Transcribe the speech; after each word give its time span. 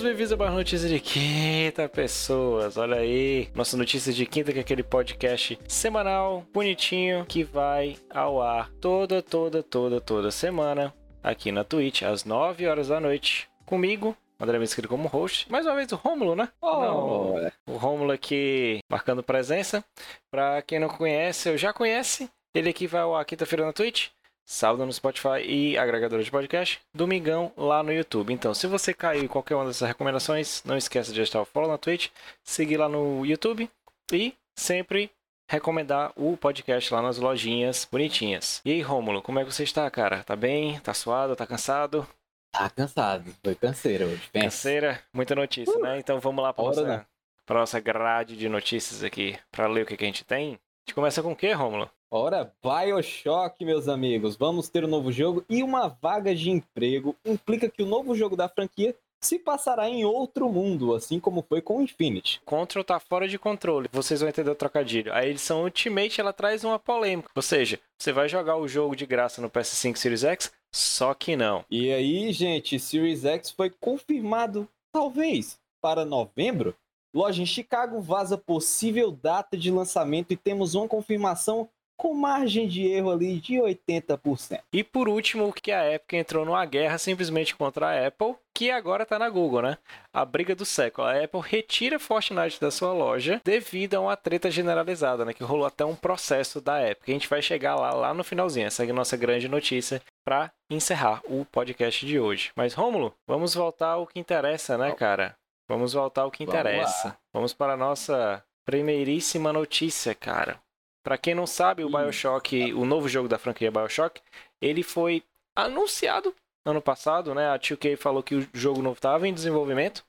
Todos 0.00 0.12
bem-vindos 0.12 0.32
a 0.32 0.36
mais 0.38 0.54
notícias 0.54 0.90
de 0.90 0.98
quinta, 0.98 1.86
pessoas. 1.86 2.78
Olha 2.78 2.96
aí, 2.96 3.50
nossa 3.54 3.76
notícia 3.76 4.10
de 4.10 4.24
quinta, 4.24 4.50
que 4.50 4.58
é 4.58 4.62
aquele 4.62 4.82
podcast 4.82 5.58
semanal, 5.68 6.42
bonitinho, 6.54 7.26
que 7.26 7.44
vai 7.44 7.98
ao 8.08 8.40
ar 8.40 8.70
toda, 8.80 9.20
toda, 9.20 9.62
toda, 9.62 10.00
toda 10.00 10.30
semana 10.30 10.94
aqui 11.22 11.52
na 11.52 11.64
Twitch, 11.64 12.00
às 12.02 12.24
9 12.24 12.66
horas 12.66 12.88
da 12.88 12.98
noite, 12.98 13.46
comigo, 13.66 14.16
André 14.40 14.58
Mesquita 14.58 14.88
como 14.88 15.06
host. 15.06 15.52
Mais 15.52 15.66
uma 15.66 15.76
vez 15.76 15.92
o 15.92 15.96
Rômulo, 15.96 16.34
né? 16.34 16.48
Oh, 16.62 16.80
Não, 16.80 17.52
o 17.66 17.76
Rômulo 17.76 18.10
aqui 18.10 18.78
marcando 18.90 19.22
presença. 19.22 19.84
Pra 20.30 20.62
quem 20.62 20.78
não 20.80 20.88
conhece, 20.88 21.50
eu 21.50 21.58
já 21.58 21.74
conhece, 21.74 22.30
ele 22.54 22.70
aqui 22.70 22.86
vai 22.86 23.02
ao 23.02 23.14
ar 23.14 23.26
quinta-feira 23.26 23.66
na 23.66 23.72
Twitch. 23.74 24.08
Sábado 24.50 24.84
no 24.84 24.92
Spotify 24.92 25.46
e 25.46 25.78
agregador 25.78 26.20
de 26.20 26.28
podcast. 26.28 26.80
Domingão 26.92 27.52
lá 27.56 27.84
no 27.84 27.92
YouTube. 27.92 28.34
Então, 28.34 28.52
se 28.52 28.66
você 28.66 28.92
caiu 28.92 29.22
em 29.22 29.28
qualquer 29.28 29.54
uma 29.54 29.64
dessas 29.64 29.86
recomendações, 29.86 30.60
não 30.64 30.76
esqueça 30.76 31.12
de 31.12 31.18
deixar 31.18 31.40
o 31.40 31.44
follow 31.44 31.70
na 31.70 31.78
Twitch, 31.78 32.08
seguir 32.42 32.76
lá 32.76 32.88
no 32.88 33.24
YouTube 33.24 33.70
e 34.12 34.34
sempre 34.58 35.08
recomendar 35.48 36.10
o 36.16 36.36
podcast 36.36 36.92
lá 36.92 37.00
nas 37.00 37.16
lojinhas 37.16 37.86
bonitinhas. 37.88 38.60
E 38.64 38.72
aí, 38.72 38.82
Rômulo, 38.82 39.22
como 39.22 39.38
é 39.38 39.44
que 39.44 39.52
você 39.52 39.62
está, 39.62 39.88
cara? 39.88 40.24
Tá 40.24 40.34
bem? 40.34 40.80
Tá 40.80 40.92
suado? 40.92 41.36
Tá 41.36 41.46
cansado? 41.46 42.04
Tá 42.52 42.68
cansado, 42.68 43.32
foi 43.44 43.54
canseira 43.54 44.04
hoje. 44.04 44.28
Pensa. 44.32 44.46
Canseira? 44.46 45.00
Muita 45.12 45.36
notícia, 45.36 45.78
né? 45.78 45.96
Então 46.00 46.18
vamos 46.18 46.42
lá 46.42 46.52
para 46.52 46.64
nossa, 46.64 46.84
né? 46.84 47.06
pra 47.46 47.60
nossa 47.60 47.78
grade 47.78 48.36
de 48.36 48.48
notícias 48.48 49.04
aqui, 49.04 49.38
para 49.52 49.68
ler 49.68 49.84
o 49.84 49.86
que, 49.86 49.96
que 49.96 50.02
a 50.02 50.08
gente 50.08 50.24
tem. 50.24 50.54
A 50.54 50.88
gente 50.88 50.94
começa 50.96 51.22
com 51.22 51.30
o 51.30 51.36
quê, 51.36 51.52
Rômulo? 51.52 51.88
Ora, 52.12 52.52
Bioshock, 52.60 53.64
meus 53.64 53.86
amigos. 53.86 54.34
Vamos 54.34 54.68
ter 54.68 54.84
um 54.84 54.88
novo 54.88 55.12
jogo 55.12 55.44
e 55.48 55.62
uma 55.62 55.86
vaga 55.86 56.34
de 56.34 56.50
emprego 56.50 57.14
implica 57.24 57.70
que 57.70 57.84
o 57.84 57.86
novo 57.86 58.16
jogo 58.16 58.34
da 58.34 58.48
franquia 58.48 58.96
se 59.22 59.38
passará 59.38 59.88
em 59.88 60.04
outro 60.04 60.48
mundo, 60.48 60.92
assim 60.92 61.20
como 61.20 61.40
foi 61.48 61.62
com 61.62 61.80
Infinity. 61.80 62.40
Control 62.44 62.82
tá 62.82 62.98
fora 62.98 63.28
de 63.28 63.38
controle. 63.38 63.88
Vocês 63.92 64.18
vão 64.18 64.28
entender 64.28 64.50
o 64.50 64.56
trocadilho. 64.56 65.14
A 65.14 65.24
edição 65.24 65.62
Ultimate 65.62 66.20
ela 66.20 66.32
traz 66.32 66.64
uma 66.64 66.80
polêmica. 66.80 67.30
Ou 67.32 67.42
seja, 67.42 67.78
você 67.96 68.12
vai 68.12 68.28
jogar 68.28 68.56
o 68.56 68.66
jogo 68.66 68.96
de 68.96 69.06
graça 69.06 69.40
no 69.40 69.48
PS5 69.48 69.94
Series 69.94 70.24
X, 70.24 70.52
só 70.74 71.14
que 71.14 71.36
não. 71.36 71.64
E 71.70 71.92
aí, 71.92 72.32
gente, 72.32 72.80
Series 72.80 73.24
X 73.24 73.52
foi 73.52 73.70
confirmado, 73.70 74.68
talvez, 74.92 75.60
para 75.80 76.04
novembro. 76.04 76.74
Loja 77.14 77.40
em 77.40 77.46
Chicago 77.46 78.00
vaza 78.00 78.36
possível 78.36 79.12
data 79.12 79.56
de 79.56 79.70
lançamento 79.70 80.32
e 80.32 80.36
temos 80.36 80.74
uma 80.74 80.88
confirmação 80.88 81.68
com 82.00 82.14
margem 82.14 82.66
de 82.66 82.86
erro 82.86 83.10
ali 83.10 83.38
de 83.38 83.56
80%. 83.56 84.60
E 84.72 84.82
por 84.82 85.06
último, 85.06 85.52
que 85.52 85.70
a 85.70 85.92
Epic 85.92 86.14
entrou 86.14 86.46
numa 86.46 86.64
guerra 86.64 86.96
simplesmente 86.96 87.54
contra 87.54 87.88
a 87.88 88.06
Apple, 88.06 88.36
que 88.54 88.70
agora 88.70 89.04
tá 89.04 89.18
na 89.18 89.28
Google, 89.28 89.60
né? 89.60 89.76
A 90.10 90.24
briga 90.24 90.54
do 90.54 90.64
século. 90.64 91.06
A 91.06 91.22
Apple 91.22 91.42
retira 91.44 91.98
Fortnite 91.98 92.58
da 92.58 92.70
sua 92.70 92.94
loja 92.94 93.38
devido 93.44 93.96
a 93.96 94.00
uma 94.00 94.16
treta 94.16 94.50
generalizada, 94.50 95.26
né? 95.26 95.34
Que 95.34 95.44
rolou 95.44 95.66
até 95.66 95.84
um 95.84 95.94
processo 95.94 96.58
da 96.58 96.82
Epic. 96.88 97.06
A 97.06 97.12
gente 97.12 97.28
vai 97.28 97.42
chegar 97.42 97.76
lá, 97.76 97.92
lá 97.92 98.14
no 98.14 98.24
finalzinho. 98.24 98.66
Essa 98.66 98.82
é 98.82 98.90
a 98.90 98.94
nossa 98.94 99.18
grande 99.18 99.46
notícia 99.46 100.00
para 100.26 100.50
encerrar 100.70 101.20
o 101.26 101.44
podcast 101.44 102.06
de 102.06 102.18
hoje. 102.18 102.50
Mas, 102.56 102.72
Rômulo, 102.72 103.12
vamos 103.28 103.54
voltar 103.54 103.90
ao 103.90 104.06
que 104.06 104.18
interessa, 104.18 104.78
né, 104.78 104.92
cara? 104.92 105.36
Vamos 105.68 105.92
voltar 105.92 106.22
ao 106.22 106.30
que 106.30 106.46
Vamos 106.46 106.58
interessa. 106.60 107.08
lá. 107.08 107.16
Vamos 107.34 107.52
para 107.52 107.74
a 107.74 107.76
nossa 107.76 108.42
primeiríssima 108.64 109.52
notícia, 109.52 110.14
cara. 110.14 110.58
Pra 111.02 111.16
quem 111.18 111.34
não 111.34 111.46
sabe, 111.46 111.84
o. 111.84 111.88
BioShock, 111.88 112.72
o 112.74 112.84
novo 112.84 113.08
jogo 113.08 113.28
da 113.28 113.38
franquia 113.38 113.70
BioShock, 113.70 114.20
ele 114.60 114.82
foi 114.82 115.22
anunciado 115.56 116.34
ano 116.66 116.80
passado, 116.82 117.34
né? 117.34 117.48
A 117.48 117.58
2K 117.58 117.96
falou 117.96 118.22
que 118.22 118.34
o 118.34 118.48
jogo 118.52 118.82
novo 118.82 118.96
estava 118.96 119.26
em 119.26 119.34
desenvolvimento. 119.34 120.04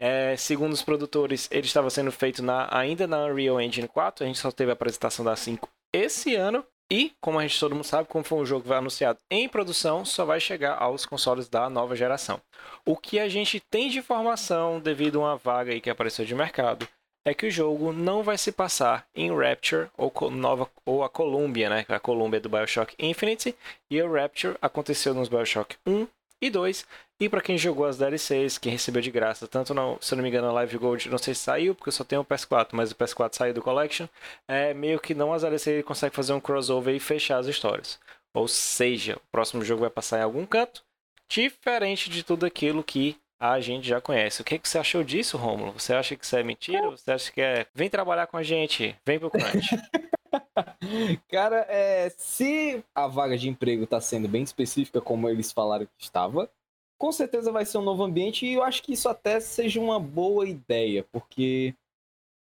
É, 0.00 0.36
segundo 0.36 0.72
os 0.72 0.82
produtores, 0.82 1.48
ele 1.50 1.66
estava 1.66 1.88
sendo 1.88 2.10
feito 2.10 2.42
na- 2.42 2.68
ainda 2.70 3.06
na 3.06 3.24
Unreal 3.24 3.60
Engine 3.60 3.88
4. 3.88 4.24
A 4.24 4.26
gente 4.26 4.38
só 4.38 4.50
teve 4.50 4.70
a 4.70 4.74
apresentação 4.74 5.24
da 5.24 5.36
5 5.36 5.68
esse 5.94 6.34
ano. 6.34 6.64
E, 6.92 7.12
como 7.18 7.38
a 7.38 7.42
gente 7.42 7.58
todo 7.58 7.74
mundo 7.74 7.84
sabe, 7.84 8.08
como 8.08 8.22
foi 8.22 8.38
um 8.38 8.44
jogo 8.44 8.70
anunciado 8.74 9.18
em 9.30 9.48
produção, 9.48 10.04
só 10.04 10.24
vai 10.26 10.38
chegar 10.38 10.76
aos 10.76 11.06
consoles 11.06 11.48
da 11.48 11.70
nova 11.70 11.96
geração. 11.96 12.38
O 12.84 12.94
que 12.94 13.18
a 13.18 13.26
gente 13.26 13.58
tem 13.58 13.88
de 13.88 13.98
informação 13.98 14.78
devido 14.78 15.18
a 15.18 15.24
uma 15.24 15.36
vaga 15.36 15.72
aí 15.72 15.80
que 15.80 15.88
apareceu 15.88 16.26
de 16.26 16.34
mercado 16.34 16.86
é 17.24 17.32
que 17.32 17.46
o 17.46 17.50
jogo 17.50 17.92
não 17.92 18.22
vai 18.22 18.36
se 18.36 18.52
passar 18.52 19.06
em 19.14 19.34
Rapture 19.34 19.88
ou, 19.96 20.12
nova, 20.30 20.68
ou 20.84 21.02
a 21.02 21.08
Columbia, 21.08 21.70
né? 21.70 21.86
A 21.88 21.98
Columbia 21.98 22.40
do 22.40 22.48
BioShock 22.48 22.94
Infinite 22.98 23.56
e 23.90 24.02
o 24.02 24.12
Rapture 24.12 24.56
aconteceu 24.60 25.14
nos 25.14 25.28
BioShock 25.28 25.76
1 25.86 26.06
e 26.42 26.50
2. 26.50 26.86
E 27.20 27.28
para 27.28 27.40
quem 27.40 27.56
jogou 27.56 27.86
as 27.86 27.96
DLCs, 27.96 28.58
quem 28.58 28.72
recebeu 28.72 29.00
de 29.00 29.10
graça, 29.10 29.46
tanto 29.46 29.72
no, 29.72 29.96
se 30.00 30.12
eu 30.12 30.16
não 30.16 30.22
me 30.22 30.28
engano, 30.28 30.48
a 30.48 30.52
Live 30.52 30.76
Gold, 30.76 31.08
não 31.08 31.16
sei 31.16 31.32
se 31.32 31.40
saiu, 31.40 31.74
porque 31.74 31.88
eu 31.88 31.92
só 31.92 32.04
tenho 32.04 32.20
o 32.20 32.24
PS4, 32.24 32.70
mas 32.72 32.90
o 32.90 32.94
PS4 32.94 33.34
saiu 33.34 33.54
do 33.54 33.62
Collection, 33.62 34.06
é 34.48 34.74
meio 34.74 35.00
que 35.00 35.14
não 35.14 35.32
as 35.32 35.42
DLCs 35.42 35.84
consegue 35.84 36.14
fazer 36.14 36.32
um 36.32 36.40
crossover 36.40 36.94
e 36.94 37.00
fechar 37.00 37.38
as 37.38 37.46
histórias. 37.46 37.98
Ou 38.34 38.48
seja, 38.48 39.16
o 39.16 39.30
próximo 39.30 39.64
jogo 39.64 39.82
vai 39.82 39.90
passar 39.90 40.18
em 40.18 40.22
algum 40.22 40.44
canto, 40.44 40.82
diferente 41.28 42.10
de 42.10 42.22
tudo 42.24 42.44
aquilo 42.44 42.82
que 42.82 43.16
a 43.38 43.60
gente 43.60 43.86
já 43.86 44.00
conhece. 44.00 44.40
O 44.40 44.44
que, 44.44 44.58
que 44.58 44.68
você 44.68 44.78
achou 44.78 45.02
disso, 45.04 45.36
Rômulo? 45.36 45.72
Você 45.72 45.92
acha 45.92 46.16
que 46.16 46.24
isso 46.24 46.36
é 46.36 46.42
mentira? 46.42 46.90
Você 46.90 47.10
acha 47.10 47.32
que 47.32 47.40
é. 47.40 47.66
Vem 47.74 47.90
trabalhar 47.90 48.26
com 48.26 48.36
a 48.36 48.42
gente, 48.42 48.96
vem 49.04 49.18
pro 49.18 49.30
Crunch. 49.30 49.70
Cara, 51.28 51.66
é, 51.68 52.10
se 52.16 52.84
a 52.94 53.06
vaga 53.06 53.36
de 53.36 53.48
emprego 53.48 53.84
está 53.84 54.00
sendo 54.00 54.28
bem 54.28 54.42
específica, 54.42 55.00
como 55.00 55.28
eles 55.28 55.52
falaram 55.52 55.86
que 55.86 56.04
estava, 56.04 56.50
com 56.98 57.12
certeza 57.12 57.52
vai 57.52 57.64
ser 57.64 57.78
um 57.78 57.82
novo 57.82 58.02
ambiente 58.02 58.46
e 58.46 58.54
eu 58.54 58.62
acho 58.62 58.82
que 58.82 58.92
isso 58.92 59.08
até 59.08 59.40
seja 59.40 59.80
uma 59.80 59.98
boa 59.98 60.46
ideia, 60.46 61.04
porque 61.12 61.74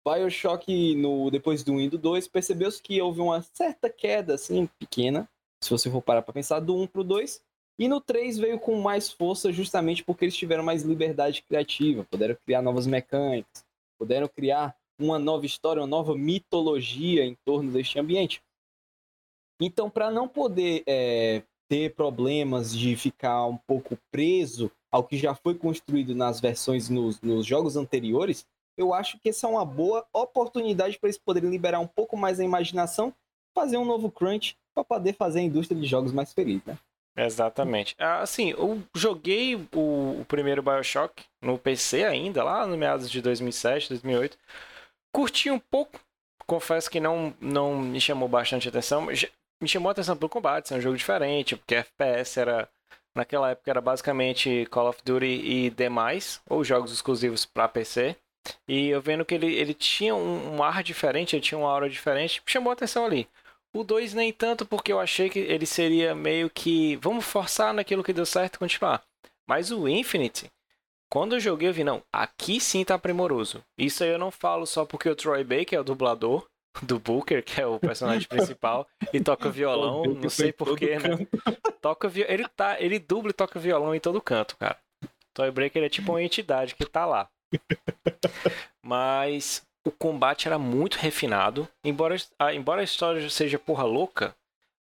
Bioshock, 0.05 0.95
no, 0.95 1.31
depois 1.31 1.63
do 1.63 1.73
1 1.73 1.81
e 1.81 1.89
do 1.89 1.97
2, 1.97 2.27
percebeu-se 2.27 2.81
que 2.81 3.01
houve 3.01 3.21
uma 3.21 3.41
certa 3.41 3.89
queda, 3.89 4.35
assim, 4.35 4.67
pequena, 4.79 5.29
se 5.63 5.69
você 5.69 5.89
for 5.89 6.01
parar 6.01 6.21
para 6.21 6.33
pensar, 6.33 6.59
do 6.59 6.75
1 6.75 6.87
pro 6.87 7.03
2, 7.03 7.41
e 7.78 7.88
no 7.88 8.00
3 8.00 8.38
veio 8.38 8.59
com 8.59 8.79
mais 8.79 9.11
força 9.11 9.51
justamente 9.51 10.03
porque 10.03 10.25
eles 10.25 10.35
tiveram 10.35 10.63
mais 10.63 10.84
liberdade 10.84 11.41
criativa, 11.41 12.06
puderam 12.09 12.38
criar 12.45 12.61
novas 12.61 12.85
mecânicas, 12.85 13.66
puderam 13.97 14.28
criar 14.28 14.75
uma 15.00 15.17
nova 15.17 15.45
história, 15.45 15.81
uma 15.81 15.88
nova 15.88 16.16
mitologia 16.16 17.25
em 17.25 17.35
torno 17.45 17.72
deste 17.72 18.00
ambiente. 18.00 18.41
Então, 19.59 19.89
para 19.89 20.11
não 20.11 20.28
poder 20.28 20.84
é, 20.85 21.44
ter 21.67 21.95
problemas 21.95 22.75
de 22.75 22.95
ficar 22.95 23.45
um 23.45 23.57
pouco 23.57 23.97
preso 24.11 24.72
ao 24.91 25.03
que 25.03 25.17
já 25.17 25.34
foi 25.34 25.55
construído 25.55 26.13
nas 26.13 26.40
versões 26.40 26.90
nos, 26.90 27.19
nos 27.22 27.45
jogos 27.45 27.75
anteriores, 27.75 28.45
eu 28.78 28.94
acho 28.94 29.19
que 29.19 29.29
essa 29.29 29.47
é 29.47 29.50
uma 29.50 29.66
boa 29.66 30.05
oportunidade 30.13 31.00
para 31.00 31.07
eles 31.07 31.17
poderem 31.17 31.50
liberar 31.50 31.79
um 31.79 31.88
pouco 31.88 32.16
mais 32.16 32.40
a 32.40 32.44
imaginação, 32.44 33.13
fazer 33.55 33.78
um 33.78 33.85
novo 33.85 34.11
crunch 34.11 34.57
para 34.73 34.84
poder 34.84 35.13
fazer 35.13 35.40
a 35.40 35.44
indústria 35.44 35.79
de 35.79 35.88
jogos 35.88 36.11
mais 36.11 36.34
feliz, 36.34 36.63
né? 36.66 36.78
Exatamente. 37.16 37.96
Ah, 38.00 38.19
Assim, 38.22 38.51
eu 38.51 38.81
joguei 38.96 39.56
o, 39.56 40.22
o 40.22 40.25
primeiro 40.28 40.63
Bioshock 40.63 41.24
no 41.41 41.57
PC 41.57 42.03
ainda, 42.03 42.44
lá 42.44 42.66
no 42.66 42.78
meados 42.78 43.09
de 43.09 43.22
2007, 43.22 43.90
2008. 43.90 44.38
Curti 45.13 45.52
um 45.52 45.59
pouco. 45.59 46.00
Confesso 46.46 46.90
que 46.90 47.00
não, 47.00 47.34
não 47.40 47.78
me 47.78 48.02
chamou 48.02 48.28
bastante 48.28 48.68
atenção. 48.68 49.06
Me 49.62 49.68
chamou 49.68 49.91
atenção 49.91 50.18
pelo 50.18 50.29
combate, 50.29 50.68
ser 50.68 50.75
um 50.75 50.81
jogo 50.81 50.97
diferente, 50.97 51.56
porque 51.56 51.75
FPS 51.75 52.40
era. 52.40 52.69
Naquela 53.16 53.52
época 53.52 53.69
era 53.69 53.79
basicamente 53.79 54.66
Call 54.72 54.90
of 54.90 55.00
Duty 55.06 55.25
e 55.25 55.69
demais, 55.69 56.41
ou 56.49 56.64
jogos 56.64 56.91
exclusivos 56.91 57.46
para 57.46 57.67
PC. 57.67 58.16
E 58.67 58.90
eu 58.90 58.99
vendo 59.02 59.23
que 59.23 59.35
ele, 59.35 59.53
ele 59.53 59.73
tinha 59.73 60.16
um, 60.16 60.61
ar 60.64 60.82
diferente, 60.84 61.35
ele 61.35 61.43
tinha 61.43 61.58
uma 61.59 61.70
aura 61.72 61.87
diferente, 61.90 62.41
chamou 62.46 62.73
atenção 62.73 63.05
ali. 63.05 63.28
O 63.73 63.84
2 63.84 64.14
nem 64.14 64.31
tanto, 64.31 64.66
porque 64.66 64.93
eu 64.93 64.99
achei 64.99 65.29
que 65.29 65.40
ele 65.40 65.66
seria 65.66 66.14
meio 66.14 66.49
que. 66.49 66.96
Vamos 66.97 67.25
forçar 67.25 67.73
naquilo 67.73 68.03
que 68.03 68.14
deu 68.14 68.25
certo 68.25 68.55
e 68.55 68.59
continuar. 68.59 69.03
Mas 69.47 69.72
o 69.72 69.87
Infinite, 69.87 70.49
quando 71.09 71.35
eu 71.35 71.40
joguei, 71.40 71.70
eu 71.70 71.73
vi, 71.73 71.84
não, 71.84 72.03
aqui 72.11 72.59
sim 72.59 72.84
tá 72.84 72.97
primoroso. 72.97 73.64
Isso 73.78 74.03
aí 74.03 74.11
eu 74.11 74.20
não 74.20 74.31
falo 74.31 74.66
só 74.66 74.85
porque 74.85 75.09
o 75.09 75.16
Troy 75.16 75.43
Baker 75.43 75.78
é 75.78 75.79
o 75.79 75.84
dublador 75.84 76.46
do 76.84 76.99
Booker, 76.99 77.43
que 77.43 77.59
é 77.59 77.66
o 77.66 77.79
personagem 77.79 78.28
principal, 78.28 78.87
e 79.11 79.20
toca 79.20 79.49
violão, 79.52 80.03
não 80.03 80.29
sei 80.29 80.53
porquê, 80.53 80.97
né? 80.99 81.28
Toca 81.81 82.08
vi... 82.08 82.25
ele, 82.29 82.47
tá... 82.47 82.79
ele 82.81 82.97
dubla 82.97 83.31
e 83.31 83.34
toca 83.34 83.59
violão 83.59 83.93
em 83.93 83.99
todo 83.99 84.22
canto, 84.22 84.55
cara. 84.55 84.78
Toy 85.34 85.52
Breaker 85.52 85.84
é 85.84 85.90
tipo 85.90 86.14
uma 86.14 86.23
entidade 86.23 86.75
que 86.75 86.85
tá 86.85 87.05
lá. 87.05 87.28
Mas 88.81 89.61
o 89.85 89.91
combate 89.91 90.47
era 90.47 90.58
muito 90.58 90.97
refinado. 90.97 91.68
Embora, 91.84 92.16
ah, 92.40 92.53
embora 92.53 92.82
a 92.82 92.84
história 92.84 93.30
seja 93.30 93.59
porra 93.59 93.84
louca, 93.84 94.35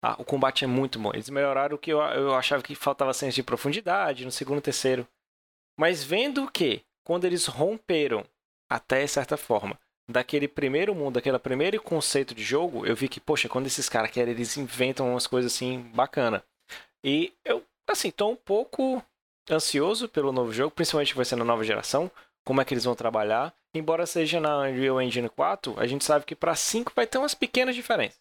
ah, 0.03 0.17
o 0.19 0.25
combate 0.25 0.65
é 0.65 0.67
muito 0.67 0.99
bom. 0.99 1.11
Eles 1.13 1.29
melhoraram 1.29 1.77
o 1.77 1.79
que 1.79 1.93
eu, 1.93 2.01
eu 2.01 2.35
achava 2.35 2.63
que 2.63 2.75
faltava 2.75 3.13
senso 3.13 3.37
de 3.37 3.43
profundidade 3.43 4.25
no 4.25 4.31
segundo 4.31 4.59
e 4.59 4.63
terceiro. 4.63 5.07
Mas 5.79 6.03
vendo 6.03 6.51
que, 6.51 6.83
quando 7.05 7.25
eles 7.25 7.47
romperam, 7.47 8.25
até 8.71 9.07
certa 9.07 9.37
forma, 9.37 9.79
daquele 10.11 10.49
primeiro 10.49 10.95
mundo, 10.95 11.15
daquele 11.15 11.39
primeiro 11.39 11.81
conceito 11.83 12.35
de 12.35 12.43
jogo, 12.43 12.87
eu 12.87 12.97
vi 12.97 13.09
que, 13.09 13.21
poxa, 13.21 13.49
quando 13.49 13.67
esses 13.67 13.89
caras 13.89 14.11
querem, 14.11 14.33
eles 14.33 14.57
inventam 14.57 15.11
umas 15.11 15.27
coisas 15.27 15.53
assim 15.53 15.81
bacana. 15.95 16.43
E 17.05 17.33
eu, 17.45 17.63
assim, 17.87 18.11
tô 18.11 18.29
um 18.29 18.37
pouco 18.37 19.03
ansioso 19.51 20.09
pelo 20.09 20.33
novo 20.33 20.53
jogo, 20.53 20.71
principalmente 20.71 21.15
vai 21.15 21.25
ser 21.25 21.37
na 21.37 21.45
nova 21.45 21.65
geração, 21.65 22.11
como 22.45 22.61
é 22.61 22.65
que 22.65 22.75
eles 22.75 22.85
vão 22.85 22.95
trabalhar. 22.95 23.55
Embora 23.75 24.07
seja 24.07 24.41
na 24.41 24.59
Unreal 24.61 25.01
Engine 25.01 25.29
4, 25.29 25.75
a 25.79 25.87
gente 25.87 26.05
sabe 26.05 26.25
que 26.25 26.35
para 26.35 26.55
5 26.55 26.93
vai 26.95 27.07
ter 27.07 27.19
umas 27.19 27.35
pequenas 27.35 27.75
diferenças. 27.75 28.21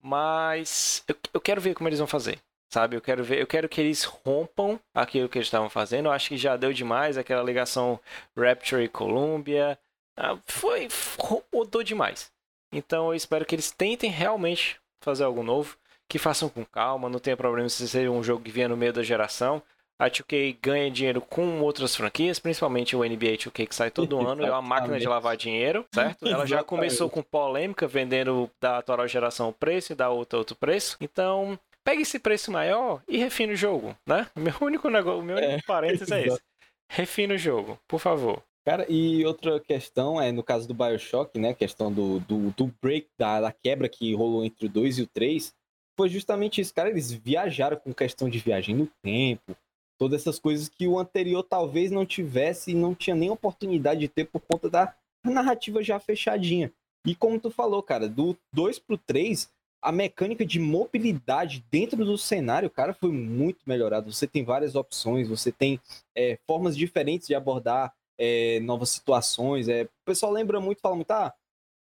Mas 0.00 1.02
eu, 1.08 1.16
eu 1.34 1.40
quero 1.40 1.60
ver 1.60 1.74
como 1.74 1.88
eles 1.88 1.98
vão 1.98 2.06
fazer. 2.06 2.38
Sabe, 2.70 2.96
eu 2.96 3.00
quero 3.00 3.24
ver, 3.24 3.40
eu 3.40 3.46
quero 3.46 3.66
que 3.66 3.80
eles 3.80 4.04
rompam 4.04 4.78
aquilo 4.94 5.28
que 5.28 5.38
eles 5.38 5.46
estavam 5.46 5.70
fazendo. 5.70 6.06
Eu 6.06 6.12
acho 6.12 6.28
que 6.28 6.36
já 6.36 6.54
deu 6.54 6.70
demais 6.72 7.16
aquela 7.16 7.42
ligação 7.42 7.98
Rapture 8.36 8.84
e 8.84 8.88
Columbia. 8.88 9.78
Ah, 10.14 10.36
foi 10.44 10.86
rodou 11.50 11.82
demais. 11.82 12.30
Então 12.70 13.08
eu 13.08 13.14
espero 13.14 13.46
que 13.46 13.54
eles 13.54 13.70
tentem 13.70 14.10
realmente 14.10 14.78
fazer 15.00 15.24
algo 15.24 15.42
novo, 15.42 15.78
que 16.06 16.18
façam 16.18 16.48
com 16.48 16.64
calma, 16.64 17.08
não 17.08 17.18
tenha 17.18 17.36
problema 17.36 17.68
se 17.68 17.88
seja 17.88 18.10
um 18.10 18.22
jogo 18.22 18.44
que 18.44 18.50
vier 18.50 18.68
no 18.68 18.76
meio 18.76 18.92
da 18.92 19.02
geração. 19.02 19.62
A 19.98 20.08
2K 20.08 20.56
ganha 20.62 20.90
dinheiro 20.90 21.20
com 21.20 21.60
outras 21.60 21.96
franquias, 21.96 22.38
principalmente 22.38 22.94
o 22.94 23.00
NBA 23.00 23.36
2K 23.36 23.66
que 23.66 23.74
sai 23.74 23.90
todo 23.90 24.18
ano, 24.24 24.46
é 24.46 24.50
uma 24.50 24.62
máquina 24.62 24.98
de 24.98 25.08
lavar 25.08 25.36
dinheiro, 25.36 25.84
certo? 25.92 26.26
Ela 26.26 26.46
já 26.46 26.62
começou 26.62 27.10
com 27.10 27.20
polêmica, 27.20 27.88
vendendo 27.88 28.48
da 28.60 28.78
atual 28.78 29.08
geração 29.08 29.48
o 29.48 29.52
preço 29.52 29.92
e 29.92 29.96
da 29.96 30.08
outra 30.08 30.38
outro 30.38 30.54
preço. 30.54 30.96
Então, 31.00 31.58
pegue 31.84 32.02
esse 32.02 32.18
preço 32.18 32.52
maior 32.52 33.02
e 33.08 33.18
refine 33.18 33.54
o 33.54 33.56
jogo, 33.56 33.96
né? 34.06 34.28
Meu 34.36 34.54
único 34.60 34.88
negócio, 34.88 35.22
meu 35.22 35.36
único 35.36 35.52
é, 35.52 35.62
parênteses 35.62 36.10
é 36.12 36.22
esse. 36.26 36.40
Refine 36.90 37.34
o 37.34 37.38
jogo, 37.38 37.78
por 37.88 37.98
favor. 37.98 38.42
Cara, 38.64 38.86
e 38.88 39.24
outra 39.24 39.58
questão 39.60 40.20
é, 40.20 40.30
no 40.30 40.42
caso 40.42 40.68
do 40.68 40.74
Bioshock, 40.74 41.38
né? 41.38 41.54
Questão 41.54 41.92
do, 41.92 42.20
do, 42.20 42.50
do 42.50 42.72
break, 42.82 43.08
da, 43.18 43.40
da 43.40 43.52
quebra 43.52 43.88
que 43.88 44.14
rolou 44.14 44.44
entre 44.44 44.66
o 44.66 44.68
2 44.68 44.98
e 44.98 45.02
o 45.02 45.06
3, 45.06 45.54
foi 45.96 46.08
justamente 46.08 46.60
isso, 46.60 46.74
cara. 46.74 46.88
Eles 46.88 47.10
viajaram 47.10 47.76
com 47.76 47.92
questão 47.92 48.28
de 48.28 48.38
viagem 48.38 48.74
no 48.74 48.86
tempo, 49.02 49.56
todas 49.98 50.20
essas 50.20 50.38
coisas 50.38 50.68
que 50.68 50.86
o 50.86 50.98
anterior 50.98 51.42
talvez 51.42 51.90
não 51.90 52.06
tivesse 52.06 52.70
e 52.70 52.74
não 52.74 52.94
tinha 52.94 53.16
nem 53.16 53.30
oportunidade 53.30 54.00
de 54.00 54.08
ter 54.08 54.24
por 54.24 54.40
conta 54.40 54.70
da 54.70 54.94
narrativa 55.24 55.82
já 55.82 55.98
fechadinha. 55.98 56.72
E 57.04 57.14
como 57.14 57.40
tu 57.40 57.50
falou, 57.50 57.82
cara, 57.82 58.08
do 58.08 58.36
2 58.52 58.78
pro 58.78 58.96
3, 58.96 59.50
a 59.82 59.92
mecânica 59.92 60.44
de 60.44 60.58
mobilidade 60.58 61.64
dentro 61.70 62.04
do 62.04 62.18
cenário, 62.18 62.70
cara, 62.70 62.92
foi 62.92 63.10
muito 63.10 63.60
melhorada. 63.66 64.10
Você 64.10 64.26
tem 64.26 64.44
várias 64.44 64.74
opções, 64.74 65.28
você 65.28 65.52
tem 65.52 65.80
é, 66.16 66.38
formas 66.46 66.76
diferentes 66.76 67.28
de 67.28 67.34
abordar 67.34 67.92
é, 68.18 68.60
novas 68.60 68.90
situações. 68.90 69.68
É, 69.68 69.84
o 69.84 70.04
pessoal 70.04 70.32
lembra 70.32 70.60
muito, 70.60 70.80
fala 70.80 70.96
muito, 70.96 71.10
ah, 71.10 71.32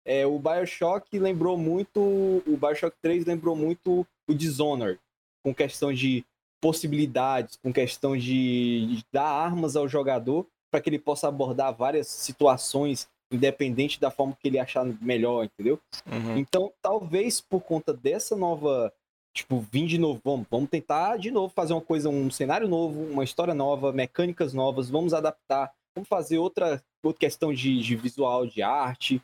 é, 0.06 0.25
o 0.25 0.39
Bioshock 0.39 1.18
lembrou 1.18 1.57
muito, 1.57 2.00
o 2.00 2.57
Bioshock 2.57 2.98
3 3.01 3.25
lembrou 3.25 3.56
muito 3.56 4.06
o 4.27 4.33
Dishonored, 4.33 5.00
com 5.44 5.54
questão 5.54 5.94
de 5.94 6.25
possibilidades, 6.63 7.60
com 7.62 7.74
questão 7.74 8.15
de, 8.15 9.04
dar 9.12 9.27
armas 9.27 9.75
ao 9.75 9.86
jogador 9.86 10.48
para 10.71 10.80
que 10.80 10.89
ele 10.89 10.98
possa 10.98 11.27
abordar 11.27 11.75
várias 11.75 12.07
situações, 12.07 13.06
independente 13.30 14.00
da 14.00 14.10
forma 14.10 14.38
que 14.42 14.48
ele 14.48 14.57
achar 14.57 14.86
melhor, 15.01 15.44
entendeu? 15.44 15.77
Uhum. 16.10 16.38
Então, 16.38 16.71
talvez 16.81 17.42
por 17.42 17.60
conta 17.60 17.94
dessa 17.94 18.33
nova, 18.38 18.94
tipo, 19.36 19.60
vir 19.60 19.88
de 19.88 19.98
novo, 19.98 20.21
vamos, 20.24 20.48
vamos 20.50 20.69
tentar 20.69 21.18
de 21.18 21.31
novo 21.31 21.54
fazer 21.54 21.74
uma 21.74 21.81
coisa, 21.81 22.07
um 22.07 22.31
cenário 22.31 22.69
novo, 22.69 23.12
uma 23.12 23.25
história 23.25 23.54
nova, 23.54 23.92
mecânicas 23.92 24.54
novas, 24.54 24.89
vamos 24.89 25.13
adaptar, 25.13 25.69
vamos 25.94 26.07
fazer 26.07 26.38
outra, 26.38 26.81
outra 27.04 27.19
questão 27.19 27.54
de, 27.54 27.81
de 27.81 27.95
visual, 27.98 28.48
de 28.48 28.62
arte, 28.62 29.21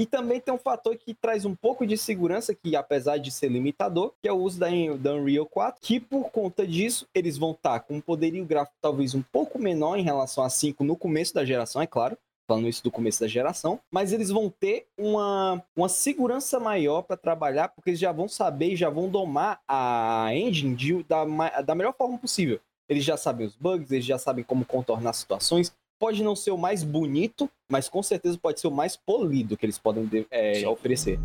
e 0.00 0.06
também 0.06 0.40
tem 0.40 0.54
um 0.54 0.58
fator 0.58 0.96
que 0.96 1.12
traz 1.12 1.44
um 1.44 1.54
pouco 1.54 1.86
de 1.86 1.94
segurança, 1.98 2.54
que 2.54 2.74
apesar 2.74 3.18
de 3.18 3.30
ser 3.30 3.48
limitador, 3.48 4.14
que 4.22 4.26
é 4.26 4.32
o 4.32 4.38
uso 4.38 4.58
da, 4.58 4.68
da 4.98 5.14
Unreal 5.14 5.44
4, 5.44 5.78
que 5.78 6.00
por 6.00 6.30
conta 6.30 6.66
disso, 6.66 7.06
eles 7.14 7.36
vão 7.36 7.50
estar 7.50 7.80
com 7.80 7.96
um 7.96 8.00
poderio 8.00 8.42
gráfico 8.46 8.74
talvez 8.80 9.14
um 9.14 9.20
pouco 9.20 9.58
menor 9.58 9.98
em 9.98 10.02
relação 10.02 10.42
a 10.42 10.48
5 10.48 10.82
no 10.84 10.96
começo 10.96 11.34
da 11.34 11.44
geração, 11.44 11.82
é 11.82 11.86
claro, 11.86 12.16
falando 12.48 12.66
isso 12.66 12.82
do 12.82 12.90
começo 12.90 13.20
da 13.20 13.28
geração, 13.28 13.78
mas 13.92 14.10
eles 14.10 14.30
vão 14.30 14.48
ter 14.48 14.86
uma, 14.96 15.62
uma 15.76 15.88
segurança 15.90 16.58
maior 16.58 17.02
para 17.02 17.18
trabalhar, 17.18 17.68
porque 17.68 17.90
eles 17.90 18.00
já 18.00 18.10
vão 18.10 18.26
saber 18.26 18.72
e 18.72 18.76
já 18.76 18.88
vão 18.88 19.06
domar 19.06 19.60
a 19.68 20.30
engine 20.32 20.74
de, 20.74 21.02
da, 21.02 21.26
da 21.60 21.74
melhor 21.74 21.92
forma 21.92 22.16
possível. 22.16 22.58
Eles 22.88 23.04
já 23.04 23.18
sabem 23.18 23.46
os 23.46 23.54
bugs, 23.54 23.92
eles 23.92 24.06
já 24.06 24.18
sabem 24.18 24.42
como 24.42 24.64
contornar 24.64 25.12
situações, 25.12 25.72
pode 26.00 26.24
não 26.24 26.34
ser 26.34 26.50
o 26.50 26.56
mais 26.56 26.82
bonito, 26.82 27.48
mas 27.68 27.86
com 27.86 28.02
certeza 28.02 28.38
pode 28.38 28.58
ser 28.58 28.66
o 28.68 28.72
mais 28.72 28.96
polido 28.96 29.56
que 29.56 29.66
eles 29.66 29.78
podem 29.78 30.08
é, 30.30 30.66
oferecer. 30.66 31.20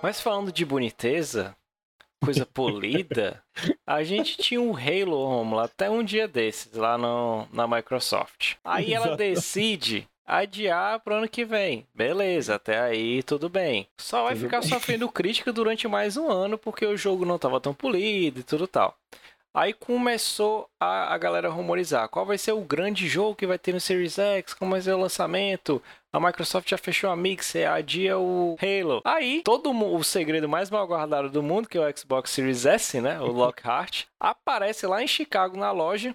Mas 0.00 0.20
falando 0.20 0.52
de 0.52 0.64
boniteza, 0.64 1.54
coisa 2.24 2.46
polida, 2.46 3.42
a 3.86 4.04
gente 4.04 4.36
tinha 4.36 4.60
um 4.60 4.74
Halo 4.74 5.18
Home 5.18 5.54
lá 5.54 5.64
até 5.64 5.90
um 5.90 6.02
dia 6.02 6.28
desses, 6.28 6.72
lá 6.72 6.96
no, 6.96 7.46
na 7.52 7.66
Microsoft. 7.66 8.54
Aí 8.64 8.94
ela 8.94 9.16
decide 9.16 10.08
adiar 10.24 11.00
pro 11.00 11.16
ano 11.16 11.28
que 11.28 11.44
vem. 11.44 11.86
Beleza, 11.94 12.54
até 12.54 12.80
aí 12.80 13.22
tudo 13.22 13.48
bem. 13.48 13.88
Só 13.98 14.24
vai 14.24 14.34
tudo 14.34 14.44
ficar 14.44 14.60
bem. 14.60 14.68
sofrendo 14.68 15.08
crítica 15.08 15.52
durante 15.52 15.86
mais 15.88 16.16
um 16.16 16.30
ano 16.30 16.56
porque 16.56 16.86
o 16.86 16.96
jogo 16.96 17.24
não 17.24 17.36
estava 17.36 17.60
tão 17.60 17.74
polido 17.74 18.40
e 18.40 18.44
tudo 18.44 18.66
tal. 18.66 18.96
Aí 19.54 19.74
começou 19.74 20.66
a, 20.80 21.12
a 21.12 21.18
galera 21.18 21.50
rumorizar 21.50 22.08
qual 22.08 22.24
vai 22.24 22.38
ser 22.38 22.52
o 22.52 22.62
grande 22.62 23.06
jogo 23.06 23.36
que 23.36 23.46
vai 23.46 23.58
ter 23.58 23.74
no 23.74 23.80
Series 23.80 24.18
X, 24.18 24.54
como 24.54 24.70
vai 24.70 24.80
ser 24.80 24.92
o 24.92 25.00
lançamento. 25.00 25.82
A 26.10 26.18
Microsoft 26.18 26.68
já 26.68 26.78
fechou 26.78 27.10
a 27.10 27.16
Mixer, 27.16 27.70
adia 27.70 28.18
o 28.18 28.56
Halo. 28.60 29.02
Aí, 29.04 29.42
todo 29.44 29.70
o 29.70 30.02
segredo 30.02 30.48
mais 30.48 30.70
mal 30.70 30.86
guardado 30.86 31.28
do 31.28 31.42
mundo, 31.42 31.68
que 31.68 31.76
é 31.76 31.80
o 31.80 31.96
Xbox 31.96 32.30
Series 32.30 32.64
S, 32.64 32.98
né? 33.00 33.20
O 33.20 33.26
Lockhart, 33.32 34.04
aparece 34.18 34.86
lá 34.86 35.02
em 35.02 35.06
Chicago 35.06 35.56
na 35.56 35.70
loja. 35.70 36.14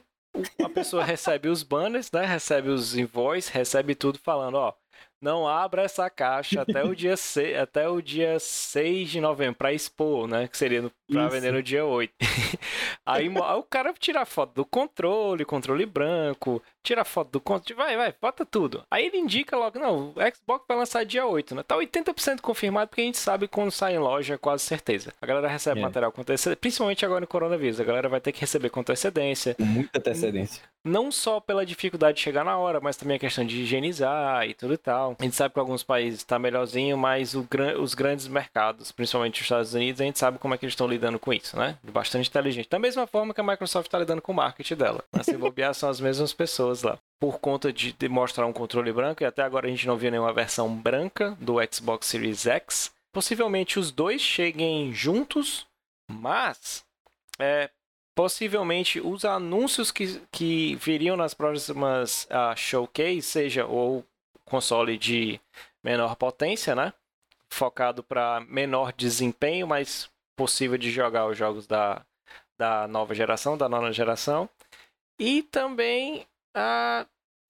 A 0.63 0.69
pessoa 0.69 1.04
recebe 1.06 1.48
os 1.48 1.62
banners, 1.62 2.12
né? 2.12 2.25
Recebe 2.25 2.69
os 2.69 2.95
invoices, 2.98 3.51
recebe 3.51 3.94
tudo 3.94 4.18
falando, 4.18 4.56
ó 4.56 4.74
não 5.22 5.48
abra 5.48 5.83
essa 5.83 6.10
caixa 6.10 6.62
até 6.62 6.83
o 6.83 6.95
dia 6.95 7.18
6, 7.18 7.57
até 7.57 7.88
o 7.88 8.01
dia 8.01 8.40
6 8.40 9.10
de 9.10 9.22
novembro 9.22 9.56
para 9.56 9.74
expor, 9.74 10.28
né, 10.28 10.48
que 10.48 10.57
seria 10.57 10.92
para 11.12 11.27
vender 11.30 11.51
no 11.51 11.63
dia 11.63 11.86
8. 11.86 12.13
aí, 13.06 13.30
o 13.30 13.63
cara 13.63 13.94
tira 13.94 14.25
foto 14.25 14.54
do 14.54 14.65
controle, 14.65 15.45
controle 15.45 15.85
branco, 15.85 16.61
tira 16.83 17.06
foto 17.06 17.31
do 17.31 17.40
controle, 17.40 17.78
vai, 17.78 17.97
vai, 17.97 18.14
bota 18.19 18.45
tudo. 18.45 18.83
Aí 18.92 19.06
ele 19.06 19.18
indica 19.18 19.56
logo, 19.56 19.80
não, 19.80 20.09
o 20.09 20.35
Xbox 20.35 20.66
vai 20.68 20.78
lançar 20.78 21.06
dia 21.06 21.26
8, 21.26 21.56
né? 21.56 21.64
Tá 21.64 21.76
80% 21.76 22.42
confirmado 22.42 22.90
porque 22.90 23.02
a 23.02 23.06
gente 23.06 23.18
sabe 23.18 23.47
quando 23.47 23.71
sai 23.71 23.95
em 23.95 23.99
loja, 23.99 24.37
quase 24.37 24.64
certeza. 24.64 25.14
A 25.21 25.26
galera 25.26 25.47
recebe 25.47 25.80
é. 25.80 25.83
material 25.83 26.11
com 26.11 26.21
antecedência, 26.21 26.57
principalmente 26.57 27.06
agora 27.06 27.21
no 27.21 27.28
coronavírus, 27.28 27.80
a 27.80 27.83
galera 27.83 28.09
vai 28.09 28.19
ter 28.19 28.31
que 28.31 28.42
receber 28.42 28.69
com 28.69 28.81
antecedência. 28.81 29.56
Muita 29.59 29.99
antecedência. 29.99 30.64
Não 30.83 31.11
só 31.11 31.40
pela 31.40 31.66
dificuldade 31.66 32.18
de 32.18 32.23
chegar 32.23 32.45
na 32.45 32.57
hora, 32.57 32.80
mas 32.80 32.95
também 32.95 33.18
a 33.18 33.19
questão 33.19 33.45
de 33.45 33.61
higienizar 33.61 34.47
e 34.47 34.54
tudo 34.54 34.73
e 34.73 34.78
tal. 34.78 35.16
A 35.19 35.23
gente 35.23 35.35
sabe 35.35 35.54
que 35.54 35.59
alguns 35.59 35.83
países 35.83 36.19
está 36.19 36.40
melhorzinho, 36.40 36.97
mas 36.97 37.33
o, 37.33 37.45
os 37.81 37.94
grandes 37.94 38.28
mercados, 38.28 38.92
principalmente 38.92 39.35
os 39.35 39.45
Estados 39.45 39.73
Unidos, 39.73 39.99
a 39.99 40.06
gente 40.06 40.19
sabe 40.19 40.37
como 40.37 40.54
é 40.54 40.57
que 40.57 40.66
eles 40.66 40.73
estão 40.73 40.87
lidando 40.87 40.96
com 41.19 41.33
isso, 41.33 41.57
né? 41.57 41.77
Bastante 41.83 42.30
inteligente. 42.30 42.69
Da 42.69 42.80
mesma 42.80 43.06
forma 43.07 43.33
que 43.33 43.42
a 43.42 43.44
Microsoft 43.44 43.87
está 43.87 43.99
lidando 43.99 44.21
com 44.21 44.31
o 44.31 44.35
marketing 44.35 44.75
dela. 44.75 45.04
Se 45.23 45.35
bobear, 45.37 45.73
são 45.73 45.89
as 45.89 45.99
mesmas 45.99 46.33
pessoas 46.33 46.83
lá. 46.83 46.97
Por 47.19 47.39
conta 47.39 47.71
de 47.71 47.94
demonstrar 47.94 48.47
um 48.47 48.54
controle 48.54 48.92
branco, 48.92 49.23
e 49.23 49.25
até 49.25 49.42
agora 49.42 49.68
a 49.68 49.69
gente 49.69 49.87
não 49.87 49.97
viu 49.97 50.11
nenhuma 50.11 50.33
versão 50.33 50.73
branca 50.75 51.37
do 51.39 51.56
Xbox 51.71 52.07
Series 52.07 52.45
X. 52.45 52.92
Possivelmente 53.11 53.80
os 53.80 53.92
dois 53.92 54.21
cheguem 54.21 54.94
juntos, 54.94 55.66
mas 56.11 56.83
é, 57.39 57.69
possivelmente 58.16 58.99
os 58.99 59.25
anúncios 59.25 59.92
que, 59.92 60.19
que 60.31 60.75
viriam 60.75 61.16
nas 61.16 61.33
próximas 61.33 62.25
uh, 62.25 62.57
showcase, 62.57 63.21
seja 63.21 63.66
ou 63.66 64.04
console 64.45 64.97
de 64.97 65.39
menor 65.83 66.16
potência, 66.16 66.73
né? 66.73 66.94
Focado 67.49 68.04
para 68.04 68.39
menor 68.49 68.92
desempenho, 68.92 69.68
mas 69.68 70.09
possível 70.38 70.78
de 70.78 70.90
jogar 70.90 71.28
os 71.28 71.38
jogos 71.38 71.68
da, 71.68 72.06
da 72.58 72.88
nova 72.88 73.14
geração, 73.14 73.58
da 73.58 73.68
nona 73.68 73.92
geração. 73.92 74.50
E 75.20 75.44
também 75.44 76.26
a. 76.56 77.06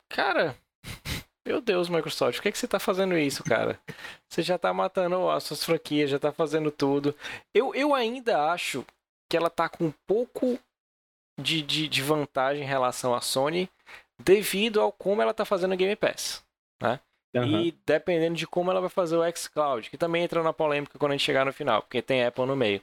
Cara. 0.10 0.58
Meu 1.46 1.62
Deus, 1.62 1.88
Microsoft, 1.88 2.38
por 2.38 2.44
que, 2.44 2.52
que 2.52 2.58
você 2.58 2.66
está 2.66 2.78
fazendo 2.78 3.18
isso, 3.18 3.42
cara? 3.42 3.80
Você 4.28 4.42
já 4.42 4.58
está 4.58 4.74
matando 4.74 5.30
as 5.30 5.44
suas 5.44 5.64
franquias, 5.64 6.10
já 6.10 6.18
está 6.18 6.30
fazendo 6.30 6.70
tudo. 6.70 7.16
Eu, 7.54 7.74
eu 7.74 7.96
ainda 7.96 8.52
acho 8.52 8.86
que 9.30 9.38
ela 9.38 9.48
está 9.48 9.70
com 9.70 9.86
um 9.86 9.94
pouco 10.06 10.60
de, 11.40 11.62
de, 11.62 11.88
de 11.88 12.02
vantagem 12.02 12.64
em 12.64 12.68
relação 12.68 13.16
à 13.16 13.22
Sony 13.22 13.70
devido 14.20 14.82
ao 14.82 14.92
como 14.92 15.22
ela 15.22 15.32
está 15.32 15.46
fazendo 15.46 15.74
o 15.74 15.78
Game 15.78 15.96
Pass 15.96 16.44
né? 16.82 17.00
Uhum. 17.42 17.62
E 17.62 17.76
dependendo 17.86 18.36
de 18.36 18.48
como 18.48 18.72
ela 18.72 18.82
vai 18.82 18.90
fazer 18.90 19.18
o 19.18 19.36
xCloud, 19.36 19.90
que 19.90 19.98
também 19.98 20.24
entra 20.24 20.44
na 20.44 20.54
polêmica 20.54 20.98
quando 20.98 21.12
a 21.12 21.16
gente 21.16 21.26
chegar 21.26 21.46
no 21.46 21.54
final, 21.54 21.82
porque 21.82 22.02
tem 22.02 22.26
Apple 22.26 22.46
no 22.46 22.56
meio. 22.56 22.82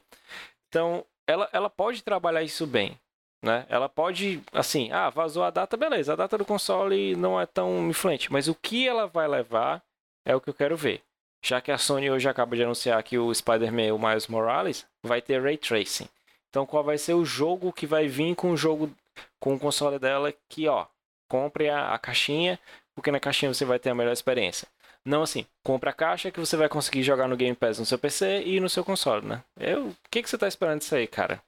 Então, 0.69 1.05
ela, 1.27 1.49
ela 1.53 1.71
pode 1.71 2.03
trabalhar 2.03 2.43
isso 2.43 2.67
bem, 2.67 2.99
né? 3.43 3.67
Ela 3.69 3.89
pode, 3.89 4.43
assim, 4.53 4.91
ah, 4.93 5.11
vazou 5.11 5.45
a 5.45 5.51
data, 5.51 5.77
beleza, 5.77 6.13
a 6.13 6.17
data 6.17 6.37
do 6.37 6.45
console 6.45 7.15
não 7.17 7.41
é 7.41 7.47
tão 7.47 7.89
influente, 7.89 8.33
mas 8.33 8.49
o 8.49 8.55
que 8.55 8.87
ela 8.87 9.07
vai 9.07 9.29
levar 9.29 9.83
é 10.25 10.35
o 10.35 10.41
que 10.41 10.51
eu 10.51 10.55
quero 10.55 10.77
ver. 10.77 11.03
Já 11.45 11.61
que 11.61 11.71
a 11.71 11.77
Sony 11.77 12.11
hoje 12.11 12.29
acaba 12.29 12.57
de 12.57 12.63
anunciar 12.63 13.03
que 13.03 13.19
o 13.19 13.33
Spider-Man, 13.33 13.93
o 13.95 13.99
Miles 13.99 14.29
Morales, 14.29 14.87
vai 15.03 15.21
ter 15.21 15.43
Ray 15.43 15.59
Tracing. 15.59 16.09
Então, 16.49 16.65
qual 16.65 16.83
vai 16.83 16.97
ser 16.97 17.15
o 17.15 17.25
jogo 17.25 17.73
que 17.73 17.87
vai 17.87 18.07
vir 18.07 18.35
com 18.35 18.53
o 18.53 18.57
jogo, 18.57 18.91
com 19.39 19.55
o 19.55 19.59
console 19.59 19.99
dela 19.99 20.33
que, 20.49 20.67
ó, 20.69 20.87
compre 21.29 21.69
a, 21.69 21.93
a 21.93 21.99
caixinha, 21.99 22.59
porque 22.95 23.11
na 23.11 23.21
caixinha 23.21 23.53
você 23.53 23.65
vai 23.65 23.79
ter 23.79 23.91
a 23.91 23.95
melhor 23.95 24.13
experiência. 24.13 24.69
Não 25.05 25.23
assim, 25.23 25.45
compra 25.63 25.91
a 25.91 25.95
caixa 25.95 26.31
que 26.31 26.41
você 26.41 26.57
vai 26.57 26.69
conseguir 26.69 27.03
jogar 27.03 27.29
no 27.29 27.37
Game 27.37 27.55
Pass 27.55 27.79
no 27.79 27.85
seu 27.85 27.99
PC 27.99 28.43
e 28.45 28.61
no 28.61 28.69
seu 28.69 28.85
console, 28.85 29.27
né? 29.27 29.43
Eu, 29.59 29.89
o 29.89 29.97
que, 30.11 30.23
que 30.23 30.31
você 30.31 30.39
tá 30.39 30.49
esperando 30.49 30.79
disso 30.79 30.95
aí, 30.95 31.07
cara? 31.07 31.43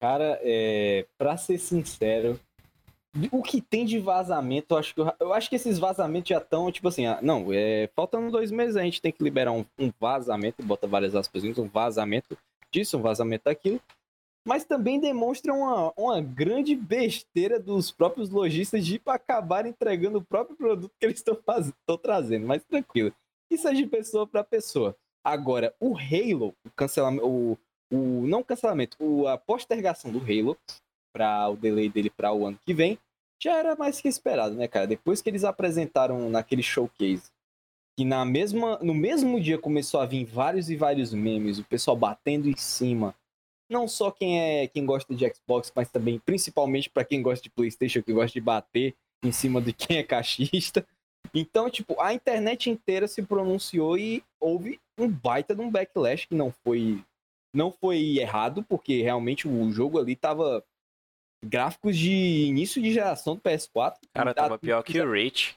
Cara, 0.00 0.40
é, 0.42 1.06
pra 1.16 1.36
ser 1.36 1.58
sincero, 1.58 2.40
o 3.30 3.42
que 3.42 3.60
tem 3.60 3.84
de 3.84 4.00
vazamento, 4.00 4.74
eu 4.74 4.78
acho 4.78 4.94
que, 4.94 5.00
eu, 5.00 5.32
acho 5.32 5.48
que 5.48 5.56
esses 5.56 5.78
vazamentos 5.78 6.30
já 6.30 6.38
estão, 6.38 6.72
tipo 6.72 6.88
assim, 6.88 7.06
ah, 7.06 7.20
não, 7.22 7.52
é, 7.52 7.88
faltando 7.94 8.30
dois 8.30 8.50
meses 8.50 8.76
a 8.76 8.82
gente 8.82 9.00
tem 9.00 9.12
que 9.12 9.22
liberar 9.22 9.52
um, 9.52 9.64
um 9.78 9.92
vazamento, 10.00 10.62
bota 10.62 10.88
várias 10.88 11.14
aspas, 11.14 11.44
um 11.44 11.68
vazamento 11.68 12.36
disso, 12.72 12.96
um 12.96 13.02
vazamento 13.02 13.44
daquilo, 13.44 13.80
mas 14.46 14.64
também 14.64 14.98
demonstra 14.98 15.52
uma, 15.52 15.92
uma 15.96 16.20
grande 16.20 16.74
besteira 16.74 17.58
dos 17.60 17.90
próprios 17.90 18.30
lojistas 18.30 18.84
de 18.84 19.00
acabar 19.06 19.66
entregando 19.66 20.18
o 20.18 20.24
próprio 20.24 20.56
produto 20.56 20.92
que 20.98 21.06
eles 21.06 21.18
estão 21.18 21.98
trazendo, 21.98 22.46
mas 22.46 22.64
tranquilo. 22.64 23.12
Isso 23.50 23.68
é 23.68 23.74
de 23.74 23.86
pessoa 23.86 24.26
para 24.26 24.42
pessoa. 24.42 24.96
Agora, 25.24 25.74
o 25.78 25.96
Halo, 25.96 26.54
o 26.66 26.70
cancelamento, 26.74 27.26
o, 27.26 27.58
o 27.92 28.26
não 28.26 28.42
cancelamento, 28.42 28.96
o, 28.98 29.28
a 29.28 29.38
postergação 29.38 30.10
do 30.10 30.18
Halo 30.18 30.56
para 31.14 31.48
o 31.48 31.56
delay 31.56 31.88
dele 31.88 32.10
para 32.10 32.32
o 32.32 32.46
ano 32.46 32.58
que 32.64 32.74
vem, 32.74 32.98
já 33.40 33.58
era 33.58 33.76
mais 33.76 34.00
que 34.00 34.08
esperado, 34.08 34.54
né, 34.54 34.66
cara? 34.66 34.86
Depois 34.86 35.20
que 35.20 35.28
eles 35.28 35.44
apresentaram 35.44 36.30
naquele 36.30 36.62
showcase, 36.62 37.30
que 37.96 38.04
na 38.04 38.24
mesma, 38.24 38.78
no 38.78 38.94
mesmo 38.94 39.40
dia 39.40 39.58
começou 39.58 40.00
a 40.00 40.06
vir 40.06 40.24
vários 40.24 40.70
e 40.70 40.76
vários 40.76 41.12
memes, 41.12 41.58
o 41.58 41.64
pessoal 41.64 41.96
batendo 41.96 42.48
em 42.48 42.56
cima, 42.56 43.14
não 43.72 43.88
só 43.88 44.10
quem 44.10 44.40
é 44.40 44.68
quem 44.68 44.84
gosta 44.84 45.14
de 45.14 45.26
Xbox, 45.34 45.72
mas 45.74 45.90
também 45.90 46.18
principalmente 46.18 46.90
para 46.90 47.04
quem 47.04 47.22
gosta 47.22 47.42
de 47.42 47.50
PlayStation, 47.50 48.02
que 48.02 48.12
gosta 48.12 48.32
de 48.32 48.40
bater 48.40 48.94
em 49.24 49.32
cima 49.32 49.60
de 49.60 49.72
quem 49.72 49.98
é 49.98 50.02
cachista. 50.02 50.86
Então, 51.34 51.70
tipo, 51.70 52.00
a 52.00 52.12
internet 52.12 52.68
inteira 52.68 53.08
se 53.08 53.22
pronunciou 53.22 53.96
e 53.96 54.22
houve 54.38 54.78
um 54.98 55.08
baita 55.08 55.54
de 55.54 55.62
um 55.62 55.70
backlash 55.70 56.26
que 56.26 56.34
não 56.34 56.52
foi 56.64 57.02
não 57.54 57.70
foi 57.70 58.18
errado, 58.18 58.64
porque 58.64 59.02
realmente 59.02 59.46
o 59.46 59.70
jogo 59.70 59.98
ali 59.98 60.16
tava 60.16 60.64
gráficos 61.44 61.96
de 61.96 62.46
início 62.46 62.80
de 62.80 62.92
geração 62.92 63.34
do 63.34 63.42
PS4. 63.42 63.96
Cara, 64.12 64.32
tava 64.34 64.58
pior 64.58 64.82
que 64.82 65.00
o 65.00 65.10
Reach. 65.10 65.56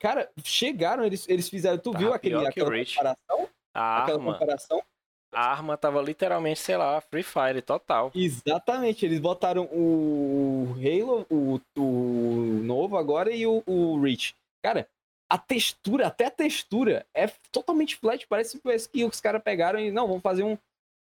Cara, 0.00 0.30
chegaram, 0.42 1.04
eles, 1.04 1.28
eles 1.28 1.48
fizaram. 1.48 1.78
Tu 1.78 1.92
tava 1.92 2.04
viu 2.04 2.12
aquele, 2.14 2.46
aquela 2.46 2.70
comparação? 2.70 3.48
A 3.74 4.02
aquela 4.02 4.18
arma, 4.18 4.32
comparação? 4.32 4.82
A 5.32 5.50
arma 5.50 5.76
tava 5.76 6.00
literalmente, 6.02 6.60
sei 6.60 6.76
lá, 6.76 7.00
Free 7.00 7.22
Fire 7.22 7.62
total. 7.62 8.10
Exatamente, 8.14 9.04
eles 9.04 9.20
botaram 9.20 9.64
o 9.72 10.74
Halo, 10.76 11.26
o, 11.30 11.60
o 11.76 12.60
novo 12.62 12.96
agora 12.96 13.30
e 13.30 13.46
o, 13.46 13.62
o 13.66 14.00
Reach. 14.00 14.34
Cara, 14.62 14.88
a 15.28 15.38
textura, 15.38 16.08
até 16.08 16.26
a 16.26 16.30
textura, 16.30 17.06
é 17.14 17.28
totalmente 17.52 17.96
flat. 17.96 18.26
Parece, 18.26 18.60
que 18.88 19.04
os 19.04 19.20
caras 19.20 19.42
pegaram 19.42 19.78
e, 19.78 19.90
não, 19.90 20.08
vamos 20.08 20.22
fazer 20.22 20.42
um, 20.42 20.58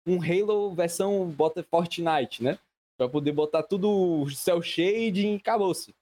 um 0.06 0.18
Halo 0.22 0.74
versão 0.74 1.26
bota 1.30 1.62
Fortnite, 1.62 2.42
né? 2.42 2.58
Pra 2.98 3.08
poder 3.08 3.32
botar 3.32 3.62
tudo 3.62 4.28
cel 4.30 4.60
shading 4.60 5.34
e 5.34 5.36
acabou-se. 5.36 5.94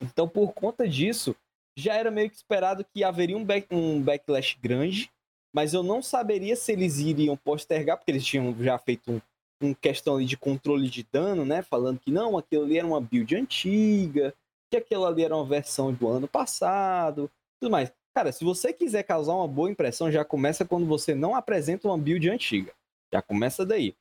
Então, 0.00 0.28
por 0.28 0.52
conta 0.52 0.88
disso, 0.88 1.36
já 1.76 1.94
era 1.94 2.10
meio 2.10 2.30
que 2.30 2.36
esperado 2.36 2.84
que 2.84 3.04
haveria 3.04 3.36
um, 3.36 3.44
back, 3.44 3.66
um 3.70 4.00
backlash 4.00 4.56
grande 4.60 5.10
mas 5.54 5.72
eu 5.72 5.84
não 5.84 6.02
saberia 6.02 6.56
se 6.56 6.72
eles 6.72 6.98
iriam 6.98 7.36
postergar, 7.36 7.96
porque 7.96 8.10
eles 8.10 8.26
tinham 8.26 8.54
já 8.58 8.76
feito 8.76 9.12
um, 9.12 9.20
um 9.62 9.72
questão 9.72 10.20
de 10.22 10.36
controle 10.36 10.90
de 10.90 11.06
dano, 11.12 11.44
né? 11.44 11.62
Falando 11.62 12.00
que 12.00 12.10
não, 12.10 12.36
aquilo 12.36 12.64
ali 12.64 12.76
era 12.76 12.86
uma 12.86 13.00
build 13.00 13.36
antiga, 13.36 14.34
que 14.68 14.76
aquilo 14.76 15.06
ali 15.06 15.22
era 15.22 15.36
uma 15.36 15.44
versão 15.44 15.92
do 15.92 16.08
ano 16.08 16.26
passado, 16.26 17.30
tudo 17.60 17.70
mais. 17.70 17.92
Cara, 18.12 18.32
se 18.32 18.44
você 18.44 18.72
quiser 18.72 19.04
causar 19.04 19.34
uma 19.34 19.46
boa 19.46 19.70
impressão, 19.70 20.10
já 20.10 20.24
começa 20.24 20.64
quando 20.64 20.86
você 20.86 21.14
não 21.14 21.36
apresenta 21.36 21.86
uma 21.86 21.96
build 21.98 22.28
antiga. 22.28 22.72
Já 23.12 23.22
começa 23.22 23.64
daí. 23.64 23.94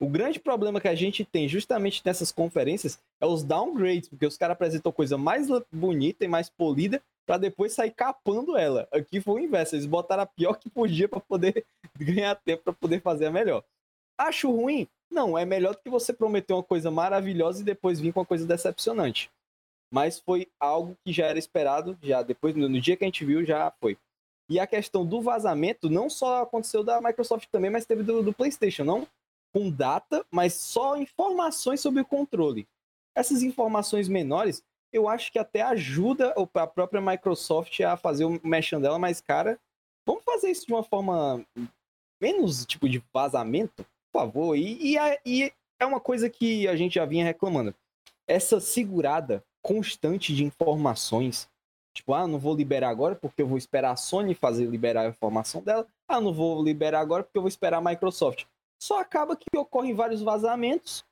O 0.00 0.08
grande 0.08 0.38
problema 0.38 0.80
que 0.80 0.88
a 0.88 0.94
gente 0.94 1.24
tem 1.24 1.48
justamente 1.48 2.02
nessas 2.04 2.30
conferências 2.30 2.98
é 3.20 3.26
os 3.26 3.42
downgrades, 3.42 4.08
porque 4.08 4.26
os 4.26 4.36
caras 4.36 4.54
apresentam 4.54 4.90
coisa 4.92 5.18
mais 5.18 5.48
bonita 5.72 6.24
e 6.24 6.28
mais 6.28 6.48
polida 6.48 7.02
para 7.26 7.38
depois 7.38 7.72
sair 7.72 7.90
capando 7.92 8.56
ela. 8.56 8.88
Aqui 8.92 9.20
foi 9.20 9.40
o 9.40 9.44
inverso, 9.44 9.74
eles 9.74 9.86
botaram 9.86 10.22
a 10.22 10.26
pior 10.26 10.54
que 10.54 10.68
podia 10.68 11.08
para 11.08 11.20
poder 11.20 11.64
ganhar 11.98 12.34
tempo 12.36 12.64
para 12.64 12.72
poder 12.72 13.00
fazer 13.00 13.26
a 13.26 13.30
melhor. 13.30 13.64
Acho 14.18 14.50
ruim? 14.50 14.88
Não, 15.10 15.36
é 15.36 15.44
melhor 15.44 15.74
do 15.74 15.80
que 15.80 15.90
você 15.90 16.12
prometer 16.12 16.52
uma 16.52 16.62
coisa 16.62 16.90
maravilhosa 16.90 17.60
e 17.60 17.64
depois 17.64 18.00
vir 18.00 18.12
com 18.12 18.20
uma 18.20 18.26
coisa 18.26 18.46
decepcionante. 18.46 19.30
Mas 19.92 20.18
foi 20.18 20.48
algo 20.58 20.96
que 21.04 21.12
já 21.12 21.26
era 21.26 21.38
esperado, 21.38 21.98
já 22.02 22.22
depois 22.22 22.54
no 22.54 22.80
dia 22.80 22.96
que 22.96 23.04
a 23.04 23.06
gente 23.06 23.24
viu 23.24 23.44
já 23.44 23.70
foi. 23.78 23.98
E 24.48 24.58
a 24.58 24.66
questão 24.66 25.04
do 25.04 25.20
vazamento 25.20 25.88
não 25.88 26.08
só 26.08 26.42
aconteceu 26.42 26.82
da 26.82 27.00
Microsoft 27.00 27.48
também, 27.50 27.70
mas 27.70 27.84
teve 27.84 28.02
do, 28.02 28.22
do 28.22 28.32
PlayStation, 28.32 28.84
não 28.84 29.06
com 29.52 29.70
data, 29.70 30.24
mas 30.30 30.54
só 30.54 30.96
informações 30.96 31.80
sobre 31.80 32.00
o 32.00 32.06
controle. 32.06 32.66
Essas 33.14 33.42
informações 33.42 34.08
menores 34.08 34.62
eu 34.92 35.08
acho 35.08 35.32
que 35.32 35.38
até 35.38 35.62
ajuda 35.62 36.34
a 36.54 36.66
própria 36.66 37.00
Microsoft 37.00 37.80
a 37.80 37.96
fazer 37.96 38.24
o 38.24 38.40
mexão 38.44 38.80
dela 38.80 38.98
mais 38.98 39.20
cara. 39.20 39.58
Vamos 40.06 40.24
fazer 40.24 40.50
isso 40.50 40.66
de 40.66 40.72
uma 40.72 40.82
forma 40.82 41.44
menos 42.20 42.66
tipo 42.66 42.88
de 42.88 43.02
vazamento, 43.12 43.84
por 44.12 44.20
favor. 44.20 44.56
E, 44.56 44.94
e, 44.94 45.18
e 45.24 45.52
é 45.78 45.86
uma 45.86 46.00
coisa 46.00 46.28
que 46.28 46.68
a 46.68 46.76
gente 46.76 46.96
já 46.96 47.04
vinha 47.04 47.24
reclamando. 47.24 47.74
Essa 48.28 48.60
segurada 48.60 49.42
constante 49.62 50.34
de 50.34 50.44
informações. 50.44 51.48
Tipo, 51.94 52.14
ah, 52.14 52.26
não 52.26 52.38
vou 52.38 52.54
liberar 52.54 52.88
agora 52.88 53.14
porque 53.14 53.42
eu 53.42 53.46
vou 53.46 53.58
esperar 53.58 53.92
a 53.92 53.96
Sony 53.96 54.34
fazer 54.34 54.66
liberar 54.66 55.06
a 55.06 55.08
informação 55.08 55.62
dela. 55.62 55.86
Ah, 56.08 56.20
não 56.20 56.32
vou 56.32 56.62
liberar 56.62 57.00
agora 57.00 57.22
porque 57.22 57.38
eu 57.38 57.42
vou 57.42 57.48
esperar 57.48 57.78
a 57.78 57.80
Microsoft. 57.80 58.44
Só 58.82 59.00
acaba 59.00 59.36
que 59.36 59.46
ocorrem 59.56 59.94
vários 59.94 60.22
vazamentos 60.22 61.04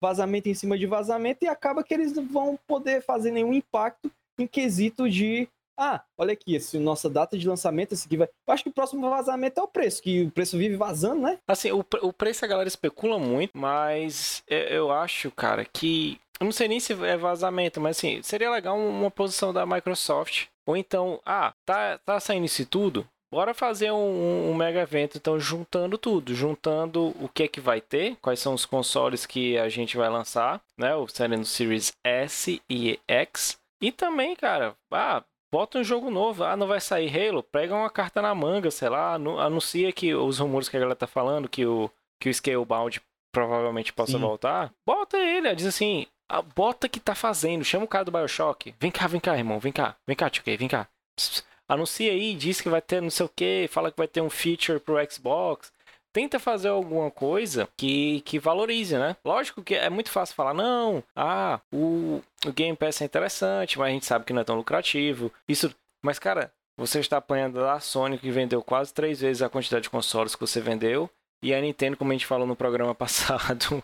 vazamento 0.00 0.48
em 0.48 0.54
cima 0.54 0.78
de 0.78 0.86
vazamento 0.86 1.44
e 1.44 1.48
acaba 1.48 1.84
que 1.84 1.92
eles 1.94 2.12
não 2.12 2.26
vão 2.26 2.58
poder 2.66 3.02
fazer 3.02 3.30
nenhum 3.30 3.52
impacto 3.52 4.10
em 4.38 4.46
quesito 4.46 5.08
de 5.08 5.48
ah, 5.82 6.02
olha 6.18 6.34
aqui, 6.34 6.54
esse 6.54 6.78
nossa 6.78 7.08
data 7.08 7.38
de 7.38 7.48
lançamento, 7.48 7.92
esse 7.92 8.06
aqui 8.06 8.18
vai. 8.18 8.28
Eu 8.46 8.52
acho 8.52 8.62
que 8.62 8.68
o 8.68 8.72
próximo 8.72 9.08
vazamento 9.08 9.58
é 9.58 9.62
o 9.62 9.68
preço, 9.68 10.02
que 10.02 10.24
o 10.24 10.30
preço 10.30 10.58
vive 10.58 10.76
vazando, 10.76 11.22
né? 11.22 11.38
Assim, 11.48 11.72
o, 11.72 11.82
o 12.02 12.12
preço 12.12 12.44
a 12.44 12.48
galera 12.48 12.68
especula 12.68 13.18
muito, 13.18 13.56
mas 13.56 14.42
eu 14.46 14.92
acho, 14.92 15.30
cara, 15.30 15.64
que. 15.64 16.20
Eu 16.38 16.44
não 16.44 16.52
sei 16.52 16.68
nem 16.68 16.80
se 16.80 16.92
é 16.92 17.16
vazamento, 17.16 17.80
mas 17.80 17.96
assim, 17.96 18.22
seria 18.22 18.50
legal 18.50 18.78
uma 18.78 19.10
posição 19.10 19.54
da 19.54 19.64
Microsoft. 19.64 20.48
Ou 20.66 20.76
então, 20.76 21.18
ah, 21.24 21.54
tá, 21.64 21.98
tá 21.98 22.20
saindo 22.20 22.44
isso 22.44 22.64
tudo? 22.66 23.08
Bora 23.32 23.54
fazer 23.54 23.92
um, 23.92 24.50
um, 24.50 24.54
mega 24.54 24.80
evento, 24.80 25.16
então 25.16 25.38
juntando 25.38 25.96
tudo, 25.96 26.34
juntando 26.34 27.14
o 27.20 27.28
que 27.28 27.44
é 27.44 27.48
que 27.48 27.60
vai 27.60 27.80
ter, 27.80 28.16
quais 28.20 28.40
são 28.40 28.54
os 28.54 28.66
consoles 28.66 29.24
que 29.24 29.56
a 29.56 29.68
gente 29.68 29.96
vai 29.96 30.08
lançar, 30.08 30.60
né? 30.76 30.96
O 30.96 31.02
Nintendo 31.02 31.44
Series 31.44 31.92
S 32.04 32.60
e 32.68 32.98
X. 33.06 33.56
E 33.80 33.92
também, 33.92 34.34
cara, 34.34 34.74
ah, 34.92 35.22
bota 35.52 35.78
um 35.78 35.84
jogo 35.84 36.10
novo, 36.10 36.42
ah, 36.42 36.56
não 36.56 36.66
vai 36.66 36.80
sair 36.80 37.08
Halo, 37.08 37.42
pega 37.42 37.74
uma 37.74 37.88
carta 37.88 38.20
na 38.20 38.34
manga, 38.34 38.70
sei 38.70 38.88
lá, 38.88 39.14
anuncia 39.14 39.92
que 39.92 40.12
os 40.12 40.38
rumores 40.40 40.68
que 40.68 40.76
a 40.76 40.80
galera 40.80 40.96
tá 40.96 41.06
falando, 41.06 41.48
que 41.48 41.64
o, 41.64 41.88
que 42.20 42.28
o 42.28 42.34
Scalebound 42.34 43.00
provavelmente 43.32 43.92
possa 43.92 44.12
Sim. 44.12 44.18
voltar, 44.18 44.72
bota 44.84 45.16
ele, 45.16 45.54
diz 45.54 45.66
assim, 45.66 46.04
ah, 46.28 46.42
bota 46.42 46.88
que 46.88 46.98
tá 46.98 47.14
fazendo, 47.14 47.64
chama 47.64 47.84
o 47.84 47.88
cara 47.88 48.04
do 48.04 48.10
Bioshock, 48.10 48.74
vem 48.78 48.90
cá, 48.90 49.06
vem 49.06 49.20
cá, 49.20 49.38
irmão, 49.38 49.60
vem 49.60 49.72
cá, 49.72 49.94
vem 50.04 50.16
cá, 50.16 50.28
tio 50.28 50.42
vem 50.44 50.68
cá. 50.68 50.88
Pss, 51.16 51.44
anuncia 51.70 52.10
aí, 52.10 52.34
diz 52.34 52.60
que 52.60 52.68
vai 52.68 52.82
ter 52.82 53.00
não 53.00 53.10
sei 53.10 53.26
o 53.26 53.28
que, 53.28 53.68
fala 53.70 53.90
que 53.90 53.96
vai 53.96 54.08
ter 54.08 54.20
um 54.20 54.28
feature 54.28 54.80
pro 54.80 54.96
Xbox. 55.10 55.72
Tenta 56.12 56.40
fazer 56.40 56.68
alguma 56.68 57.08
coisa 57.08 57.68
que, 57.76 58.20
que 58.22 58.38
valorize, 58.38 58.98
né? 58.98 59.16
Lógico 59.24 59.62
que 59.62 59.76
é 59.76 59.88
muito 59.88 60.10
fácil 60.10 60.34
falar, 60.34 60.52
não, 60.52 61.04
ah, 61.14 61.60
o, 61.72 62.20
o 62.44 62.52
Game 62.52 62.76
Pass 62.76 63.00
é 63.00 63.04
interessante, 63.04 63.78
mas 63.78 63.88
a 63.88 63.90
gente 63.92 64.06
sabe 64.06 64.24
que 64.24 64.32
não 64.32 64.42
é 64.42 64.44
tão 64.44 64.56
lucrativo. 64.56 65.32
Isso, 65.48 65.72
mas 66.02 66.18
cara, 66.18 66.52
você 66.76 66.98
está 66.98 67.18
apanhando 67.18 67.60
da 67.60 67.78
Sony 67.78 68.18
que 68.18 68.30
vendeu 68.30 68.60
quase 68.60 68.92
três 68.92 69.20
vezes 69.20 69.40
a 69.40 69.48
quantidade 69.48 69.84
de 69.84 69.90
consoles 69.90 70.34
que 70.34 70.40
você 70.40 70.60
vendeu 70.60 71.08
e 71.42 71.54
a 71.54 71.60
Nintendo, 71.60 71.96
como 71.96 72.10
a 72.10 72.14
gente 72.14 72.26
falou 72.26 72.46
no 72.46 72.56
programa 72.56 72.94
passado, 72.96 73.82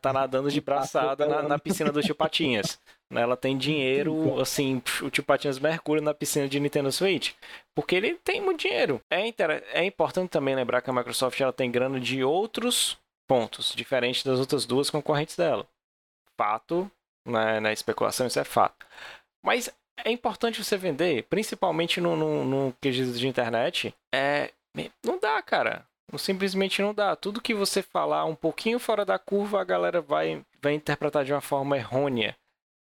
tá 0.00 0.12
nadando 0.12 0.50
de 0.50 0.60
braçada 0.60 1.26
na, 1.26 1.42
na 1.42 1.58
piscina 1.58 1.92
do 1.92 2.02
Tio 2.02 2.14
Patinhas. 2.14 2.80
Né? 3.10 3.22
Ela 3.22 3.36
tem 3.36 3.56
dinheiro, 3.56 4.40
assim, 4.40 4.82
o 5.02 5.10
Tio 5.10 5.24
Patinhas 5.24 5.58
Mercúrio 5.58 6.02
na 6.02 6.14
piscina 6.14 6.48
de 6.48 6.60
Nintendo 6.60 6.92
Switch. 6.92 7.32
Porque 7.74 7.94
ele 7.94 8.14
tem 8.16 8.40
muito 8.40 8.60
dinheiro. 8.60 9.00
É, 9.10 9.26
inter... 9.26 9.64
é 9.72 9.84
importante 9.84 10.30
também 10.30 10.54
lembrar 10.54 10.82
que 10.82 10.90
a 10.90 10.92
Microsoft 10.92 11.40
ela 11.40 11.52
tem 11.52 11.70
grana 11.70 11.98
de 11.98 12.22
outros 12.22 12.98
pontos, 13.28 13.74
diferente 13.74 14.24
das 14.24 14.38
outras 14.38 14.64
duas 14.64 14.90
concorrentes 14.90 15.36
dela. 15.36 15.66
Fato, 16.36 16.90
né? 17.26 17.60
na 17.60 17.72
especulação, 17.72 18.26
isso 18.26 18.38
é 18.38 18.44
fato. 18.44 18.86
Mas 19.44 19.70
é 20.04 20.10
importante 20.10 20.62
você 20.62 20.76
vender, 20.76 21.24
principalmente 21.24 22.00
no, 22.00 22.16
no, 22.16 22.44
no 22.44 22.74
quesito 22.80 23.18
de 23.18 23.26
internet. 23.26 23.94
É, 24.14 24.52
não 25.04 25.18
dá, 25.18 25.40
cara. 25.42 25.84
Simplesmente 26.16 26.80
não 26.80 26.94
dá. 26.94 27.14
Tudo 27.14 27.40
que 27.40 27.52
você 27.52 27.82
falar 27.82 28.24
um 28.24 28.34
pouquinho 28.34 28.78
fora 28.78 29.04
da 29.04 29.18
curva, 29.18 29.60
a 29.60 29.64
galera 29.64 30.00
vai, 30.00 30.42
vai 30.62 30.72
interpretar 30.72 31.24
de 31.24 31.32
uma 31.32 31.40
forma 31.40 31.76
errônea. 31.76 32.34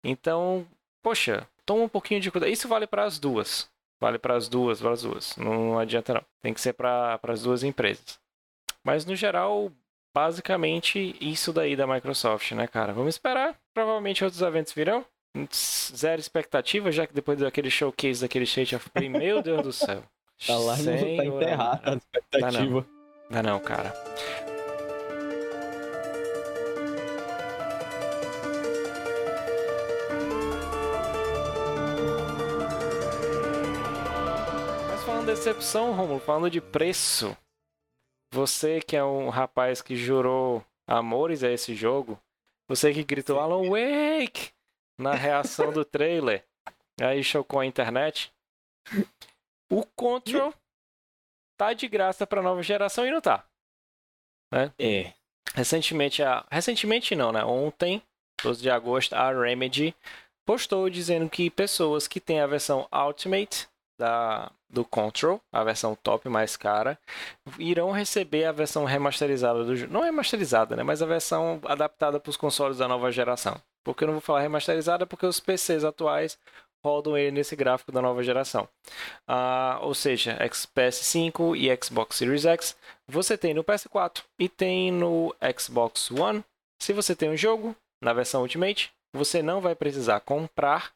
Então, 0.05 0.65
poxa, 1.01 1.47
toma 1.65 1.83
um 1.83 1.89
pouquinho 1.89 2.21
de 2.21 2.31
cuidado. 2.31 2.51
Isso 2.51 2.67
vale 2.67 2.85
para 2.85 3.03
as 3.03 3.19
duas. 3.19 3.67
Vale 3.99 4.19
para 4.19 4.35
as 4.35 4.47
duas, 4.47 4.79
para 4.79 4.91
as 4.91 5.01
duas. 5.01 5.35
Não 5.35 5.79
adianta 5.79 6.13
não. 6.13 6.21
Tem 6.41 6.53
que 6.53 6.61
ser 6.61 6.73
para 6.73 7.19
as 7.23 7.41
duas 7.41 7.63
empresas. 7.63 8.19
Mas 8.83 9.05
no 9.05 9.15
geral, 9.15 9.71
basicamente 10.13 11.15
isso 11.19 11.51
daí 11.51 11.75
da 11.75 11.87
Microsoft, 11.87 12.51
né, 12.51 12.67
cara? 12.67 12.93
Vamos 12.93 13.15
esperar. 13.15 13.55
Provavelmente 13.73 14.23
outros 14.23 14.41
eventos 14.41 14.73
virão. 14.73 15.03
Zero 15.51 16.19
expectativa, 16.19 16.91
já 16.91 17.05
que 17.05 17.13
depois 17.13 17.39
daquele 17.39 17.69
showcase 17.69 18.21
daquele 18.21 18.45
State 18.45 18.75
of 18.75 18.89
Play, 18.91 19.09
meu 19.09 19.41
Deus 19.41 19.61
do 19.63 19.73
céu. 19.73 20.03
Tá 20.45 20.57
lá, 20.57 20.77
não 20.77 21.17
tá 21.17 21.25
enterrado 21.25 21.89
a 21.89 21.95
expectativa. 21.95 22.85
Não, 23.29 23.41
não, 23.41 23.59
cara. 23.59 23.93
Decepção, 35.35 35.91
Romulo, 35.91 36.21
falando 36.21 36.49
de 36.49 36.61
preço, 36.61 37.35
você 38.33 38.79
que 38.79 38.95
é 38.95 39.03
um 39.03 39.27
rapaz 39.27 39.81
que 39.81 39.93
jurou 39.93 40.65
amores 40.87 41.43
a 41.43 41.51
esse 41.51 41.75
jogo, 41.75 42.17
você 42.69 42.93
que 42.93 43.03
gritou 43.03 43.37
Alan 43.37 43.69
Wake 43.69 44.53
na 44.97 45.13
reação 45.13 45.73
do 45.73 45.83
trailer, 45.83 46.45
aí 47.01 47.21
chocou 47.21 47.59
a 47.59 47.65
internet. 47.65 48.33
O 49.69 49.85
Control 49.85 50.53
tá 51.57 51.73
de 51.73 51.89
graça 51.89 52.25
para 52.25 52.41
nova 52.41 52.63
geração 52.63 53.05
e 53.05 53.11
não 53.11 53.19
tá. 53.19 53.45
Né? 54.53 54.71
É. 54.79 55.13
Recentemente, 55.53 56.23
a... 56.23 56.45
recentemente 56.49 57.13
não, 57.13 57.33
né? 57.33 57.43
Ontem, 57.43 58.01
12 58.41 58.61
de 58.61 58.69
agosto, 58.69 59.13
a 59.13 59.33
Remedy 59.33 59.93
postou 60.45 60.89
dizendo 60.89 61.29
que 61.29 61.49
pessoas 61.49 62.07
que 62.07 62.21
têm 62.21 62.39
a 62.39 62.47
versão 62.47 62.87
Ultimate 62.89 63.67
da, 63.99 64.51
do 64.69 64.83
Control, 64.83 65.39
a 65.51 65.63
versão 65.63 65.95
top 65.95 66.27
mais 66.27 66.57
cara, 66.57 66.99
irão 67.57 67.91
receber 67.91 68.45
a 68.45 68.51
versão 68.51 68.83
remasterizada 68.85 69.63
do 69.63 69.75
jogo. 69.75 69.93
Não 69.93 70.01
remasterizada, 70.01 70.75
né? 70.75 70.83
Mas 70.83 71.01
a 71.01 71.05
versão 71.05 71.59
adaptada 71.65 72.19
para 72.19 72.29
os 72.29 72.37
consoles 72.37 72.77
da 72.77 72.87
nova 72.87 73.11
geração. 73.11 73.61
Porque 73.83 74.03
eu 74.03 74.07
não 74.07 74.15
vou 74.15 74.21
falar 74.21 74.41
remasterizada 74.41 75.05
porque 75.05 75.25
os 75.25 75.39
PCs 75.39 75.83
atuais 75.83 76.37
rodam 76.83 77.17
ele 77.17 77.31
nesse 77.31 77.55
gráfico 77.55 77.91
da 77.91 78.01
nova 78.01 78.21
geração. 78.21 78.67
Uh, 79.27 79.81
ou 79.81 79.93
seja, 79.95 80.37
PS5 80.75 81.57
e 81.57 81.83
Xbox 81.83 82.17
Series 82.17 82.45
X 82.45 82.77
você 83.07 83.37
tem 83.37 83.53
no 83.53 83.63
PS4 83.63 84.23
e 84.39 84.47
tem 84.47 84.91
no 84.91 85.33
Xbox 85.57 86.11
One. 86.11 86.43
Se 86.79 86.93
você 86.93 87.15
tem 87.15 87.29
um 87.29 87.37
jogo 87.37 87.75
na 88.03 88.13
versão 88.13 88.41
Ultimate, 88.41 88.91
você 89.15 89.41
não 89.41 89.61
vai 89.61 89.73
precisar 89.73 90.19
comprar 90.19 90.93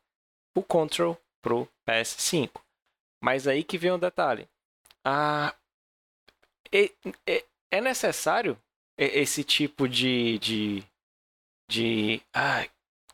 o 0.56 0.62
Control 0.62 1.18
pro 1.42 1.68
PS5. 1.88 2.50
Mas 3.22 3.48
aí 3.48 3.64
que 3.64 3.78
vem 3.78 3.92
um 3.92 4.00
detalhe. 4.00 4.48
Ah, 5.04 5.54
é, 6.72 6.92
é, 7.26 7.44
é 7.72 7.82
necessário 7.82 8.58
esse 8.98 9.44
tipo 9.44 9.88
de. 9.88 10.38
de, 10.40 10.84
de 11.70 12.22
ah, 12.34 12.66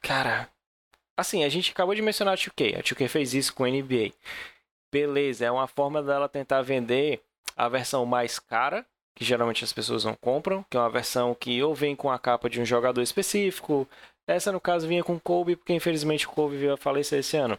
cara, 0.01 0.49
assim, 1.17 1.43
a 1.43 1.49
gente 1.49 1.71
acabou 1.71 1.95
de 1.95 2.01
mencionar 2.01 2.33
a 2.33 2.37
2K. 2.37 2.79
A 2.79 2.83
2K 2.83 3.07
fez 3.07 3.33
isso 3.33 3.53
com 3.53 3.63
a 3.63 3.69
NBA. 3.69 4.11
Beleza, 4.91 5.45
é 5.45 5.51
uma 5.51 5.67
forma 5.67 6.01
dela 6.01 6.29
tentar 6.29 6.61
vender 6.61 7.21
a 7.55 7.67
versão 7.69 8.05
mais 8.05 8.39
cara, 8.39 8.85
que 9.15 9.23
geralmente 9.23 9.63
as 9.63 9.73
pessoas 9.73 10.03
não 10.05 10.15
compram, 10.15 10.65
que 10.69 10.77
é 10.77 10.79
uma 10.79 10.89
versão 10.89 11.33
que 11.33 11.61
ou 11.63 11.73
vem 11.73 11.95
com 11.95 12.11
a 12.11 12.19
capa 12.19 12.49
de 12.49 12.61
um 12.61 12.65
jogador 12.65 13.01
específico. 13.01 13.87
Essa, 14.27 14.51
no 14.51 14.59
caso, 14.59 14.87
vinha 14.87 15.03
com 15.03 15.19
Kobe, 15.19 15.55
porque 15.55 15.73
infelizmente 15.73 16.25
o 16.27 16.29
Kobe 16.29 16.57
veio 16.57 16.73
a 16.73 16.77
falecer 16.77 17.19
esse 17.19 17.37
ano. 17.37 17.57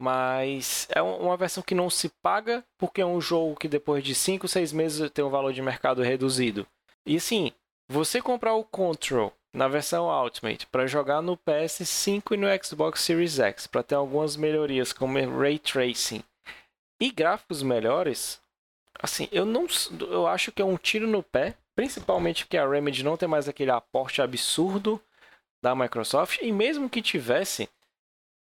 Mas 0.00 0.86
é 0.90 1.02
uma 1.02 1.36
versão 1.36 1.62
que 1.62 1.74
não 1.74 1.90
se 1.90 2.08
paga, 2.22 2.64
porque 2.78 3.00
é 3.00 3.06
um 3.06 3.20
jogo 3.20 3.56
que 3.56 3.66
depois 3.66 4.04
de 4.04 4.14
5, 4.14 4.46
6 4.46 4.72
meses 4.72 5.10
tem 5.10 5.24
um 5.24 5.30
valor 5.30 5.52
de 5.52 5.60
mercado 5.60 6.02
reduzido. 6.02 6.66
E 7.04 7.16
assim, 7.16 7.52
você 7.88 8.22
comprar 8.22 8.54
o 8.54 8.64
Control 8.64 9.32
na 9.52 9.66
versão 9.66 10.06
Ultimate 10.06 10.66
para 10.66 10.86
jogar 10.86 11.20
no 11.22 11.36
PS5 11.36 12.32
e 12.32 12.36
no 12.36 12.46
Xbox 12.64 13.00
Series 13.00 13.38
X, 13.38 13.66
para 13.66 13.82
ter 13.82 13.94
algumas 13.94 14.36
melhorias 14.36 14.92
como 14.92 15.18
ray 15.38 15.58
tracing 15.58 16.22
e 17.00 17.10
gráficos 17.10 17.62
melhores, 17.62 18.40
assim, 19.00 19.28
eu 19.32 19.44
não 19.44 19.66
eu 20.00 20.26
acho 20.26 20.52
que 20.52 20.62
é 20.62 20.64
um 20.64 20.76
tiro 20.76 21.06
no 21.06 21.22
pé, 21.22 21.54
principalmente 21.74 22.44
porque 22.44 22.58
a 22.58 22.68
Remedy 22.68 23.02
não 23.02 23.16
tem 23.16 23.28
mais 23.28 23.48
aquele 23.48 23.70
aporte 23.70 24.20
absurdo 24.20 25.00
da 25.62 25.74
Microsoft 25.74 26.38
e 26.42 26.52
mesmo 26.52 26.88
que 26.88 27.02
tivesse, 27.02 27.68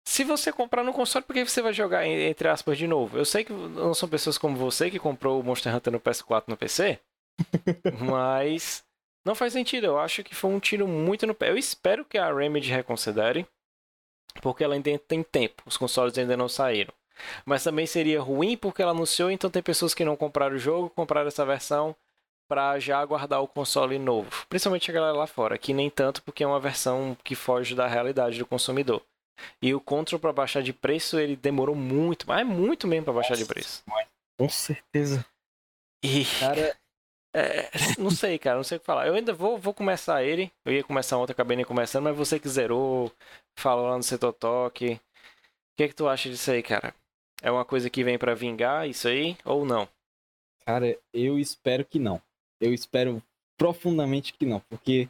se 0.07 0.23
você 0.23 0.53
comprar 0.53 0.85
no 0.85 0.93
console, 0.93 1.25
por 1.25 1.33
que 1.33 1.43
você 1.43 1.61
vai 1.61 1.73
jogar 1.73 2.07
entre 2.07 2.47
aspas 2.47 2.77
de 2.77 2.87
novo? 2.87 3.17
Eu 3.17 3.25
sei 3.25 3.43
que 3.43 3.51
não 3.51 3.93
são 3.93 4.07
pessoas 4.07 4.37
como 4.37 4.55
você 4.55 4.89
que 4.89 4.97
comprou 4.97 5.37
o 5.37 5.43
Monster 5.43 5.75
Hunter 5.75 5.91
no 5.91 5.99
PS4 5.99 6.45
no 6.47 6.55
PC, 6.55 6.97
mas 7.99 8.85
não 9.25 9.35
faz 9.35 9.51
sentido. 9.51 9.85
Eu 9.85 9.99
acho 9.99 10.23
que 10.23 10.33
foi 10.33 10.49
um 10.49 10.61
tiro 10.61 10.87
muito 10.87 11.27
no 11.27 11.35
pé. 11.35 11.49
Eu 11.49 11.57
espero 11.57 12.05
que 12.05 12.17
a 12.17 12.33
Remedy 12.33 12.71
reconsidere, 12.71 13.45
porque 14.41 14.63
ela 14.63 14.75
ainda 14.75 14.97
tem 14.97 15.21
tempo. 15.21 15.61
Os 15.65 15.75
consoles 15.75 16.17
ainda 16.17 16.37
não 16.37 16.47
saíram. 16.47 16.93
Mas 17.45 17.65
também 17.65 17.85
seria 17.85 18.21
ruim 18.21 18.55
porque 18.55 18.81
ela 18.81 18.91
anunciou, 18.91 19.29
então 19.29 19.49
tem 19.49 19.61
pessoas 19.61 19.93
que 19.93 20.05
não 20.05 20.15
compraram 20.15 20.55
o 20.55 20.59
jogo, 20.59 20.89
compraram 20.89 21.27
essa 21.27 21.45
versão 21.45 21.93
para 22.47 22.79
já 22.79 22.97
aguardar 22.97 23.41
o 23.43 23.47
console 23.47 23.99
novo. 23.99 24.45
Principalmente 24.47 24.89
a 24.89 24.93
galera 24.93 25.17
lá 25.17 25.27
fora, 25.27 25.57
que 25.57 25.73
nem 25.73 25.89
tanto 25.89 26.23
porque 26.23 26.45
é 26.45 26.47
uma 26.47 26.61
versão 26.61 27.17
que 27.25 27.35
foge 27.35 27.75
da 27.75 27.87
realidade 27.87 28.39
do 28.39 28.45
consumidor. 28.45 29.03
E 29.61 29.73
o 29.73 29.81
Control 29.81 30.19
para 30.19 30.33
baixar 30.33 30.61
de 30.61 30.73
preço, 30.73 31.19
ele 31.19 31.35
demorou 31.35 31.75
muito, 31.75 32.27
mas 32.27 32.41
é 32.41 32.43
muito 32.43 32.87
mesmo 32.87 33.05
para 33.05 33.13
baixar 33.13 33.31
Nossa, 33.31 33.43
de 33.43 33.47
preço. 33.47 33.83
Com 34.37 34.49
certeza. 34.49 35.25
E 36.03 36.23
cara, 36.39 36.77
é, 37.35 37.69
não 37.97 38.11
sei, 38.11 38.37
cara, 38.37 38.57
não 38.57 38.63
sei 38.63 38.77
o 38.77 38.79
que 38.79 38.85
falar. 38.85 39.07
Eu 39.07 39.15
ainda 39.15 39.33
vou, 39.33 39.57
vou 39.57 39.73
começar 39.73 40.23
ele. 40.23 40.51
Eu 40.65 40.73
ia 40.73 40.83
começar 40.83 41.17
ontem, 41.17 41.31
acabei 41.31 41.57
nem 41.57 41.65
começando, 41.65 42.03
mas 42.03 42.17
você 42.17 42.39
que 42.39 42.49
zerou, 42.49 43.11
falou 43.57 43.87
lá 43.87 43.97
no 43.97 44.03
setor 44.03 44.33
toque. 44.33 44.93
O 44.93 44.99
que, 45.77 45.83
é 45.83 45.87
que 45.87 45.95
tu 45.95 46.07
acha 46.07 46.29
disso 46.29 46.51
aí, 46.51 46.63
cara? 46.63 46.93
É 47.41 47.51
uma 47.51 47.65
coisa 47.65 47.89
que 47.89 48.03
vem 48.03 48.17
para 48.17 48.33
vingar 48.33 48.89
isso 48.89 49.07
aí 49.07 49.37
ou 49.45 49.65
não? 49.65 49.87
Cara, 50.65 50.97
eu 51.13 51.37
espero 51.39 51.85
que 51.85 51.99
não. 51.99 52.21
Eu 52.59 52.73
espero 52.73 53.21
profundamente 53.57 54.33
que 54.33 54.45
não, 54.45 54.59
porque 54.61 55.07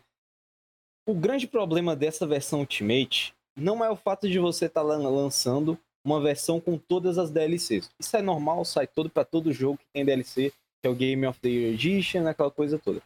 o 1.07 1.13
grande 1.13 1.47
problema 1.47 1.95
dessa 1.95 2.27
versão 2.27 2.59
Ultimate 2.59 3.33
não 3.57 3.83
é 3.83 3.89
o 3.89 3.95
fato 3.95 4.29
de 4.29 4.39
você 4.39 4.67
estar 4.67 4.81
tá 4.81 4.87
lançando 4.87 5.77
uma 6.05 6.21
versão 6.21 6.61
com 6.61 6.77
todas 6.77 7.17
as 7.17 7.31
DLCs. 7.31 7.89
Isso 7.99 8.15
é 8.15 8.21
normal, 8.21 8.63
sai 8.63 8.87
todo 8.87 9.09
para 9.09 9.25
todo 9.25 9.51
jogo 9.51 9.77
que 9.77 9.85
tem 9.91 10.05
DLC 10.05 10.53
que 10.81 10.87
é 10.87 10.89
o 10.89 10.95
Game 10.95 11.25
of 11.25 11.39
the 11.39 11.49
Year 11.49 11.73
Edition, 11.73 12.27
aquela 12.27 12.51
coisa 12.51 12.77
toda. 12.77 13.01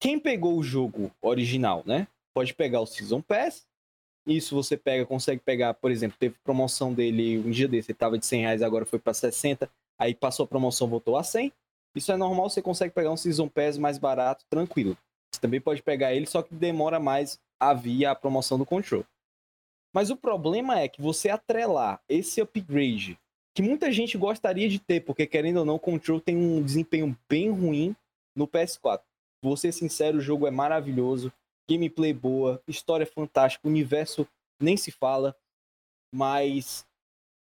Quem 0.00 0.18
pegou 0.18 0.56
o 0.56 0.62
jogo 0.62 1.10
original, 1.20 1.82
né? 1.84 2.08
Pode 2.34 2.54
pegar 2.54 2.80
o 2.80 2.86
Season 2.86 3.20
Pass. 3.20 3.66
Isso 4.26 4.54
você 4.54 4.76
pega, 4.76 5.04
consegue 5.06 5.40
pegar, 5.44 5.74
por 5.74 5.90
exemplo, 5.90 6.16
teve 6.18 6.34
promoção 6.44 6.92
dele 6.92 7.38
um 7.38 7.50
dia 7.50 7.66
desse, 7.66 7.90
ele 7.90 7.98
tava 7.98 8.18
de 8.18 8.26
100 8.26 8.40
reais, 8.40 8.62
agora 8.62 8.84
foi 8.84 8.98
para 8.98 9.14
60, 9.14 9.70
aí 9.98 10.14
passou 10.14 10.44
a 10.44 10.46
promoção, 10.46 10.86
voltou 10.86 11.16
a 11.16 11.22
100. 11.22 11.52
Isso 11.94 12.12
é 12.12 12.16
normal, 12.16 12.50
você 12.50 12.60
consegue 12.60 12.94
pegar 12.94 13.10
um 13.10 13.16
Season 13.16 13.48
Pass 13.48 13.78
mais 13.78 13.98
barato, 13.98 14.44
tranquilo. 14.50 14.96
Você 15.32 15.40
também 15.40 15.60
pode 15.60 15.82
pegar 15.82 16.14
ele, 16.14 16.26
só 16.26 16.42
que 16.42 16.54
demora 16.54 17.00
mais 17.00 17.40
a 17.58 17.72
via 17.72 18.10
a 18.10 18.14
promoção 18.14 18.58
do 18.58 18.66
Control. 18.66 19.04
Mas 19.98 20.10
o 20.10 20.16
problema 20.16 20.78
é 20.78 20.88
que 20.88 21.02
você 21.02 21.28
atrelar 21.28 22.00
esse 22.08 22.40
upgrade 22.40 23.18
que 23.52 23.60
muita 23.60 23.90
gente 23.90 24.16
gostaria 24.16 24.68
de 24.68 24.78
ter, 24.78 25.00
porque 25.00 25.26
querendo 25.26 25.56
ou 25.56 25.64
não, 25.64 25.74
o 25.74 25.80
Control 25.80 26.20
tem 26.20 26.36
um 26.36 26.62
desempenho 26.62 27.18
bem 27.28 27.50
ruim 27.50 27.96
no 28.32 28.46
PS4. 28.46 29.00
Vou 29.42 29.56
ser 29.56 29.72
sincero, 29.72 30.18
o 30.18 30.20
jogo 30.20 30.46
é 30.46 30.52
maravilhoso, 30.52 31.32
gameplay 31.68 32.12
boa, 32.12 32.62
história 32.68 33.04
fantástica, 33.04 33.66
universo 33.66 34.24
nem 34.62 34.76
se 34.76 34.92
fala, 34.92 35.36
mas 36.14 36.86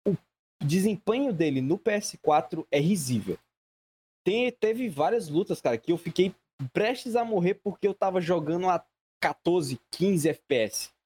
o 0.04 0.16
desempenho 0.60 1.32
dele 1.32 1.60
no 1.60 1.78
PS4 1.78 2.66
é 2.68 2.80
risível. 2.80 3.38
Tem, 4.26 4.50
teve 4.50 4.88
várias 4.88 5.28
lutas, 5.28 5.60
cara, 5.60 5.78
que 5.78 5.92
eu 5.92 5.96
fiquei 5.96 6.34
prestes 6.72 7.14
a 7.14 7.24
morrer 7.24 7.54
porque 7.62 7.86
eu 7.86 7.94
tava 7.94 8.20
jogando 8.20 8.68
a 8.68 8.84
14, 9.20 9.80
15 9.92 10.28
FPS. 10.30 10.99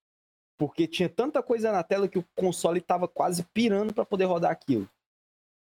Porque 0.59 0.87
tinha 0.87 1.09
tanta 1.09 1.43
coisa 1.43 1.73
na 1.73 1.83
tela 1.83 2.09
que 2.09 2.19
o 2.19 2.27
console 2.37 2.81
tava 2.81 3.09
quase 3.09 3.45
pirando 3.53 3.93
para 3.93 4.05
poder 4.05 4.25
rodar 4.25 4.53
aquilo. 4.53 4.89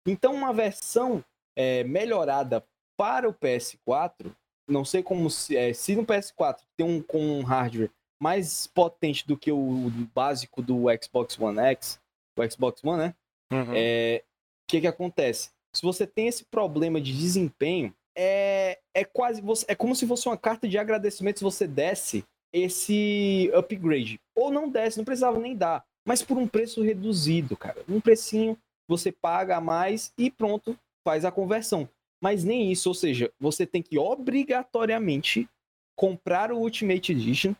Então, 0.06 0.34
uma 0.34 0.52
versão 0.52 1.22
é, 1.56 1.84
melhorada 1.84 2.64
para 2.96 3.28
o 3.28 3.34
PS4, 3.34 4.34
não 4.68 4.84
sei 4.84 5.02
como 5.02 5.30
se, 5.30 5.56
é, 5.56 5.72
se 5.72 5.94
no 5.94 6.06
PS4 6.06 6.60
tem 6.76 6.86
um 6.86 7.02
com 7.02 7.18
um 7.18 7.42
hardware 7.42 7.90
mais 8.22 8.66
potente 8.66 9.26
do 9.26 9.36
que 9.36 9.50
o 9.50 9.90
básico 10.14 10.62
do 10.62 10.84
Xbox 11.02 11.38
One 11.38 11.58
X, 11.58 12.00
o 12.38 12.50
Xbox 12.50 12.84
One, 12.84 12.98
né? 12.98 13.14
O 13.50 13.56
uhum. 13.56 13.72
é, 13.74 14.22
que 14.68 14.80
que 14.80 14.86
acontece? 14.86 15.50
Se 15.74 15.82
você 15.82 16.06
tem 16.06 16.28
esse 16.28 16.44
problema 16.44 17.00
de 17.00 17.12
desempenho, 17.12 17.94
é, 18.16 18.78
é 18.94 19.04
quase. 19.04 19.42
É 19.66 19.74
como 19.74 19.94
se 19.94 20.06
fosse 20.06 20.28
uma 20.28 20.36
carta 20.36 20.68
de 20.68 20.76
agradecimento 20.78 21.38
se 21.38 21.44
você 21.44 21.66
desse 21.66 22.24
esse 22.52 23.50
upgrade. 23.54 24.20
Ou 24.34 24.50
não 24.50 24.68
desse, 24.68 24.98
não 24.98 25.04
precisava 25.04 25.38
nem 25.38 25.56
dar. 25.56 25.84
Mas 26.06 26.22
por 26.22 26.38
um 26.38 26.48
preço 26.48 26.82
reduzido, 26.82 27.56
cara. 27.56 27.82
Um 27.88 28.00
precinho, 28.00 28.56
você 28.88 29.12
paga 29.12 29.56
a 29.56 29.60
mais 29.60 30.12
e 30.16 30.30
pronto, 30.30 30.78
faz 31.04 31.24
a 31.24 31.30
conversão. 31.30 31.88
Mas 32.22 32.44
nem 32.44 32.70
isso, 32.70 32.88
ou 32.88 32.94
seja, 32.94 33.32
você 33.38 33.64
tem 33.64 33.82
que 33.82 33.98
obrigatoriamente 33.98 35.48
comprar 35.96 36.52
o 36.52 36.58
Ultimate 36.58 37.12
Edition 37.12 37.54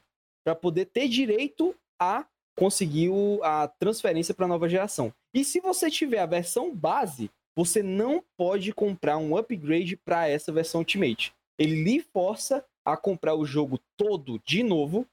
para 0.44 0.55
poder 0.55 0.87
ter 0.87 1.09
direito 1.09 1.74
a 1.98 2.26
conseguir 2.57 3.11
a 3.42 3.68
transferência 3.68 4.35
para 4.35 4.48
nova 4.48 4.68
geração. 4.68 5.12
E 5.33 5.44
se 5.44 5.61
você 5.61 5.90
tiver 5.90 6.18
a 6.18 6.26
versão 6.26 6.74
base, 6.74 7.31
você 7.57 7.83
não 7.83 8.22
pode 8.37 8.72
comprar 8.72 9.18
um 9.18 9.37
upgrade 9.37 9.96
para 9.96 10.29
essa 10.29 10.53
versão 10.53 10.81
Ultimate. 10.81 11.33
Ele 11.59 11.83
lhe 11.83 12.00
força 12.00 12.64
a 12.92 12.96
comprar 12.96 13.35
o 13.35 13.44
jogo 13.44 13.79
todo 13.96 14.40
de 14.44 14.62
novo 14.62 15.07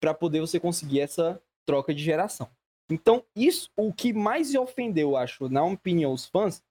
para 0.00 0.14
poder 0.14 0.40
você 0.40 0.60
conseguir 0.60 1.00
essa 1.00 1.40
troca 1.66 1.94
de 1.94 2.02
geração. 2.02 2.48
Então, 2.90 3.24
isso, 3.34 3.70
o 3.76 3.92
que 3.92 4.12
mais 4.12 4.54
ofendeu, 4.54 5.16
acho, 5.16 5.48
na 5.48 5.64
opinião 5.64 6.12
os 6.12 6.26
fãs, 6.26 6.62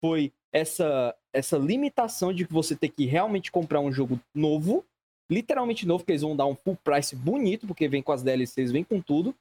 foi 0.00 0.32
essa 0.52 1.14
essa 1.32 1.56
limitação 1.56 2.32
de 2.32 2.46
que 2.46 2.52
você 2.52 2.74
ter 2.74 2.88
que 2.88 3.06
realmente 3.06 3.52
comprar 3.52 3.80
um 3.80 3.92
jogo 3.92 4.20
novo, 4.34 4.84
literalmente 5.30 5.86
novo, 5.86 6.00
porque 6.00 6.12
eles 6.12 6.22
vão 6.22 6.34
dar 6.34 6.46
um 6.46 6.56
full 6.56 6.76
price 6.82 7.14
bonito, 7.14 7.66
porque 7.66 7.86
vem 7.86 8.02
com 8.02 8.12
as 8.12 8.22
DLCs, 8.22 8.72
vem 8.72 8.82
com 8.82 9.00
tudo, 9.00 9.34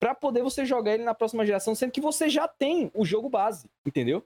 para 0.00 0.14
poder 0.14 0.42
você 0.42 0.64
jogar 0.64 0.94
ele 0.94 1.02
na 1.02 1.14
próxima 1.14 1.44
geração, 1.44 1.74
sendo 1.74 1.92
que 1.92 2.00
você 2.00 2.28
já 2.28 2.46
tem 2.46 2.90
o 2.94 3.04
jogo 3.04 3.28
base, 3.28 3.68
entendeu? 3.86 4.24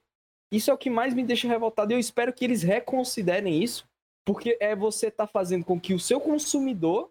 Isso 0.53 0.71
é 0.71 0.75
o 0.75 0.79
que 0.79 0.91
mais 0.91 1.15
me 1.15 1.23
deixa 1.23 1.47
revoltado 1.47 1.93
e 1.93 1.95
eu 1.95 1.99
espero 1.99 2.33
que 2.33 2.45
eles 2.45 2.63
reconsiderem 2.63 3.63
isso, 3.63 3.89
porque 4.29 4.59
é 4.61 4.77
você 4.77 5.11
tá 5.11 5.27
fazendo 5.27 5.65
com 5.65 5.81
que 5.81 5.95
o 5.95 5.99
seu 5.99 6.21
consumidor 6.21 7.11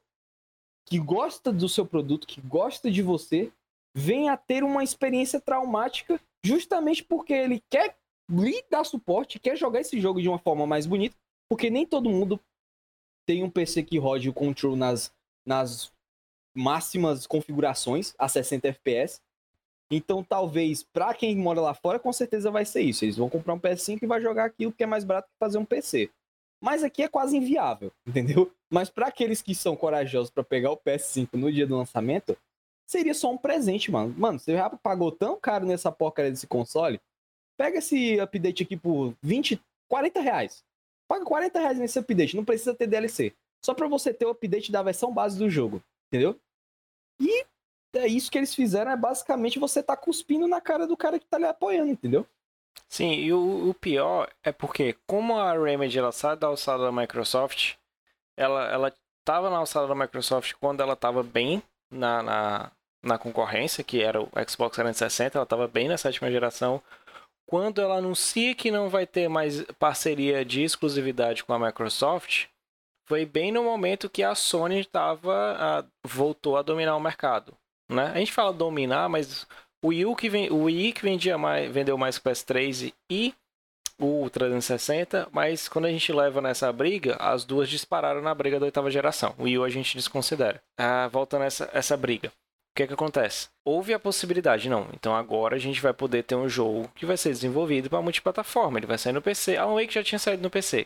que 0.86 0.99
gosta 0.99 1.51
do 1.51 1.67
seu 1.67 1.84
produto, 1.84 2.27
que 2.27 2.39
gosta 2.39 2.91
de 2.91 3.01
você, 3.01 3.51
venha 3.91 4.34
a 4.34 4.38
ter 4.38 4.63
uma 4.63 4.84
experiência 4.84 5.41
traumática 5.41 6.21
justamente 6.45 7.03
porque 7.03 7.34
ele 7.34 7.63
quer 7.71 7.97
lhe 8.30 8.63
dar 8.69 8.84
suporte, 8.84 9.39
quer 9.39 9.58
jogar 9.58 9.82
esse 9.82 9.99
jogo 9.99 10.21
de 10.21 10.30
uma 10.30 10.38
forma 10.38 10.67
mais 10.67 10.86
bonita, 10.86 11.15
porque 11.49 11.71
nem 11.71 11.88
todo 11.88 12.08
mundo 12.08 12.39
tem 13.25 13.43
um 13.43 13.49
PC 13.49 13.82
que 13.82 13.97
rode 13.97 14.30
o 14.30 14.34
Control 14.34 14.75
nas, 14.75 15.12
nas 15.43 15.91
máximas 16.56 17.25
configurações 17.25 18.13
a 18.15 18.27
60 18.27 18.67
FPS. 18.67 19.21
Então, 19.89 20.23
talvez, 20.23 20.84
para 20.84 21.15
quem 21.15 21.36
mora 21.36 21.62
lá 21.62 21.73
fora, 21.73 21.97
com 21.97 22.13
certeza 22.13 22.51
vai 22.51 22.63
ser 22.63 22.82
isso. 22.82 23.03
Eles 23.03 23.17
vão 23.17 23.27
comprar 23.27 23.56
um 23.56 23.60
PS5 23.60 24.03
e 24.03 24.06
vai 24.06 24.21
jogar 24.21 24.45
aquilo 24.45 24.71
que 24.71 24.84
é 24.84 24.86
mais 24.86 25.03
barato 25.03 25.30
que 25.30 25.39
fazer 25.39 25.58
um 25.58 25.65
PC. 25.65 26.12
Mas 26.62 26.84
aqui 26.84 27.04
é 27.04 27.08
quase 27.08 27.38
inviável, 27.38 27.91
entendeu? 28.06 28.52
Mas 28.70 28.89
para 28.89 29.08
aqueles 29.08 29.41
que 29.41 29.54
são 29.56 29.76
corajosos 29.76 30.30
para 30.30 30.43
pegar 30.43 30.72
o 30.72 30.78
PS5 30.78 31.34
no 31.34 31.52
dia 31.52 31.67
do 31.67 31.78
lançamento, 31.78 32.38
seria 32.86 33.13
só 33.13 33.32
um 33.32 33.38
presente, 33.38 33.91
mano. 33.91 34.13
Mano, 34.17 34.39
você 34.39 34.54
já 34.54 34.70
pagou 34.70 35.12
tão 35.12 35.39
caro 35.39 35.65
nessa 35.65 35.91
porcaria 35.91 36.32
desse 36.32 36.48
console? 36.48 37.00
Pega 37.58 37.80
esse 37.80 38.20
update 38.20 38.63
aqui 38.63 38.78
por 38.78 39.15
20, 39.22 39.62
40 39.88 40.20
reais. 40.22 40.63
Paga 41.08 41.24
40 41.24 41.60
reais 41.60 41.80
nesse 41.80 41.98
update, 41.98 42.36
não 42.36 42.43
precisa 42.43 42.74
ter 42.74 42.88
DLC. 42.88 43.34
Só 43.63 43.74
para 43.74 43.88
você 43.88 44.13
ter 44.13 44.26
o 44.26 44.30
update 44.30 44.72
da 44.72 44.84
versão 44.84 45.13
base 45.13 45.38
do 45.38 45.50
jogo, 45.50 45.82
entendeu? 46.08 46.39
E 47.20 47.46
é 47.93 48.08
isso 48.08 48.30
que 48.30 48.38
eles 48.38 48.54
fizeram, 48.54 48.91
é 48.91 48.98
basicamente 48.98 49.58
você 49.58 49.82
tá 49.82 49.96
cuspindo 49.96 50.48
na 50.48 50.62
cara 50.62 50.86
do 50.86 50.98
cara 50.98 51.17
que 51.17 51.26
tá 51.26 51.38
lhe 51.38 51.46
apoiando, 51.46 51.91
entendeu? 51.91 52.28
Sim, 52.90 53.13
e 53.13 53.34
o, 53.34 53.70
o 53.70 53.74
pior 53.74 54.30
é 54.44 54.52
porque, 54.52 54.96
como 55.06 55.38
a 55.38 55.54
Remedy 55.54 56.00
ela 56.00 56.12
sai 56.12 56.38
da 56.38 56.48
alçada 56.48 56.84
da 56.84 56.92
Microsoft, 56.92 57.76
ela, 58.36 58.66
ela 58.70 58.94
na 59.28 59.58
alçada 59.58 59.88
da 59.88 59.96
Microsoft 59.96 60.54
quando 60.60 60.82
ela 60.82 60.96
tava 60.96 61.22
bem 61.22 61.62
na, 61.92 62.24
na, 62.24 62.72
na 63.04 63.18
concorrência, 63.18 63.84
que 63.84 64.02
era 64.02 64.22
o 64.22 64.30
Xbox 64.48 64.76
360, 64.76 65.38
ela 65.38 65.46
tava 65.46 65.68
bem 65.68 65.90
na 65.90 65.98
sétima 65.98 66.32
geração. 66.32 66.82
Quando 67.46 67.82
ela 67.82 67.98
anuncia 67.98 68.56
que 68.56 68.72
não 68.72 68.90
vai 68.90 69.06
ter 69.06 69.28
mais 69.28 69.63
parceria 69.80 70.46
de 70.46 70.63
exclusividade 70.63 71.44
com 71.44 71.54
a 71.54 71.60
Microsoft, 71.60 72.46
foi 73.06 73.26
bem 73.26 73.52
no 73.52 73.63
momento 73.63 74.10
que 74.10 74.24
a 74.24 74.36
Sony 74.36 74.84
tava, 74.86 75.56
a, 75.58 75.84
voltou 76.06 76.58
a 76.58 76.62
dominar 76.62 76.96
o 76.96 77.02
mercado. 77.02 77.54
Né? 77.90 78.12
A 78.13 78.20
gente 78.20 78.34
fala 78.34 78.52
dominar, 78.52 79.08
mas 79.08 79.48
o 79.84 79.90
Wii, 79.90 80.16
que, 80.16 80.30
vem, 80.30 80.50
o 80.50 80.63
Wii 80.63 80.94
que 80.94 81.04
vendia 81.04 81.38
mais, 81.38 81.72
vendeu 81.72 81.98
mais 81.98 82.18
que 82.18 82.28
o 82.28 82.32
PS3 82.32 82.94
e 83.10 83.34
o 84.00 84.30
360, 84.30 85.28
mas 85.32 85.68
quando 85.68 85.86
a 85.86 85.90
gente 85.90 86.13
leva 86.13 86.42
nessa 86.42 86.72
briga, 86.72 87.16
as 87.20 87.44
duas 87.44 87.68
dispararam 87.70 88.22
na 88.22 88.34
briga 88.34 88.60
da 88.60 88.66
oitava 88.66 88.92
geração. 88.92 89.34
O 89.38 89.44
Wii 89.44 89.58
U 89.58 89.63
a 89.63 89.70
gente 89.70 89.96
desconsidera. 89.96 90.62
Ah, 90.78 91.08
volta 91.08 91.40
nessa 91.40 91.70
essa 91.74 91.98
briga. 91.98 92.30
O 92.30 92.78
que 92.78 92.84
é 92.84 92.88
que 92.88 92.94
acontece? 92.94 93.50
Houve 93.66 93.94
a 93.94 94.00
possibilidade, 94.00 94.70
não. 94.70 94.88
Então 94.94 95.16
agora 95.16 95.56
a 95.56 95.60
gente 95.60 95.82
vai 95.82 95.94
poder 95.94 96.24
ter 96.24 96.36
um 96.36 96.48
jogo 96.48 96.92
que 96.94 97.08
vai 97.08 97.18
ser 97.18 97.30
desenvolvido 97.30 97.90
para 97.90 98.02
multiplataforma. 98.04 98.78
Ele 98.78 98.86
vai 98.86 99.00
sair 99.00 99.13
no 99.13 99.22
PC. 99.22 99.58
Alan 99.58 99.74
Wake 99.74 99.94
já 99.94 100.04
tinha 100.04 100.20
saído 100.20 100.44
no 100.44 100.50
PC. 100.50 100.86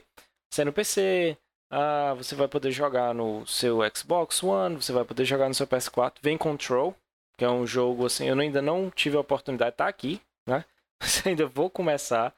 Sai 0.54 0.64
no 0.64 0.72
PC, 0.72 1.38
ah, 1.70 2.14
você 2.16 2.36
vai 2.36 2.50
poder 2.50 2.72
jogar 2.72 3.14
no 3.14 3.48
seu 3.48 3.80
Xbox 3.96 4.44
One, 4.44 4.76
você 4.76 4.92
vai 4.92 5.06
poder 5.06 5.24
jogar 5.24 5.48
no 5.48 5.54
seu 5.54 5.66
PS4. 5.66 6.16
Vem 6.22 6.38
Control, 6.38 6.94
que 7.42 7.46
é 7.46 7.50
um 7.50 7.66
jogo 7.66 8.06
assim, 8.06 8.28
eu 8.28 8.40
ainda 8.40 8.62
não 8.62 8.92
tive 8.92 9.18
a 9.18 9.20
oportunidade 9.20 9.72
de 9.72 9.74
estar 9.74 9.88
aqui, 9.88 10.22
né? 10.48 10.64
Mas 11.02 11.26
ainda 11.26 11.48
vou 11.48 11.72
começar, 11.72 12.36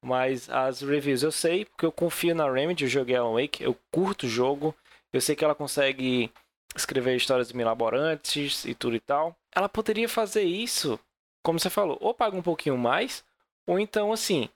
mas 0.00 0.48
as 0.48 0.80
reviews 0.80 1.22
eu 1.22 1.30
sei, 1.30 1.66
porque 1.66 1.84
eu 1.84 1.92
confio 1.92 2.34
na 2.34 2.50
Remedy, 2.50 2.84
eu 2.84 2.88
joguei 2.88 3.14
Alan 3.14 3.38
Wake, 3.38 3.62
eu 3.62 3.76
curto 3.92 4.24
o 4.24 4.28
jogo, 4.30 4.74
eu 5.12 5.20
sei 5.20 5.36
que 5.36 5.44
ela 5.44 5.54
consegue 5.54 6.32
escrever 6.74 7.14
histórias 7.14 7.52
milaborantes 7.52 8.64
e 8.64 8.74
tudo 8.74 8.96
e 8.96 9.00
tal. 9.00 9.36
Ela 9.54 9.68
poderia 9.68 10.08
fazer 10.08 10.44
isso, 10.44 10.98
como 11.42 11.60
você 11.60 11.68
falou, 11.68 11.98
ou 12.00 12.14
paga 12.14 12.34
um 12.34 12.42
pouquinho 12.42 12.78
mais, 12.78 13.22
ou 13.66 13.78
então 13.78 14.10
assim, 14.10 14.48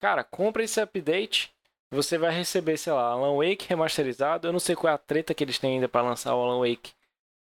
cara, 0.00 0.22
compra 0.22 0.62
esse 0.62 0.80
update 0.80 1.52
você 1.90 2.16
vai 2.18 2.30
receber, 2.30 2.76
sei 2.76 2.92
lá, 2.92 3.10
Alan 3.10 3.36
Wake 3.36 3.66
remasterizado. 3.66 4.46
Eu 4.46 4.52
não 4.52 4.60
sei 4.60 4.76
qual 4.76 4.92
é 4.92 4.94
a 4.94 4.98
treta 4.98 5.34
que 5.34 5.42
eles 5.42 5.58
têm 5.58 5.74
ainda 5.76 5.88
para 5.88 6.02
lançar 6.02 6.34
o 6.36 6.40
Alan 6.40 6.60
Wake 6.60 6.92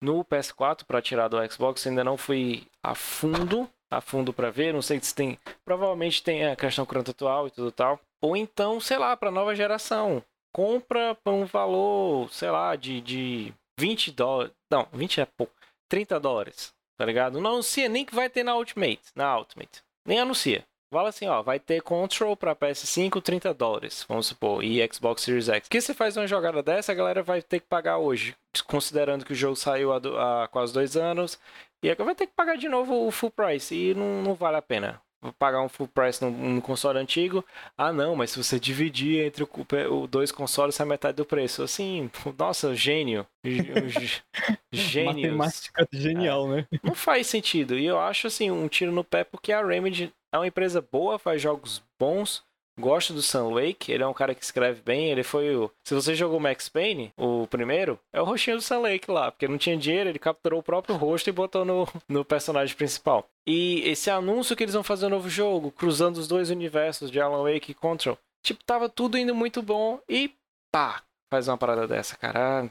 no 0.01 0.25
PS4 0.25 0.85
para 0.85 1.03
tirar 1.03 1.29
do 1.29 1.37
Xbox. 1.51 1.87
Ainda 1.87 2.05
não 2.05 2.17
fui 2.17 2.67
a 2.83 2.95
fundo, 2.95 3.69
a 3.91 4.01
fundo 4.01 4.33
para 4.33 4.51
ver. 4.51 4.73
Não 4.73 4.83
sei 4.83 5.01
se 5.01 5.15
tem, 5.15 5.39
provavelmente 5.65 6.23
tem 6.23 6.47
a 6.47 6.57
questão 6.57 6.87
contratual 6.87 7.47
e 7.47 7.51
tudo 7.51 7.71
tal. 7.71 8.01
Ou 8.23 8.37
então, 8.37 8.81
sei 8.81 8.99
lá, 8.99 9.17
para 9.17 9.31
nova 9.31 9.55
geração, 9.55 10.23
compra 10.55 11.15
por 11.15 11.33
um 11.33 11.45
valor, 11.45 12.31
sei 12.33 12.51
lá, 12.51 12.77
de, 12.77 13.01
de 13.01 13.55
20 13.79 14.13
dólares. 14.13 14.53
Não, 14.71 14.87
20 14.93 15.21
é 15.21 15.27
pouco. 15.27 15.53
30 15.89 16.21
dólares, 16.21 16.73
tá 16.97 17.05
ligado? 17.05 17.41
Não 17.41 17.51
anuncia 17.51 17.89
nem 17.89 18.05
que 18.05 18.15
vai 18.15 18.31
ter 18.31 18.45
na 18.45 18.57
Ultimate, 18.57 19.01
na 19.15 19.37
Ultimate. 19.39 19.83
Nem 20.07 20.21
anuncia. 20.21 20.65
Fala 20.93 21.11
assim, 21.11 21.29
ó, 21.29 21.41
vai 21.41 21.61
ter 21.61 21.81
Control 21.83 22.37
para 22.37 22.57
PS5 22.57 23.23
30 23.23 23.55
dólares, 23.55 24.05
vamos 24.09 24.27
supor, 24.27 24.65
e 24.65 24.85
Xbox 24.93 25.23
Series 25.23 25.49
X. 25.49 25.69
Que 25.69 25.81
você 25.81 25.95
faz 25.95 26.17
uma 26.17 26.27
jogada 26.27 26.65
dessa, 26.65 26.91
a 26.91 26.95
galera 26.97 27.23
vai 27.23 27.41
ter 27.41 27.61
que 27.61 27.67
pagar 27.69 27.99
hoje, 27.99 28.35
considerando 28.67 29.25
que 29.25 29.33
o 29.33 29.37
jogo 29.37 29.55
saiu 29.55 29.93
há, 29.93 30.45
há 30.45 30.49
quase 30.49 30.75
dois 30.75 30.97
anos, 30.97 31.39
e 31.81 31.95
vai 31.95 32.15
ter 32.17 32.27
que 32.27 32.33
pagar 32.35 32.57
de 32.57 32.69
novo 32.69 33.07
o 33.07 33.11
full 33.13 33.31
price, 33.31 33.73
e 33.73 33.95
não, 33.95 34.21
não 34.21 34.35
vale 34.35 34.57
a 34.57 34.63
pena. 34.63 35.01
Pagar 35.39 35.63
um 35.63 35.69
full 35.69 35.87
price 35.87 36.23
no, 36.25 36.31
no, 36.31 36.63
console 36.63 36.99
antigo. 36.99 37.45
Ah, 37.77 37.93
não, 37.93 38.17
mas 38.17 38.31
se 38.31 38.43
você 38.43 38.59
dividir 38.59 39.25
entre 39.25 39.45
o, 39.45 39.49
o 39.91 40.07
dois 40.07 40.33
consoles, 40.33 40.75
sai 40.75 40.87
metade 40.87 41.17
do 41.17 41.27
preço. 41.27 41.63
Assim, 41.63 42.11
nossa, 42.39 42.75
gênio. 42.75 43.27
Gênio. 44.73 45.37
Matemática 45.37 45.89
genial, 45.93 46.53
é. 46.53 46.57
né? 46.57 46.67
Não 46.83 46.95
faz 46.95 47.27
sentido. 47.27 47.77
E 47.79 47.85
eu 47.85 47.99
acho, 47.99 48.29
assim, 48.29 48.51
um 48.51 48.69
tiro 48.69 48.93
no 48.93 49.03
pé, 49.03 49.25
porque 49.25 49.53
a 49.53 49.67
Remedy 49.67 50.13
é 50.33 50.39
uma 50.39 50.47
empresa 50.47 50.81
boa, 50.81 51.19
faz 51.19 51.43
jogos 51.43 51.83
bons. 51.99 52.43
Gosto 52.81 53.13
do 53.13 53.23
Sam 53.23 53.49
Lake, 53.49 53.93
ele 53.93 54.03
é 54.03 54.07
um 54.07 54.15
cara 54.15 54.35
que 54.35 54.43
escreve 54.43 54.81
bem. 54.83 55.11
Ele 55.11 55.23
foi 55.23 55.55
o. 55.55 55.71
Se 55.85 55.95
você 55.95 56.15
jogou 56.15 56.41
Max 56.41 56.69
Payne, 56.69 57.13
o 57.17 57.47
primeiro, 57.47 57.99
é 58.13 58.21
o 58.21 58.25
rostinho 58.25 58.57
do 58.57 58.63
Sam 58.63 58.81
Lake 58.81 59.11
lá, 59.11 59.31
porque 59.31 59.47
não 59.47 59.59
tinha 59.59 59.77
dinheiro, 59.77 60.09
ele 60.09 60.19
capturou 60.19 60.61
o 60.61 60.63
próprio 60.63 60.97
rosto 60.97 61.29
e 61.29 61.33
botou 61.33 61.65
no, 61.65 61.87
no 62.09 62.25
personagem 62.25 62.75
principal. 62.75 63.29
E 63.47 63.83
esse 63.89 64.11
anúncio 64.11 64.57
que 64.57 64.65
eles 64.65 64.75
vão 64.75 64.83
fazer 64.83 65.07
um 65.07 65.11
novo 65.11 65.29
jogo, 65.29 65.71
cruzando 65.71 66.17
os 66.17 66.27
dois 66.27 66.51
universos 66.51 67.11
de 67.11 67.21
Alan 67.21 67.43
Wake 67.43 67.73
e 67.73 67.75
Control, 67.75 68.19
tipo, 68.43 68.65
tava 68.65 68.89
tudo 68.89 69.19
indo 69.19 69.35
muito 69.35 69.63
bom 69.63 70.01
e 70.09 70.33
pá, 70.73 71.03
faz 71.31 71.49
uma 71.49 71.59
parada 71.59 71.87
dessa, 71.87 72.17
cara. 72.17 72.63
Não 72.63 72.71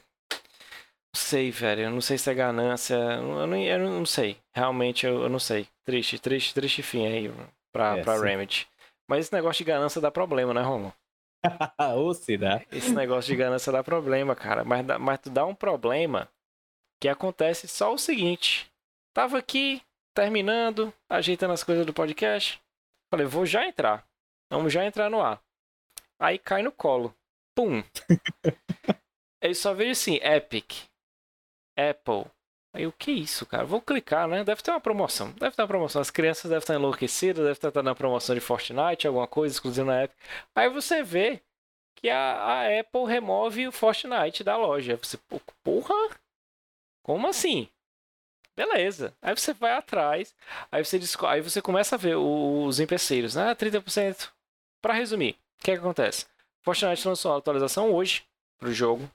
sei, 1.16 1.50
velho. 1.50 1.84
Eu 1.84 1.92
não 1.92 2.02
sei 2.02 2.18
se 2.18 2.30
é 2.30 2.34
ganância. 2.34 2.94
Eu 2.94 3.48
não, 3.48 3.58
eu 3.58 3.80
não 3.80 4.06
sei. 4.06 4.38
Realmente 4.56 5.06
eu, 5.06 5.24
eu 5.24 5.30
não 5.30 5.40
sei. 5.40 5.68
Triste, 5.84 6.20
triste, 6.20 6.54
triste 6.54 6.84
fim 6.84 7.08
aí 7.08 7.32
pra, 7.72 7.98
é, 7.98 8.04
pra 8.04 8.20
Remedy. 8.20 8.68
Mas 9.10 9.26
esse 9.26 9.34
negócio 9.34 9.66
de 9.66 9.72
ganância 9.72 10.00
dá 10.00 10.12
problema, 10.12 10.54
né, 10.54 10.62
Romulo? 10.62 10.94
Ou 11.98 12.14
se 12.14 12.38
dá. 12.38 12.64
Esse 12.72 12.94
negócio 12.94 13.28
de 13.28 13.36
ganância 13.36 13.72
dá 13.72 13.84
problema, 13.84 14.36
cara. 14.36 14.64
Mas, 14.64 14.86
dá, 14.86 15.00
mas 15.00 15.20
tu 15.20 15.32
dá 15.32 15.48
um 15.48 15.56
problema 15.56 16.30
que 17.02 17.10
acontece 17.10 17.68
só 17.68 17.92
o 17.92 17.98
seguinte. 17.98 18.72
Tava 19.12 19.40
aqui, 19.40 19.82
terminando, 20.14 20.94
ajeitando 21.10 21.54
as 21.54 21.64
coisas 21.64 21.88
do 21.88 21.94
podcast. 21.94 22.62
Falei, 23.12 23.26
vou 23.26 23.48
já 23.48 23.66
entrar. 23.66 24.06
Vamos 24.52 24.72
já 24.72 24.86
entrar 24.86 25.10
no 25.10 25.24
ar. 25.24 25.42
aí 26.20 26.38
cai 26.38 26.62
no 26.62 26.72
colo. 26.72 27.16
Pum. 27.56 27.84
Aí 29.42 29.56
só 29.56 29.74
vejo 29.74 29.92
assim, 29.92 30.16
Epic, 30.18 30.84
Apple. 31.78 32.26
Aí 32.74 32.86
o 32.86 32.92
que 32.92 33.12
é 33.12 33.14
isso, 33.16 33.46
cara? 33.46 33.66
Vou 33.66 33.82
clicar, 33.82 34.28
né? 34.28 34.44
Deve 34.44 34.62
ter 34.62 34.72
uma 34.72 34.80
promoção. 34.80 35.32
Deve 35.32 35.56
ter 35.56 35.62
uma 35.62 35.68
promoção. 35.68 36.02
As 36.02 36.12
crianças 36.12 36.44
devem 36.44 36.60
estar 36.60 36.76
enlouquecidas, 36.76 37.44
deve 37.44 37.68
estar 37.68 37.84
na 37.84 37.96
promoção 37.96 38.36
de 38.36 38.42
Fortnite, 38.42 39.08
alguma 39.08 39.28
coisa 39.28 39.56
exclusiva 39.56 39.86
na 39.88 40.04
Epic. 40.04 40.18
Aí 40.56 40.70
você 40.70 41.02
vê 41.02 41.42
que 41.96 42.10
a, 42.10 42.36
a 42.36 42.80
Apple 42.80 43.06
remove 43.06 43.68
o 43.68 43.72
Fortnite 43.72 44.44
da 44.44 44.56
loja. 44.56 44.98
Você, 44.98 45.18
porra? 45.64 45.96
Como 47.04 47.28
assim? 47.28 47.68
Beleza. 48.56 49.16
Aí 49.22 49.34
você 49.34 49.54
vai 49.54 49.72
atrás, 49.72 50.36
aí 50.72 50.84
você, 50.84 51.00
aí 51.28 51.42
você 51.42 51.62
começa 51.62 51.96
a 51.96 51.98
ver 51.98 52.18
os 52.18 52.80
empeceiros, 52.80 53.34
né? 53.34 53.56
30%. 53.56 54.30
Para 54.82 54.94
resumir, 54.94 55.32
o 55.60 55.64
que, 55.64 55.72
é 55.72 55.74
que 55.76 55.80
acontece? 55.80 56.26
Fortnite 56.62 57.08
lançou 57.08 57.32
uma 57.32 57.38
atualização 57.38 57.92
hoje 57.92 58.24
para 58.60 58.70
o 58.70 58.74
jogo, 58.74 59.10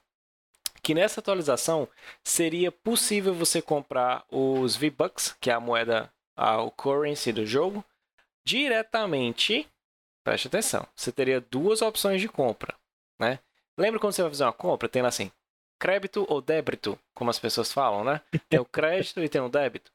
que 0.85 0.93
nessa 0.93 1.19
atualização 1.19 1.89
seria 2.23 2.71
possível 2.71 3.33
você 3.33 3.59
comprar 3.59 4.23
os 4.29 4.75
V-Bucks, 4.75 5.35
que 5.41 5.49
é 5.49 5.53
a 5.53 5.59
moeda, 5.59 6.13
a, 6.37 6.57
currency 6.77 7.33
do 7.33 7.43
jogo, 7.43 7.83
diretamente. 8.45 9.67
Preste 10.23 10.47
atenção, 10.47 10.85
você 10.95 11.11
teria 11.11 11.41
duas 11.41 11.81
opções 11.81 12.21
de 12.21 12.29
compra, 12.29 12.75
né? 13.19 13.39
Lembra 13.75 13.99
quando 13.99 14.13
você 14.13 14.21
vai 14.21 14.29
fazer 14.29 14.43
uma 14.43 14.53
compra? 14.53 14.87
Tem 14.87 15.01
assim, 15.03 15.31
crédito 15.79 16.23
ou 16.29 16.39
débito, 16.39 16.99
como 17.15 17.31
as 17.31 17.39
pessoas 17.39 17.73
falam, 17.73 18.03
né? 18.03 18.21
Tem 18.47 18.59
o 18.59 18.65
crédito 18.65 19.23
e 19.23 19.27
tem 19.27 19.41
o 19.41 19.49
débito. 19.49 19.91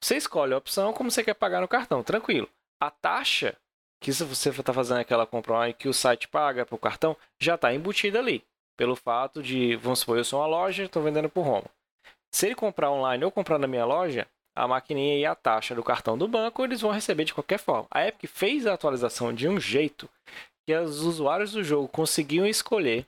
Você 0.00 0.16
escolhe 0.16 0.54
a 0.54 0.58
opção 0.58 0.94
como 0.94 1.10
você 1.10 1.22
quer 1.22 1.34
pagar 1.34 1.60
no 1.60 1.68
cartão, 1.68 2.02
tranquilo. 2.02 2.48
A 2.80 2.90
taxa 2.90 3.54
que 4.00 4.10
se 4.10 4.24
você 4.24 4.48
está 4.48 4.72
fazendo 4.72 5.00
aquela 5.00 5.26
compra 5.26 5.52
online 5.52 5.74
que 5.74 5.86
o 5.86 5.92
site 5.92 6.26
paga 6.28 6.64
para 6.64 6.74
o 6.74 6.78
cartão, 6.78 7.14
já 7.38 7.56
está 7.56 7.74
embutida 7.74 8.18
ali 8.18 8.42
pelo 8.76 8.96
fato 8.96 9.42
de, 9.42 9.76
vamos 9.76 10.00
supor, 10.00 10.18
eu 10.18 10.24
sou 10.24 10.40
uma 10.40 10.46
loja, 10.46 10.84
estou 10.84 11.02
vendendo 11.02 11.28
por 11.28 11.42
Roma. 11.42 11.66
Se 12.32 12.46
ele 12.46 12.54
comprar 12.54 12.90
online 12.90 13.24
ou 13.24 13.30
comprar 13.30 13.58
na 13.58 13.66
minha 13.66 13.84
loja, 13.84 14.26
a 14.54 14.66
maquininha 14.66 15.18
e 15.18 15.26
a 15.26 15.34
taxa 15.34 15.74
do 15.74 15.82
cartão 15.82 16.16
do 16.16 16.28
banco 16.28 16.64
eles 16.64 16.80
vão 16.80 16.90
receber 16.90 17.24
de 17.24 17.34
qualquer 17.34 17.58
forma. 17.58 17.86
A 17.90 18.06
Epic 18.06 18.30
fez 18.30 18.66
a 18.66 18.74
atualização 18.74 19.32
de 19.32 19.48
um 19.48 19.58
jeito 19.58 20.08
que 20.66 20.74
os 20.74 21.00
usuários 21.00 21.52
do 21.52 21.64
jogo 21.64 21.88
conseguiam 21.88 22.46
escolher 22.46 23.06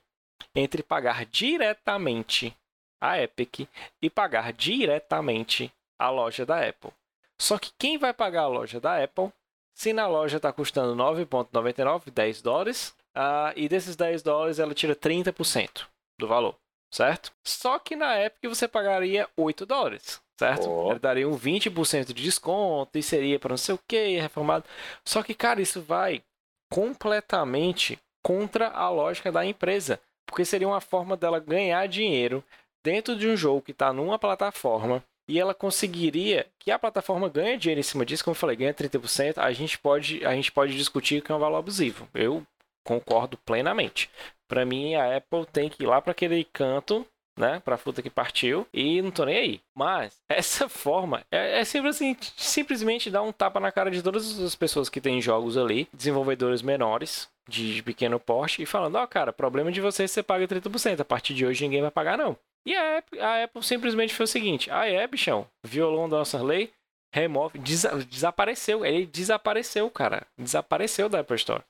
entre 0.54 0.82
pagar 0.82 1.24
diretamente 1.24 2.56
a 3.00 3.20
Epic 3.20 3.68
e 4.00 4.10
pagar 4.10 4.52
diretamente 4.52 5.72
a 5.98 6.10
loja 6.10 6.44
da 6.44 6.66
Apple. 6.66 6.92
Só 7.40 7.58
que 7.58 7.72
quem 7.78 7.98
vai 7.98 8.12
pagar 8.12 8.42
a 8.42 8.48
loja 8.48 8.80
da 8.80 9.02
Apple, 9.02 9.32
se 9.74 9.92
na 9.92 10.06
loja 10.06 10.36
está 10.36 10.52
custando 10.52 10.94
9,99, 10.94 12.10
10 12.10 12.42
dólares, 12.42 12.94
Uh, 13.16 13.52
e 13.56 13.68
desses 13.68 13.94
10 13.94 14.22
dólares 14.22 14.58
ela 14.58 14.74
tira 14.74 14.96
30% 14.96 15.86
do 16.18 16.26
valor, 16.26 16.56
certo? 16.90 17.32
Só 17.46 17.78
que 17.78 17.94
na 17.94 18.14
época 18.14 18.48
você 18.48 18.66
pagaria 18.66 19.28
8 19.36 19.66
dólares, 19.66 20.20
certo? 20.38 20.70
Oh. 20.70 20.90
Ele 20.90 20.98
daria 20.98 21.28
um 21.28 21.38
20% 21.38 22.06
de 22.06 22.22
desconto 22.22 22.98
e 22.98 23.02
seria 23.02 23.38
para 23.38 23.50
não 23.50 23.56
sei 23.58 23.74
o 23.74 23.80
que, 23.86 24.18
reformado. 24.18 24.64
Só 25.04 25.22
que, 25.22 25.34
cara, 25.34 25.60
isso 25.60 25.82
vai 25.82 26.22
completamente 26.70 27.98
contra 28.24 28.68
a 28.68 28.88
lógica 28.88 29.30
da 29.30 29.44
empresa, 29.44 30.00
porque 30.26 30.44
seria 30.44 30.68
uma 30.68 30.80
forma 30.80 31.16
dela 31.16 31.38
ganhar 31.38 31.86
dinheiro 31.86 32.42
dentro 32.82 33.14
de 33.14 33.28
um 33.28 33.36
jogo 33.36 33.62
que 33.62 33.72
está 33.72 33.92
numa 33.92 34.18
plataforma 34.18 35.04
e 35.28 35.38
ela 35.38 35.54
conseguiria 35.54 36.46
que 36.58 36.70
a 36.70 36.78
plataforma 36.78 37.28
ganhe 37.28 37.56
dinheiro 37.56 37.80
em 37.80 37.84
cima 37.84 38.04
disso, 38.04 38.24
como 38.24 38.32
eu 38.32 38.38
falei, 38.38 38.56
ganha 38.56 38.74
30%, 38.74 39.38
a 39.38 39.52
gente 39.52 39.78
pode, 39.78 40.24
a 40.24 40.34
gente 40.34 40.50
pode 40.50 40.76
discutir 40.76 41.22
que 41.22 41.30
é 41.30 41.34
um 41.34 41.38
valor 41.38 41.58
abusivo. 41.58 42.08
Eu 42.12 42.44
concordo 42.84 43.36
plenamente. 43.38 44.10
Para 44.48 44.64
mim, 44.64 44.94
a 44.94 45.16
Apple 45.16 45.46
tem 45.46 45.68
que 45.68 45.82
ir 45.82 45.86
lá 45.86 46.00
para 46.00 46.12
aquele 46.12 46.44
canto, 46.44 47.06
né, 47.38 47.60
para 47.64 47.76
a 47.76 47.78
fruta 47.78 48.02
que 48.02 48.10
partiu 48.10 48.66
e 48.72 49.00
não 49.00 49.10
tô 49.10 49.24
nem 49.24 49.36
aí. 49.36 49.60
Mas 49.76 50.20
essa 50.28 50.68
forma 50.68 51.24
é, 51.30 51.58
é 51.58 51.60
assim, 51.60 52.16
simplesmente 52.36 53.10
dar 53.10 53.22
um 53.22 53.32
tapa 53.32 53.58
na 53.58 53.72
cara 53.72 53.90
de 53.90 54.02
todas 54.02 54.38
as 54.38 54.54
pessoas 54.54 54.88
que 54.88 55.00
têm 55.00 55.20
jogos 55.20 55.56
ali, 55.56 55.88
desenvolvedores 55.92 56.62
menores, 56.62 57.28
de 57.48 57.82
pequeno 57.82 58.20
porte, 58.20 58.62
e 58.62 58.66
falando: 58.66 58.96
Ó, 58.96 59.02
oh, 59.02 59.08
cara, 59.08 59.32
problema 59.32 59.72
de 59.72 59.80
vocês 59.80 60.10
você 60.10 60.22
paga 60.22 60.46
30%, 60.46 61.00
a 61.00 61.04
partir 61.04 61.34
de 61.34 61.44
hoje 61.44 61.64
ninguém 61.64 61.82
vai 61.82 61.90
pagar, 61.90 62.16
não. 62.16 62.36
E 62.64 62.74
a 62.76 62.98
Apple, 62.98 63.20
a 63.20 63.44
Apple 63.44 63.62
simplesmente 63.62 64.14
fez 64.14 64.30
o 64.30 64.32
seguinte: 64.32 64.70
ah, 64.70 64.86
é, 64.86 65.06
bichão, 65.06 65.46
violão 65.64 66.08
da 66.08 66.18
nossa 66.18 66.42
lei, 66.42 66.72
remove, 67.12 67.58
des 67.58 67.84
desapareceu. 68.08 68.84
Ele 68.84 69.06
desapareceu, 69.06 69.90
cara. 69.90 70.26
Desapareceu 70.38 71.08
da 71.08 71.20
Apple 71.20 71.36
Store. 71.36 71.62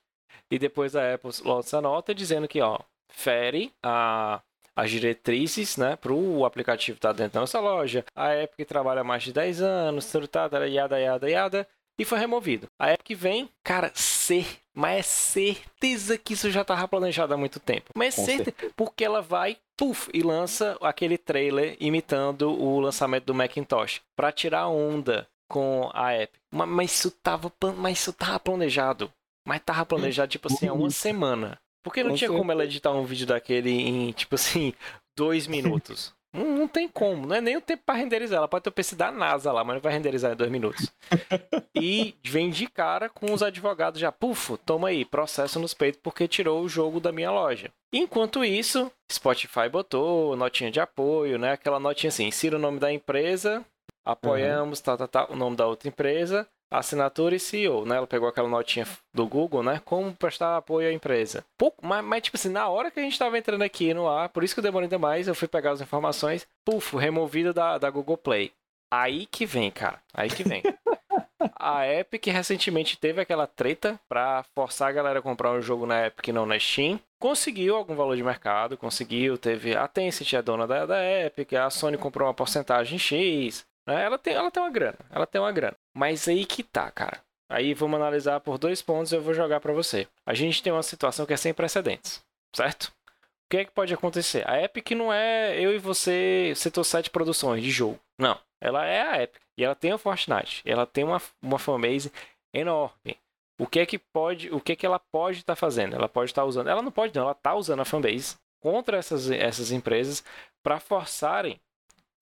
E 0.52 0.58
depois 0.58 0.94
a 0.94 1.14
Apple 1.14 1.30
lança 1.46 1.78
a 1.78 1.80
nota 1.80 2.14
dizendo 2.14 2.46
que, 2.46 2.60
ó, 2.60 2.78
fere 3.08 3.72
a, 3.82 4.38
as 4.76 4.90
diretrizes, 4.90 5.78
né, 5.78 5.96
para 5.96 6.12
o 6.12 6.44
aplicativo 6.44 6.96
estar 6.96 7.08
tá 7.08 7.14
dentro 7.14 7.32
da 7.32 7.40
nossa 7.40 7.58
loja. 7.58 8.04
A 8.14 8.36
Epic 8.36 8.68
trabalha 8.68 9.02
mais 9.02 9.22
de 9.22 9.32
10 9.32 9.62
anos, 9.62 10.12
tá, 10.30 10.50
tá, 10.50 10.62
yada, 10.66 11.00
yada, 11.00 11.30
yada, 11.30 11.68
e 11.98 12.04
foi 12.04 12.18
removido. 12.18 12.66
A 12.78 12.92
Epic 12.92 13.18
vem, 13.18 13.48
cara, 13.64 13.90
ser, 13.94 14.46
mas 14.74 14.98
é 14.98 15.02
certeza 15.02 16.18
que 16.18 16.34
isso 16.34 16.50
já 16.50 16.60
estava 16.60 16.86
planejado 16.86 17.32
há 17.32 17.36
muito 17.38 17.58
tempo. 17.58 17.88
Mas 17.96 18.18
é 18.18 18.22
certeza, 18.22 18.44
certeza, 18.44 18.74
porque 18.76 19.02
ela 19.02 19.22
vai, 19.22 19.56
puf, 19.74 20.10
e 20.12 20.22
lança 20.22 20.76
aquele 20.82 21.16
trailer 21.16 21.78
imitando 21.80 22.52
o 22.52 22.78
lançamento 22.78 23.24
do 23.24 23.34
Macintosh, 23.34 24.02
para 24.14 24.30
tirar 24.30 24.68
onda 24.68 25.26
com 25.48 25.90
a 25.94 26.14
Epic. 26.14 26.38
Mas, 26.50 26.68
mas 26.68 26.92
isso 26.92 27.10
tava, 27.10 27.50
mas 27.78 28.00
isso 28.00 28.12
tava 28.12 28.38
planejado. 28.38 29.10
Mas 29.46 29.60
tava 29.64 29.84
planejado, 29.84 30.30
tipo 30.30 30.52
assim, 30.52 30.68
há 30.68 30.72
uma 30.72 30.90
semana. 30.90 31.58
Porque 31.82 32.04
não 32.04 32.14
tinha 32.14 32.30
como 32.30 32.52
ela 32.52 32.64
editar 32.64 32.92
um 32.92 33.04
vídeo 33.04 33.26
daquele 33.26 33.70
em, 33.70 34.12
tipo 34.12 34.36
assim, 34.36 34.72
dois 35.16 35.46
minutos. 35.46 36.14
Não, 36.34 36.46
não, 36.56 36.66
tem 36.66 36.88
como, 36.88 37.26
não 37.26 37.36
é 37.36 37.42
nem 37.42 37.58
o 37.58 37.60
tempo 37.60 37.82
para 37.84 37.98
renderizar. 37.98 38.38
Ela 38.38 38.48
pode 38.48 38.62
ter 38.64 38.70
o 38.70 38.72
PC 38.72 38.96
da 38.96 39.12
NASA 39.12 39.52
lá, 39.52 39.62
mas 39.62 39.74
não 39.74 39.82
vai 39.82 39.92
renderizar 39.92 40.32
em 40.32 40.34
dois 40.34 40.50
minutos. 40.50 40.90
e 41.76 42.14
vem 42.24 42.48
de 42.48 42.66
cara 42.66 43.10
com 43.10 43.34
os 43.34 43.42
advogados 43.42 44.00
já, 44.00 44.10
pufo, 44.10 44.56
toma 44.56 44.88
aí, 44.88 45.04
processo 45.04 45.60
nos 45.60 45.74
peitos 45.74 46.00
porque 46.02 46.26
tirou 46.26 46.62
o 46.62 46.68
jogo 46.70 47.00
da 47.00 47.12
minha 47.12 47.30
loja. 47.30 47.70
Enquanto 47.92 48.42
isso, 48.42 48.90
Spotify 49.12 49.68
botou 49.70 50.34
notinha 50.34 50.70
de 50.70 50.80
apoio, 50.80 51.38
né? 51.38 51.52
Aquela 51.52 51.78
notinha 51.78 52.08
assim, 52.08 52.28
insira 52.28 52.56
o 52.56 52.60
nome 52.60 52.78
da 52.78 52.90
empresa, 52.90 53.62
apoiamos, 54.02 54.78
uhum. 54.78 54.84
tá, 54.84 54.96
tá, 54.96 55.06
tá, 55.06 55.26
o 55.30 55.36
nome 55.36 55.54
da 55.54 55.66
outra 55.66 55.86
empresa, 55.86 56.48
assinatura 56.72 57.34
e 57.34 57.40
CEO, 57.40 57.84
né? 57.84 57.96
Ela 57.96 58.06
pegou 58.06 58.28
aquela 58.28 58.48
notinha 58.48 58.86
do 59.14 59.26
Google, 59.26 59.62
né? 59.62 59.80
Como 59.84 60.14
prestar 60.14 60.56
apoio 60.56 60.88
à 60.88 60.92
empresa. 60.92 61.44
Pouco, 61.58 61.86
mas, 61.86 62.04
mas 62.04 62.22
tipo 62.22 62.36
assim, 62.36 62.48
na 62.48 62.68
hora 62.68 62.90
que 62.90 62.98
a 62.98 63.02
gente 63.02 63.12
estava 63.12 63.38
entrando 63.38 63.62
aqui 63.62 63.92
no 63.92 64.08
ar, 64.08 64.28
por 64.30 64.42
isso 64.42 64.54
que 64.54 64.60
eu 64.60 64.64
demorei 64.64 64.86
ainda 64.86 64.98
mais, 64.98 65.28
eu 65.28 65.34
fui 65.34 65.46
pegar 65.46 65.72
as 65.72 65.80
informações, 65.80 66.46
puf, 66.64 66.96
removida 66.96 67.52
da, 67.52 67.78
da 67.78 67.90
Google 67.90 68.16
Play. 68.16 68.52
Aí 68.90 69.26
que 69.26 69.46
vem, 69.46 69.70
cara. 69.70 70.00
Aí 70.12 70.28
que 70.28 70.42
vem. 70.42 70.62
a 71.58 71.86
Epic 71.86 72.26
recentemente 72.26 72.98
teve 72.98 73.20
aquela 73.20 73.46
treta 73.46 73.98
para 74.08 74.44
forçar 74.54 74.88
a 74.88 74.92
galera 74.92 75.18
a 75.18 75.22
comprar 75.22 75.52
um 75.52 75.62
jogo 75.62 75.86
na 75.86 76.06
Epic 76.06 76.28
não 76.28 76.46
na 76.46 76.58
Steam. 76.58 77.00
Conseguiu 77.18 77.76
algum 77.76 77.94
valor 77.94 78.16
de 78.16 78.22
mercado, 78.22 78.76
conseguiu, 78.76 79.38
teve 79.38 79.76
a 79.76 79.86
Tencent 79.86 80.32
é 80.32 80.42
dona 80.42 80.66
da, 80.66 80.86
da 80.86 81.04
Epic, 81.04 81.52
a 81.52 81.70
Sony 81.70 81.96
comprou 81.96 82.26
uma 82.26 82.34
porcentagem 82.34 82.98
X, 82.98 83.64
né? 83.86 84.04
Ela 84.04 84.18
tem, 84.18 84.34
ela 84.34 84.50
tem 84.50 84.62
uma 84.62 84.70
grana, 84.70 84.98
ela 85.10 85.26
tem 85.26 85.40
uma 85.40 85.52
grana. 85.52 85.76
Mas 85.94 86.28
aí 86.28 86.44
que 86.44 86.62
tá, 86.62 86.90
cara. 86.90 87.22
Aí 87.48 87.74
vamos 87.74 88.00
analisar 88.00 88.40
por 88.40 88.56
dois 88.56 88.80
pontos 88.80 89.12
e 89.12 89.16
eu 89.16 89.22
vou 89.22 89.34
jogar 89.34 89.60
para 89.60 89.72
você. 89.72 90.08
A 90.26 90.32
gente 90.32 90.62
tem 90.62 90.72
uma 90.72 90.82
situação 90.82 91.26
que 91.26 91.34
é 91.34 91.36
sem 91.36 91.52
precedentes, 91.52 92.24
certo? 92.54 92.86
O 92.86 93.50
que 93.50 93.58
é 93.58 93.64
que 93.64 93.72
pode 93.72 93.92
acontecer? 93.92 94.48
A 94.48 94.62
Epic 94.62 94.92
não 94.92 95.12
é 95.12 95.60
eu 95.60 95.74
e 95.74 95.78
você, 95.78 96.54
setor 96.56 96.84
7 96.84 97.10
produções 97.10 97.62
de 97.62 97.70
jogo. 97.70 98.00
Não. 98.18 98.38
Ela 98.58 98.86
é 98.86 99.02
a 99.02 99.22
Epic. 99.22 99.42
E 99.58 99.64
ela 99.64 99.74
tem 99.74 99.92
o 99.92 99.98
Fortnite. 99.98 100.62
Ela 100.64 100.86
tem 100.86 101.04
uma, 101.04 101.20
uma 101.42 101.58
fanbase 101.58 102.10
enorme. 102.54 103.18
O 103.58 103.66
que 103.66 103.80
é 103.80 103.86
que 103.86 103.98
pode, 103.98 104.50
o 104.50 104.60
que 104.60 104.72
é 104.72 104.76
que 104.76 104.86
ela 104.86 104.98
pode 104.98 105.40
estar 105.40 105.54
tá 105.54 105.56
fazendo? 105.56 105.94
Ela 105.94 106.08
pode 106.08 106.30
estar 106.30 106.42
tá 106.42 106.46
usando, 106.46 106.68
ela 106.68 106.82
não 106.82 106.90
pode 106.90 107.14
não, 107.14 107.22
ela 107.22 107.32
está 107.32 107.54
usando 107.54 107.80
a 107.80 107.84
fanbase 107.84 108.36
contra 108.60 108.96
essas, 108.96 109.30
essas 109.30 109.70
empresas 109.70 110.24
para 110.62 110.80
forçarem 110.80 111.60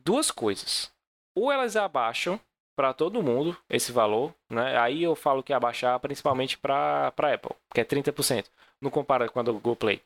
duas 0.03 0.31
coisas 0.31 0.91
ou 1.35 1.51
elas 1.51 1.77
abaixam 1.77 2.41
para 2.77 2.95
todo 2.95 3.23
mundo 3.23 3.57
esse 3.69 3.93
valor, 3.93 4.35
né? 4.49 4.79
Aí 4.79 5.03
eu 5.03 5.15
falo 5.15 5.43
que 5.43 5.53
abaixar 5.53 5.99
principalmente 6.01 6.57
para 6.57 7.09
Apple, 7.09 7.55
que 7.75 7.81
é 7.81 7.85
30%. 7.85 8.47
Não 8.81 8.91
compara 8.91 9.29
com 9.29 9.39
a 9.39 9.43
do 9.43 9.53
Google 9.53 9.77
Play. 9.77 10.03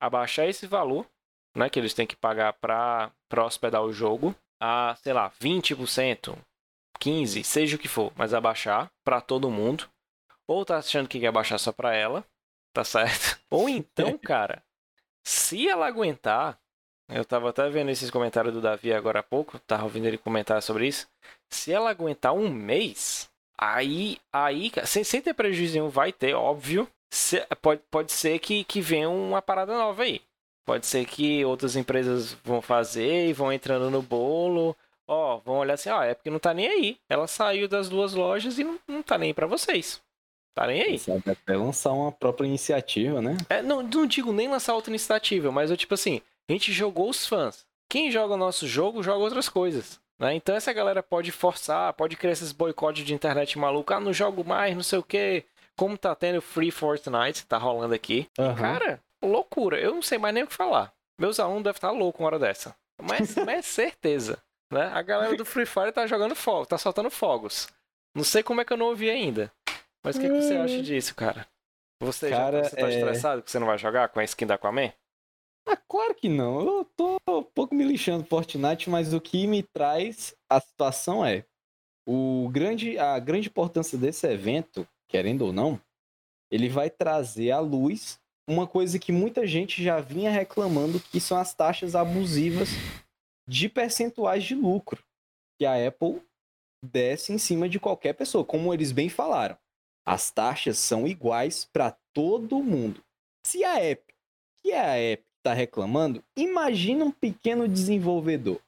Abaixar 0.00 0.46
esse 0.46 0.66
valor, 0.66 1.06
né, 1.56 1.68
que 1.68 1.78
eles 1.78 1.94
têm 1.94 2.06
que 2.06 2.16
pagar 2.16 2.52
para 2.52 3.10
hospedar 3.44 3.82
o 3.82 3.92
jogo 3.92 4.34
a, 4.60 4.94
sei 4.96 5.12
lá, 5.12 5.30
20%, 5.30 6.36
15, 7.00 7.44
seja 7.44 7.76
o 7.76 7.78
que 7.78 7.88
for, 7.88 8.12
mas 8.16 8.32
abaixar 8.32 8.90
para 9.04 9.20
todo 9.20 9.50
mundo. 9.50 9.88
Ou 10.46 10.64
tá 10.64 10.78
achando 10.78 11.08
que 11.08 11.18
quer 11.18 11.28
abaixar 11.28 11.58
só 11.58 11.72
para 11.72 11.94
ela, 11.94 12.24
tá 12.72 12.84
certo? 12.84 13.40
Ou 13.50 13.68
então, 13.68 14.16
cara, 14.18 14.62
se 15.26 15.68
ela 15.68 15.86
aguentar, 15.86 16.58
eu 17.08 17.24
tava 17.24 17.50
até 17.50 17.68
vendo 17.68 17.90
esses 17.90 18.10
comentários 18.10 18.52
do 18.54 18.60
Davi 18.60 18.92
agora 18.92 19.20
há 19.20 19.22
pouco, 19.22 19.58
tava 19.60 19.84
ouvindo 19.84 20.06
ele 20.06 20.18
comentar 20.18 20.62
sobre 20.62 20.86
isso. 20.86 21.06
Se 21.50 21.72
ela 21.72 21.90
aguentar 21.90 22.32
um 22.32 22.48
mês, 22.48 23.28
aí, 23.58 24.18
aí 24.32 24.70
sem, 24.84 25.04
sem 25.04 25.20
ter 25.20 25.34
prejuízo 25.34 25.74
nenhum, 25.74 25.88
vai 25.88 26.12
ter, 26.12 26.34
óbvio. 26.34 26.88
se, 27.10 27.40
pode, 27.60 27.82
pode 27.90 28.12
ser 28.12 28.38
que, 28.38 28.64
que 28.64 28.80
venha 28.80 29.08
uma 29.08 29.42
parada 29.42 29.74
nova 29.76 30.02
aí. 30.02 30.20
Pode 30.64 30.86
ser 30.86 31.04
que 31.04 31.44
outras 31.44 31.76
empresas 31.76 32.32
vão 32.42 32.62
fazer 32.62 33.28
e 33.28 33.32
vão 33.34 33.52
entrando 33.52 33.90
no 33.90 34.00
bolo. 34.00 34.74
Ó, 35.06 35.36
vão 35.38 35.58
olhar 35.58 35.74
assim, 35.74 35.90
ó, 35.90 36.02
é 36.02 36.14
porque 36.14 36.30
não 36.30 36.38
tá 36.38 36.54
nem 36.54 36.66
aí. 36.66 36.96
Ela 37.08 37.26
saiu 37.26 37.68
das 37.68 37.88
duas 37.88 38.14
lojas 38.14 38.58
e 38.58 38.64
não, 38.64 38.78
não 38.88 39.02
tá 39.02 39.18
nem 39.18 39.28
aí 39.28 39.34
pra 39.34 39.46
vocês. 39.46 40.00
Tá 40.54 40.66
nem 40.66 40.80
aí. 40.80 40.98
Sabe 40.98 41.22
até 41.30 41.56
lançar 41.56 41.92
uma 41.92 42.10
própria 42.10 42.46
iniciativa, 42.46 43.20
né? 43.20 43.36
É, 43.50 43.60
não, 43.60 43.82
não 43.82 44.06
digo 44.06 44.32
nem 44.32 44.48
lançar 44.48 44.74
outra 44.74 44.90
iniciativa, 44.90 45.52
mas 45.52 45.70
eu, 45.70 45.76
tipo 45.76 45.92
assim, 45.92 46.22
a 46.48 46.52
gente 46.52 46.72
jogou 46.72 47.08
os 47.10 47.26
fãs. 47.26 47.64
Quem 47.88 48.10
joga 48.10 48.34
o 48.34 48.38
nosso 48.38 48.66
jogo, 48.66 49.02
joga 49.02 49.18
outras 49.18 49.48
coisas. 49.48 50.00
Né? 50.18 50.34
Então 50.34 50.54
essa 50.54 50.72
galera 50.72 51.02
pode 51.02 51.32
forçar, 51.32 51.92
pode 51.94 52.16
criar 52.16 52.32
esses 52.32 52.52
boicotes 52.52 53.04
de 53.04 53.14
internet 53.14 53.58
maluco. 53.58 53.92
Ah, 53.92 54.00
não 54.00 54.12
jogo 54.12 54.44
mais, 54.44 54.74
não 54.74 54.82
sei 54.82 54.98
o 54.98 55.02
que. 55.02 55.44
Como 55.76 55.98
tá 55.98 56.14
tendo 56.14 56.40
Free 56.40 56.70
Fortnite, 56.70 57.46
tá 57.46 57.58
rolando 57.58 57.94
aqui. 57.94 58.28
Uhum. 58.38 58.54
Cara, 58.54 59.00
loucura. 59.22 59.78
Eu 59.80 59.94
não 59.94 60.02
sei 60.02 60.18
mais 60.18 60.32
nem 60.34 60.44
o 60.44 60.46
que 60.46 60.54
falar. 60.54 60.92
Meus 61.18 61.40
alunos 61.40 61.64
devem 61.64 61.76
estar 61.76 61.90
loucos 61.90 62.20
uma 62.20 62.26
hora 62.26 62.38
dessa. 62.38 62.74
Mas, 63.02 63.34
mas 63.44 63.58
é 63.58 63.62
certeza. 63.62 64.38
Né? 64.72 64.90
A 64.92 65.02
galera 65.02 65.36
do 65.36 65.44
Free 65.44 65.66
Fire 65.66 65.92
tá 65.92 66.06
jogando 66.06 66.34
fogo, 66.34 66.66
tá 66.66 66.78
soltando 66.78 67.10
fogos. 67.10 67.68
Não 68.16 68.24
sei 68.24 68.42
como 68.42 68.60
é 68.60 68.64
que 68.64 68.72
eu 68.72 68.76
não 68.76 68.86
ouvi 68.86 69.10
ainda. 69.10 69.52
Mas 70.04 70.16
o 70.16 70.20
que, 70.20 70.28
que 70.28 70.40
você 70.40 70.56
acha 70.56 70.82
disso, 70.82 71.14
cara? 71.14 71.46
Você 72.00 72.30
Cara, 72.30 72.62
já 72.62 72.68
você 72.70 72.76
tá 72.76 72.88
é- 72.88 72.94
estressado 72.94 73.42
que 73.42 73.50
você 73.50 73.58
não 73.58 73.66
vai 73.66 73.78
jogar 73.78 74.08
com 74.08 74.20
a 74.20 74.24
skin 74.24 74.46
da 74.46 74.54
Aquaman? 74.54 74.92
Ah, 75.66 75.76
claro 75.76 76.14
que 76.14 76.28
não. 76.28 76.60
Eu 76.60 76.84
tô 76.96 77.16
um 77.28 77.42
pouco 77.42 77.74
me 77.74 77.84
lixando 77.84 78.22
do 78.22 78.28
Fortnite, 78.28 78.90
mas 78.90 79.14
o 79.14 79.20
que 79.20 79.46
me 79.46 79.62
traz 79.62 80.34
a 80.48 80.60
situação 80.60 81.24
é 81.24 81.44
o 82.06 82.48
grande, 82.52 82.98
a 82.98 83.18
grande 83.18 83.48
importância 83.48 83.96
desse 83.96 84.26
evento, 84.26 84.86
querendo 85.08 85.42
ou 85.42 85.52
não, 85.52 85.80
ele 86.50 86.68
vai 86.68 86.90
trazer 86.90 87.50
à 87.50 87.60
luz 87.60 88.20
uma 88.48 88.66
coisa 88.66 88.98
que 88.98 89.10
muita 89.10 89.46
gente 89.46 89.82
já 89.82 90.00
vinha 90.00 90.30
reclamando, 90.30 91.00
que 91.00 91.18
são 91.18 91.38
as 91.38 91.54
taxas 91.54 91.94
abusivas 91.94 92.68
de 93.48 93.68
percentuais 93.68 94.44
de 94.44 94.54
lucro 94.54 95.02
que 95.58 95.64
a 95.64 95.88
Apple 95.88 96.22
desce 96.84 97.32
em 97.32 97.38
cima 97.38 97.68
de 97.68 97.80
qualquer 97.80 98.12
pessoa, 98.12 98.44
como 98.44 98.72
eles 98.72 98.92
bem 98.92 99.08
falaram. 99.08 99.56
As 100.06 100.30
taxas 100.30 100.78
são 100.78 101.06
iguais 101.06 101.64
para 101.64 101.96
todo 102.12 102.62
mundo. 102.62 103.02
Se 103.46 103.64
a 103.64 103.82
Epic, 103.82 104.14
que 104.62 104.72
é 104.72 104.80
a 104.80 105.00
Epic, 105.00 105.26
está 105.44 105.52
reclamando, 105.52 106.24
imagina 106.34 107.04
um 107.04 107.10
pequeno 107.10 107.68
desenvolvedor. 107.68 108.58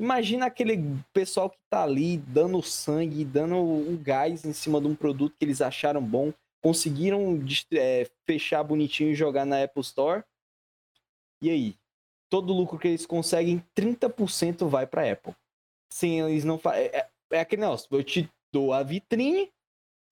Imagina 0.00 0.46
aquele 0.46 0.78
pessoal 1.12 1.50
que 1.50 1.58
tá 1.70 1.82
ali 1.82 2.16
dando 2.18 2.62
sangue, 2.62 3.24
dando 3.24 3.56
o 3.56 3.98
gás 3.98 4.44
em 4.44 4.52
cima 4.52 4.80
de 4.80 4.86
um 4.86 4.94
produto 4.94 5.36
que 5.38 5.44
eles 5.44 5.60
acharam 5.60 6.02
bom, 6.02 6.32
conseguiram 6.62 7.38
é, 7.72 8.08
fechar 8.26 8.62
bonitinho 8.62 9.10
e 9.10 9.14
jogar 9.14 9.44
na 9.44 9.62
Apple 9.62 9.82
Store. 9.82 10.24
E 11.42 11.50
aí? 11.50 11.76
Todo 12.30 12.52
o 12.52 12.56
lucro 12.56 12.78
que 12.78 12.88
eles 12.88 13.06
conseguem, 13.06 13.62
30% 13.74 14.66
vai 14.66 14.86
para 14.86 15.12
Apple. 15.12 15.34
Sem 15.92 16.20
eles 16.20 16.44
não 16.44 16.58
fa... 16.58 16.76
é, 16.76 16.86
é- 16.86 17.08
é 17.32 17.40
aquele 17.40 17.62
negócio, 17.62 17.88
eu 17.90 18.04
te 18.04 18.30
dou 18.52 18.72
a 18.72 18.84
vitrine 18.84 19.50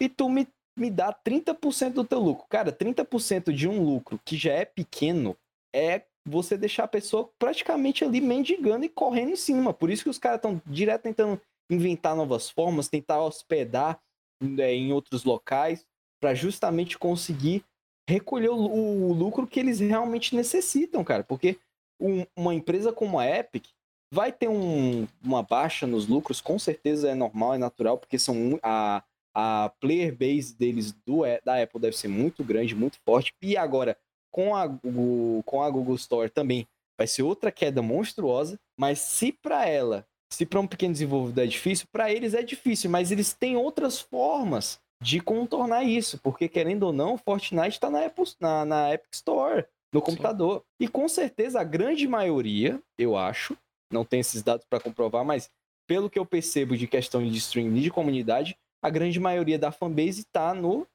e 0.01 0.09
tu 0.09 0.29
me, 0.29 0.49
me 0.77 0.91
dá 0.91 1.13
30% 1.13 1.93
do 1.93 2.05
teu 2.05 2.19
lucro. 2.19 2.45
Cara, 2.49 2.73
30% 2.73 3.53
de 3.53 3.69
um 3.69 3.81
lucro 3.85 4.19
que 4.25 4.37
já 4.37 4.53
é 4.53 4.65
pequeno 4.65 5.37
é 5.75 6.07
você 6.27 6.57
deixar 6.57 6.85
a 6.85 6.89
pessoa 6.89 7.31
praticamente 7.39 8.05
ali 8.05 8.21
mendigando 8.21 8.85
e 8.85 8.89
correndo 8.89 9.33
em 9.33 9.37
cima. 9.37 9.75
Por 9.75 9.91
isso 9.91 10.05
que 10.05 10.11
os 10.11 10.19
caras 10.19 10.39
estão 10.39 10.61
direto 10.65 11.03
tentando 11.03 11.41
inventar 11.71 12.15
novas 12.17 12.49
formas, 12.49 12.89
tentar 12.89 13.23
hospedar 13.23 14.01
né, 14.43 14.73
em 14.73 14.93
outros 14.93 15.25
locais, 15.25 15.87
para 16.21 16.35
justamente 16.35 16.99
conseguir 16.99 17.65
recolher 18.09 18.51
o, 18.51 18.57
o 18.57 19.13
lucro 19.13 19.47
que 19.47 19.61
eles 19.61 19.81
realmente 19.81 20.35
necessitam, 20.35 21.03
cara. 21.05 21.25
Porque 21.25 21.59
um- 22.01 22.25
uma 22.37 22.55
empresa 22.55 22.93
como 22.93 23.19
a 23.19 23.27
Epic 23.27 23.67
vai 24.13 24.33
ter 24.33 24.49
um- 24.49 25.07
uma 25.23 25.43
baixa 25.43 25.87
nos 25.87 26.07
lucros, 26.07 26.41
com 26.41 26.59
certeza 26.59 27.11
é 27.11 27.15
normal, 27.15 27.55
é 27.55 27.59
natural, 27.59 27.99
porque 27.99 28.19
são 28.19 28.59
a, 28.63 29.03
a 29.35 29.73
player 29.81 30.17
base 30.17 30.55
deles 30.57 30.93
do, 31.07 31.23
da 31.45 31.63
Apple 31.63 31.81
deve 31.81 31.97
ser 31.97 32.09
muito 32.09 32.45
grande, 32.45 32.75
muito 32.75 32.99
forte. 33.05 33.35
E 33.43 33.57
agora, 33.57 33.97
com 34.35 34.57
a 34.57 34.67
Google, 34.67 35.43
com 35.45 35.63
a 35.63 35.71
Google 35.71 35.95
Store 35.95 36.29
também, 36.29 36.67
vai 36.99 37.07
ser 37.07 37.23
outra 37.23 37.53
queda 37.53 37.81
monstruosa. 37.81 38.59
Mas 38.77 38.99
se 38.99 39.31
para 39.31 39.65
ela, 39.69 40.05
se 40.29 40.45
para 40.45 40.59
um 40.59 40.67
pequeno 40.67 40.93
desenvolvedor 40.93 41.45
é 41.45 41.47
difícil, 41.47 41.87
para 41.93 42.11
eles 42.13 42.35
é 42.35 42.43
difícil, 42.43 42.91
mas 42.91 43.13
eles 43.13 43.33
têm 43.33 43.57
outras 43.57 44.01
formas 44.01 44.81
de 45.01 45.21
contornar 45.21 45.85
isso, 45.85 46.19
porque 46.19 46.49
querendo 46.49 46.83
ou 46.85 46.93
não, 46.93 47.17
Fortnite 47.17 47.77
está 47.77 47.89
na, 47.89 48.07
Apple- 48.07 48.25
na, 48.41 48.65
na 48.65 48.93
Epic 48.93 49.13
Store, 49.15 49.65
no 49.93 50.01
computador. 50.03 50.65
E 50.81 50.89
com 50.89 51.09
certeza 51.09 51.61
a 51.61 51.65
grande 51.65 52.09
maioria, 52.09 52.83
eu 52.99 53.17
acho, 53.17 53.57
não 53.93 54.05
tem 54.05 54.19
esses 54.21 54.43
dados 54.43 54.67
para 54.69 54.81
comprovar, 54.81 55.25
mas 55.25 55.49
pelo 55.87 56.11
que 56.11 56.19
eu 56.19 56.27
percebo 56.27 56.77
de 56.77 56.89
questão 56.89 57.23
de 57.23 57.37
streaming 57.37 57.79
e 57.79 57.83
de 57.83 57.91
comunidade, 57.91 58.57
a 58.83 58.91
grande 58.91 59.21
maioria 59.21 59.59
da 59.59 59.71
fanbase 59.71 60.23
está 60.23 60.53
no 60.55 60.87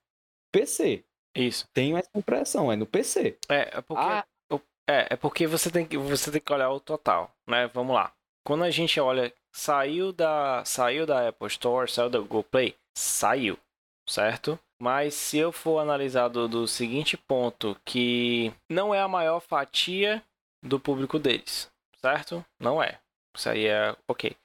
PC. 0.52 1.04
Isso. 1.40 1.68
Tenho 1.74 1.98
essa 1.98 2.10
impressão, 2.16 2.72
é 2.72 2.76
no 2.76 2.86
PC. 2.86 3.38
É, 3.50 3.78
é 3.78 3.82
porque, 3.82 4.04
Ah. 4.04 4.26
é, 4.90 5.08
é 5.12 5.16
porque 5.16 5.48
você 5.48 5.72
tem 5.72 5.86
que 5.86 5.98
você 5.98 6.32
tem 6.32 6.42
que 6.42 6.54
olhar 6.54 6.70
o 6.70 6.80
total, 6.80 7.32
né? 7.48 7.68
Vamos 7.68 7.96
lá. 7.96 8.12
Quando 8.46 8.64
a 8.64 8.70
gente 8.72 9.00
olha, 9.00 9.34
saiu 9.56 10.12
da 10.12 10.64
saiu 10.66 11.06
da 11.06 11.30
Apple 11.30 11.48
Store, 11.48 11.90
saiu 11.90 12.10
da 12.10 12.20
Google 12.20 12.44
Play, 12.44 12.76
saiu, 12.98 13.58
certo? 14.08 14.60
Mas 14.82 15.14
se 15.14 15.38
eu 15.38 15.52
for 15.52 15.80
analisar 15.80 16.30
do, 16.30 16.48
do 16.48 16.68
seguinte 16.68 17.16
ponto, 17.18 17.76
que 17.86 18.54
não 18.70 18.94
é 18.96 19.02
a 19.02 19.08
maior 19.08 19.40
fatia 19.42 20.24
do 20.64 20.80
público 20.80 21.20
deles, 21.20 21.70
certo? 22.02 22.44
Não 22.60 22.82
é. 22.82 23.00
Isso 23.36 23.50
aí 23.50 23.68
é 23.68 23.96
ok. 24.08 24.36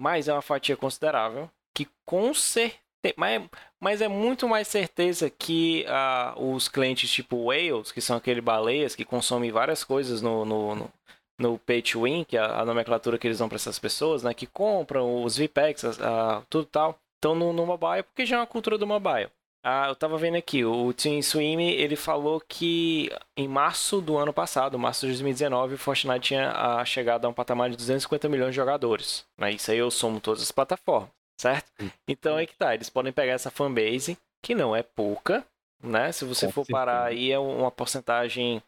Mas 0.00 0.28
é 0.28 0.32
uma 0.32 0.42
fatia 0.42 0.76
considerável 0.76 1.50
que 1.74 1.88
com 2.06 2.32
certeza. 2.34 2.78
Mas, 3.16 3.48
mas 3.80 4.00
é 4.00 4.08
muito 4.08 4.48
mais 4.48 4.66
certeza 4.68 5.30
que 5.30 5.84
ah, 5.88 6.34
os 6.36 6.68
clientes 6.68 7.10
tipo 7.10 7.36
whales, 7.44 7.92
que 7.92 8.00
são 8.00 8.16
aquele 8.16 8.40
baleias 8.40 8.96
que 8.96 9.04
consomem 9.04 9.52
várias 9.52 9.84
coisas 9.84 10.20
no, 10.20 10.44
no, 10.44 10.74
no, 10.74 10.92
no 11.38 11.58
pay 11.58 11.80
to 11.80 12.02
win, 12.02 12.24
que 12.24 12.36
é 12.36 12.40
a 12.40 12.64
nomenclatura 12.64 13.18
que 13.18 13.26
eles 13.26 13.38
dão 13.38 13.48
para 13.48 13.56
essas 13.56 13.78
pessoas, 13.78 14.22
né? 14.22 14.34
Que 14.34 14.46
compram 14.46 15.22
os 15.22 15.36
VPEX, 15.36 16.00
ah, 16.00 16.42
tudo 16.50 16.66
tal. 16.66 16.98
Estão 17.16 17.34
no, 17.34 17.52
no 17.52 17.66
mobile, 17.66 18.02
porque 18.04 18.26
já 18.26 18.36
é 18.36 18.40
uma 18.40 18.46
cultura 18.46 18.78
do 18.78 18.86
mobile. 18.86 19.30
Ah, 19.64 19.88
eu 19.88 19.96
tava 19.96 20.16
vendo 20.16 20.36
aqui, 20.36 20.64
o 20.64 20.92
Tim 20.92 21.20
Sweeney, 21.20 21.74
ele 21.74 21.96
falou 21.96 22.40
que 22.40 23.10
em 23.36 23.48
março 23.48 24.00
do 24.00 24.16
ano 24.16 24.32
passado, 24.32 24.78
março 24.78 25.00
de 25.00 25.08
2019, 25.08 25.74
o 25.74 25.78
Fortnite 25.78 26.28
tinha 26.28 26.52
ah, 26.52 26.84
chegado 26.84 27.24
a 27.24 27.28
um 27.28 27.32
patamar 27.34 27.68
de 27.68 27.76
250 27.76 28.28
milhões 28.28 28.50
de 28.50 28.56
jogadores. 28.56 29.26
Né? 29.36 29.52
Isso 29.52 29.70
aí 29.70 29.78
eu 29.78 29.90
somo 29.90 30.20
todas 30.20 30.42
as 30.42 30.52
plataformas, 30.52 31.10
certo? 31.38 31.70
Então 32.06 32.36
aí 32.36 32.46
que 32.46 32.56
tá, 32.56 32.74
eles 32.74 32.90
podem 32.90 33.12
pegar 33.12 33.32
essa 33.32 33.50
fanbase, 33.50 34.18
que 34.42 34.54
não 34.54 34.74
é 34.74 34.82
pouca, 34.82 35.44
né? 35.82 36.12
Se 36.12 36.24
você 36.24 36.46
Com 36.46 36.52
for 36.52 36.66
parar 36.66 37.04
certeza. 37.04 37.20
aí, 37.20 37.32
é 37.32 37.38
uma 37.38 37.70
porcentagem 37.70 38.62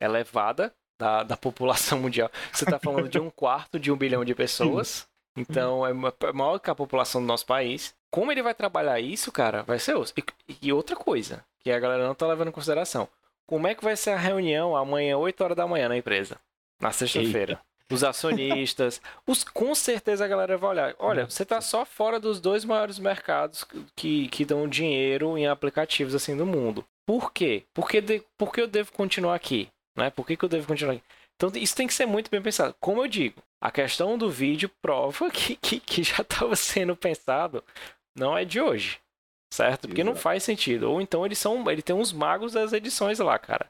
elevada 0.00 0.74
da, 0.98 1.22
da 1.22 1.36
população 1.38 2.00
mundial. 2.00 2.30
Você 2.52 2.66
tá 2.66 2.78
falando 2.78 3.08
de 3.08 3.18
um 3.18 3.30
quarto 3.30 3.78
de 3.78 3.90
um 3.92 3.96
bilhão 3.96 4.24
de 4.24 4.34
pessoas. 4.34 5.06
Então 5.36 5.84
é 5.86 5.90
é 5.90 6.32
maior 6.32 6.58
que 6.60 6.70
a 6.70 6.74
população 6.74 7.20
do 7.20 7.26
nosso 7.26 7.46
país. 7.46 7.94
Como 8.10 8.30
ele 8.30 8.42
vai 8.42 8.54
trabalhar 8.54 9.00
isso, 9.00 9.32
cara, 9.32 9.62
vai 9.64 9.78
ser 9.80 9.96
osso. 9.96 10.14
E, 10.16 10.56
e 10.62 10.72
outra 10.72 10.94
coisa, 10.94 11.44
que 11.58 11.70
a 11.72 11.80
galera 11.80 12.06
não 12.06 12.14
tá 12.14 12.26
levando 12.26 12.48
em 12.48 12.52
consideração. 12.52 13.08
Como 13.46 13.66
é 13.66 13.74
que 13.74 13.84
vai 13.84 13.96
ser 13.96 14.10
a 14.10 14.16
reunião 14.16 14.76
amanhã, 14.76 15.18
8 15.18 15.42
horas 15.42 15.56
da 15.56 15.66
manhã 15.66 15.88
na 15.88 15.96
empresa? 15.96 16.38
Na 16.80 16.92
sexta-feira. 16.92 17.60
Os 17.92 18.02
acionistas. 18.02 19.00
Os, 19.26 19.44
com 19.44 19.74
certeza 19.74 20.24
a 20.24 20.28
galera 20.28 20.56
vai 20.56 20.70
olhar. 20.70 20.94
Olha, 20.98 21.28
você 21.28 21.44
tá 21.44 21.60
só 21.60 21.84
fora 21.84 22.18
dos 22.18 22.40
dois 22.40 22.64
maiores 22.64 22.98
mercados 22.98 23.64
que, 23.94 24.28
que 24.28 24.44
dão 24.44 24.68
dinheiro 24.68 25.36
em 25.36 25.46
aplicativos 25.46 26.14
assim 26.14 26.36
do 26.36 26.46
mundo. 26.46 26.84
Por 27.06 27.32
quê? 27.32 27.64
Porque, 27.74 28.00
de, 28.00 28.22
por 28.38 28.52
que 28.52 28.60
eu 28.60 28.66
devo 28.66 28.92
continuar 28.92 29.34
aqui? 29.34 29.68
Né? 29.96 30.10
Por 30.10 30.26
que, 30.26 30.36
que 30.36 30.44
eu 30.44 30.48
devo 30.48 30.66
continuar 30.66 30.94
aqui? 30.94 31.02
Então 31.36 31.50
isso 31.54 31.76
tem 31.76 31.86
que 31.86 31.94
ser 31.94 32.06
muito 32.06 32.30
bem 32.30 32.40
pensado. 32.40 32.74
Como 32.80 33.02
eu 33.02 33.08
digo, 33.08 33.42
a 33.60 33.70
questão 33.70 34.16
do 34.16 34.30
vídeo 34.30 34.70
prova 34.80 35.28
que, 35.32 35.56
que, 35.56 35.80
que 35.80 36.02
já 36.02 36.22
estava 36.22 36.56
sendo 36.56 36.96
pensado, 36.96 37.62
não 38.16 38.36
é 38.36 38.44
de 38.44 38.60
hoje. 38.60 38.98
Certo? 39.52 39.86
Porque 39.86 40.02
não 40.02 40.12
Exato. 40.12 40.22
faz 40.22 40.42
sentido. 40.42 40.90
Ou 40.90 41.00
então 41.00 41.24
eles 41.24 41.38
são. 41.38 41.70
Ele 41.70 41.82
tem 41.82 41.94
uns 41.94 42.12
magos 42.12 42.52
das 42.52 42.72
edições 42.72 43.20
lá, 43.20 43.38
cara. 43.38 43.66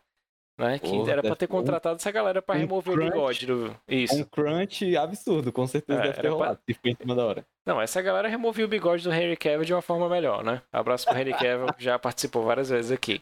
Né? 0.57 0.79
Que 0.79 0.89
Porra, 0.89 1.11
era 1.13 1.21
pra 1.23 1.31
ter 1.35 1.47
ter 1.49 1.53
um- 1.53 1.57
contratado 1.59 1.97
essa 1.97 2.11
galera 2.13 2.41
pra 2.41 2.55
um 2.55 2.59
remover 2.59 2.95
crunch. 2.95 3.09
o 3.09 3.13
bigode 3.13 3.47
do. 3.47 3.77
Isso. 3.89 4.15
Um 4.15 4.25
crunch 4.25 4.97
absurdo, 4.97 5.53
com 5.53 5.67
certeza 5.67 5.99
É, 5.99 6.03
deve 6.03 6.15
ter 6.15 6.21
era 6.21 6.29
pra- 6.29 6.37
rolado, 6.37 6.61
se 6.69 6.75
foi 6.75 6.91
em 6.93 6.97
cima 6.97 7.15
da 7.15 7.25
hora. 7.27 7.47
Não, 7.67 7.81
essa 7.83 8.01
galera 8.01 8.29
removia 8.29 8.65
o 8.65 8.69
bigode 8.69 9.03
do 9.03 9.13
Henry 9.13 9.37
Cavill 9.37 9.65
de 9.65 9.75
uma 9.75 9.83
forma 9.83 10.09
melhor, 10.09 10.45
né? 10.45 10.63
Abraço 10.73 11.07
pro 11.07 11.19
Henry 11.19 11.33
Cavill, 11.51 11.75
que 11.77 11.83
já 11.83 11.99
participou 11.99 12.45
várias 12.45 12.69
vezes 12.69 12.93
aqui. 12.93 13.21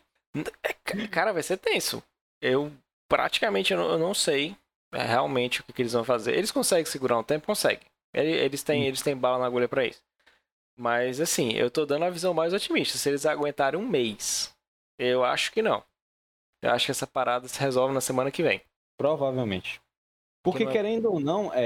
É, 0.63 0.73
ca- 0.85 1.09
Cara, 1.11 1.33
vai 1.33 1.43
ser 1.43 1.57
tenso. 1.57 2.03
Eu 2.43 2.71
praticamente 3.09 3.73
eu 3.73 3.79
não, 3.79 3.91
eu 3.93 3.99
não 3.99 4.13
sei 4.13 4.55
é, 4.93 5.03
realmente 5.03 5.61
o 5.61 5.65
que, 5.65 5.73
que 5.73 5.81
eles 5.83 5.93
vão 5.95 6.05
fazer. 6.05 6.35
Eles 6.37 6.51
conseguem 6.51 6.85
segurar 6.85 7.17
um 7.19 7.23
tempo? 7.23 7.47
Conseguem. 7.47 7.81
Ele- 8.15 8.31
Eles 8.31 8.63
têm, 8.63 8.85
eles 8.87 9.01
têm 9.01 9.17
bala 9.17 9.39
na 9.39 9.47
agulha 9.47 9.69
pra 9.69 9.87
isso. 9.87 10.03
Mas 10.79 11.19
assim, 11.21 11.53
eu 11.53 11.71
tô 11.71 11.87
dando 11.87 12.05
a 12.05 12.11
visão 12.11 12.35
mais 12.35 12.53
otimista. 12.53 12.99
Se 12.99 13.09
eles 13.09 13.25
aguentarem 13.25 13.81
um 13.81 13.87
mês 13.89 14.53
Eu 14.99 15.25
acho 15.25 15.51
que 15.53 15.63
não. 15.63 15.83
Eu 16.63 16.71
acho 16.71 16.87
que 16.87 16.91
essa 16.93 17.07
parada 17.07 17.49
se 17.49 17.59
resolve 17.59 17.93
na 17.93 18.01
semana 18.01 18.31
que 18.31 18.43
vem. 18.43 18.61
Provavelmente. 18.97 19.81
Porque, 20.45 20.67
Que 20.67 20.73
querendo 20.73 21.13
ou 21.13 21.21
não, 21.21 21.53
é, 21.55 21.61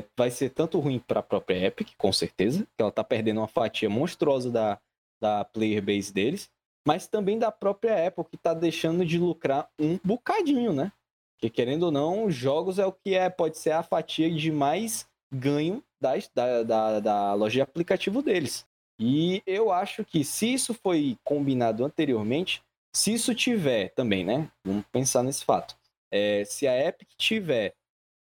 é, 0.00 0.04
vai 0.16 0.30
ser 0.30 0.50
tanto 0.50 0.78
ruim 0.78 0.98
para 0.98 1.20
a 1.20 1.22
própria 1.22 1.56
Epic, 1.66 1.90
com 1.96 2.12
certeza, 2.12 2.64
que 2.76 2.82
ela 2.82 2.92
tá 2.92 3.02
perdendo 3.02 3.40
uma 3.40 3.48
fatia 3.48 3.90
monstruosa 3.90 4.50
da, 4.50 4.80
da 5.20 5.44
player 5.44 5.82
base 5.82 6.12
deles, 6.12 6.48
mas 6.86 7.08
também 7.08 7.36
da 7.38 7.50
própria 7.50 8.06
Apple, 8.06 8.24
que 8.24 8.36
tá 8.36 8.54
deixando 8.54 9.04
de 9.04 9.18
lucrar 9.18 9.68
um 9.78 9.98
bocadinho, 10.04 10.72
né? 10.72 10.92
Porque, 11.34 11.50
querendo 11.50 11.84
ou 11.84 11.90
não, 11.92 12.30
jogos 12.30 12.78
é 12.78 12.86
o 12.86 12.92
que 12.92 13.14
é, 13.14 13.28
pode 13.28 13.58
ser 13.58 13.72
a 13.72 13.82
fatia 13.82 14.30
de 14.32 14.52
mais 14.52 15.06
ganho 15.32 15.82
das- 16.00 16.30
da, 16.32 16.62
da, 16.62 17.00
da 17.00 17.34
loja 17.34 17.54
de 17.54 17.60
aplicativo 17.60 18.22
deles. 18.22 18.64
E 19.00 19.42
eu 19.46 19.70
acho 19.72 20.04
que 20.04 20.24
se 20.24 20.54
isso 20.54 20.72
foi 20.72 21.18
combinado 21.24 21.84
anteriormente, 21.84 22.62
se 22.94 23.12
isso 23.12 23.34
tiver 23.34 23.90
também, 23.90 24.24
né? 24.24 24.50
Vamos 24.64 24.84
pensar 24.92 25.22
nesse 25.22 25.44
fato. 25.44 25.76
É, 26.10 26.44
se 26.44 26.66
a 26.66 26.78
Epic 26.88 27.08
tiver 27.16 27.74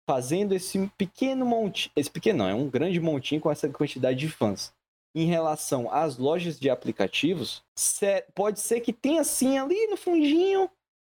fazendo 0.09 0.53
esse 0.55 0.87
pequeno 0.97 1.45
monte, 1.45 1.91
esse 1.95 2.09
pequeno 2.09 2.39
não, 2.39 2.49
é 2.49 2.53
um 2.53 2.69
grande 2.69 2.99
montinho 2.99 3.39
com 3.39 3.51
essa 3.51 3.69
quantidade 3.69 4.17
de 4.17 4.27
fãs. 4.29 4.73
Em 5.15 5.25
relação 5.25 5.91
às 5.91 6.17
lojas 6.17 6.59
de 6.59 6.69
aplicativos, 6.69 7.63
pode 8.33 8.59
ser 8.59 8.81
que 8.81 8.93
tenha 8.93 9.23
sim 9.23 9.57
ali 9.57 9.87
no 9.87 9.97
fundinho 9.97 10.69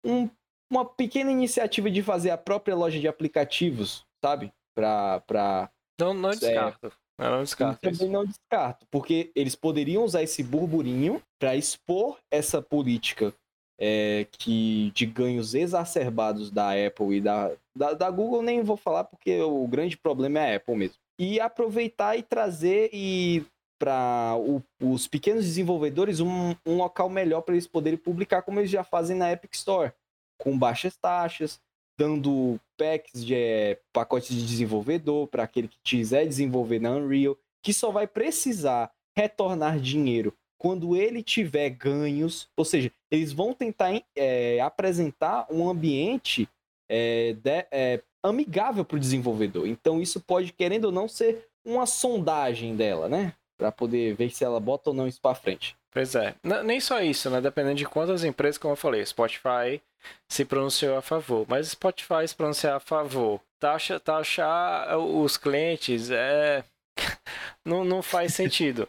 um- 0.06 0.30
uma 0.72 0.86
pequena 0.86 1.32
iniciativa 1.32 1.90
de 1.92 2.02
fazer 2.02 2.32
a 2.32 2.38
própria 2.38 2.76
loja 2.76 3.00
de 3.00 3.08
aplicativos, 3.08 4.06
sabe? 4.24 4.52
Pra... 4.76 5.70
Não, 6.00 6.14
não 6.14 6.32
É. 6.32 6.74
Eu 7.20 7.32
não 7.32 7.44
descarto 7.44 7.80
também 7.82 7.94
isso. 7.94 8.08
não 8.08 8.26
descarto, 8.26 8.86
porque 8.90 9.32
eles 9.36 9.56
poderiam 9.56 10.04
usar 10.04 10.24
esse 10.24 10.42
burburinho 10.44 11.22
para 11.40 11.56
expor 11.56 12.18
essa 12.32 12.62
política 12.62 13.34
é, 13.80 14.26
que 14.32 14.92
de 14.96 15.06
ganhos 15.06 15.54
exacerbados 15.54 16.50
da 16.50 16.72
Apple 16.72 17.18
e 17.18 17.22
da, 17.22 17.52
da, 17.76 17.94
da 17.94 18.10
Google, 18.10 18.42
nem 18.42 18.64
vou 18.64 18.78
falar 18.78 19.04
porque 19.04 19.42
o 19.42 19.68
grande 19.68 19.98
problema 19.98 20.40
é 20.40 20.54
a 20.54 20.56
Apple 20.58 20.76
mesmo. 20.76 20.96
E 21.20 21.40
aproveitar 21.40 22.18
e 22.18 22.24
trazer 22.24 22.90
e 22.92 23.46
para 23.80 24.36
os 24.82 25.08
pequenos 25.08 25.44
desenvolvedores 25.44 26.20
um, 26.20 26.56
um 26.66 26.78
local 26.78 27.10
melhor 27.10 27.42
para 27.42 27.56
eles 27.56 27.68
poderem 27.68 27.98
publicar, 27.98 28.42
como 28.42 28.60
eles 28.60 28.72
já 28.72 28.84
fazem 28.84 29.16
na 29.16 29.32
Epic 29.32 29.54
Store, 29.54 29.92
com 30.40 30.58
baixas 30.58 30.96
taxas, 30.96 31.60
dando 31.98 32.60
packs 32.78 33.24
de 33.26 33.36
é, 33.36 33.80
pacotes 33.92 34.36
de 34.36 34.46
desenvolvedor 34.46 35.28
para 35.28 35.44
aquele 35.44 35.68
que 35.68 35.78
quiser 35.84 36.26
desenvolver 36.26 36.80
na 36.80 36.92
Unreal, 36.92 37.38
que 37.64 37.74
só 37.74 37.92
vai 37.92 38.08
precisar 38.08 38.92
retornar 39.16 39.80
dinheiro 39.80 40.34
quando 40.58 40.96
ele 40.96 41.22
tiver 41.22 41.70
ganhos, 41.70 42.48
ou 42.58 42.64
seja, 42.64 42.92
eles 43.12 43.34
vão 43.34 43.54
tentar 43.54 43.92
é, 44.16 44.60
apresentar 44.62 45.46
um 45.52 45.70
ambiente 45.70 46.48
é, 46.90 47.34
de- 47.34 47.68
é, 47.72 48.02
amigável 48.24 48.86
para 48.86 48.96
o 48.98 49.00
desenvolvedor. 49.00 49.68
Então 49.68 50.02
isso 50.02 50.22
pode, 50.22 50.54
querendo 50.54 50.86
ou 50.86 50.92
não, 50.92 51.08
ser 51.08 51.46
uma 51.66 51.86
sondagem 51.86 52.76
dela, 52.76 53.08
né? 53.10 53.34
Para 53.58 53.72
poder 53.72 54.16
ver 54.16 54.30
se 54.32 54.44
ela 54.44 54.60
bota 54.60 54.90
ou 54.90 54.96
não 54.96 55.08
isso 55.08 55.22
para 55.22 55.36
frente. 55.36 55.76
Pois 55.92 56.16
é. 56.16 56.34
N- 56.44 56.64
nem 56.64 56.80
só 56.80 57.02
isso, 57.02 57.30
né? 57.30 57.40
Dependendo 57.40 57.76
de 57.76 57.86
quantas 57.86 58.24
empresas, 58.24 58.58
como 58.58 58.72
eu 58.74 58.78
falei, 58.78 59.06
Spotify 59.06 59.82
se 60.28 60.46
pronunciou 60.46 60.98
a 60.98 61.02
favor. 61.02 61.46
Mas 61.48 61.70
Spotify 61.70 62.28
se 62.28 62.36
pronunciar 62.36 62.76
a 62.76 62.80
favor, 62.80 63.42
taxa, 63.60 64.00
taxar 64.00 64.98
os 64.98 65.38
clientes, 65.38 66.10
é. 66.12 66.64
não, 67.66 67.84
não 67.84 68.02
faz 68.02 68.34
sentido. 68.34 68.88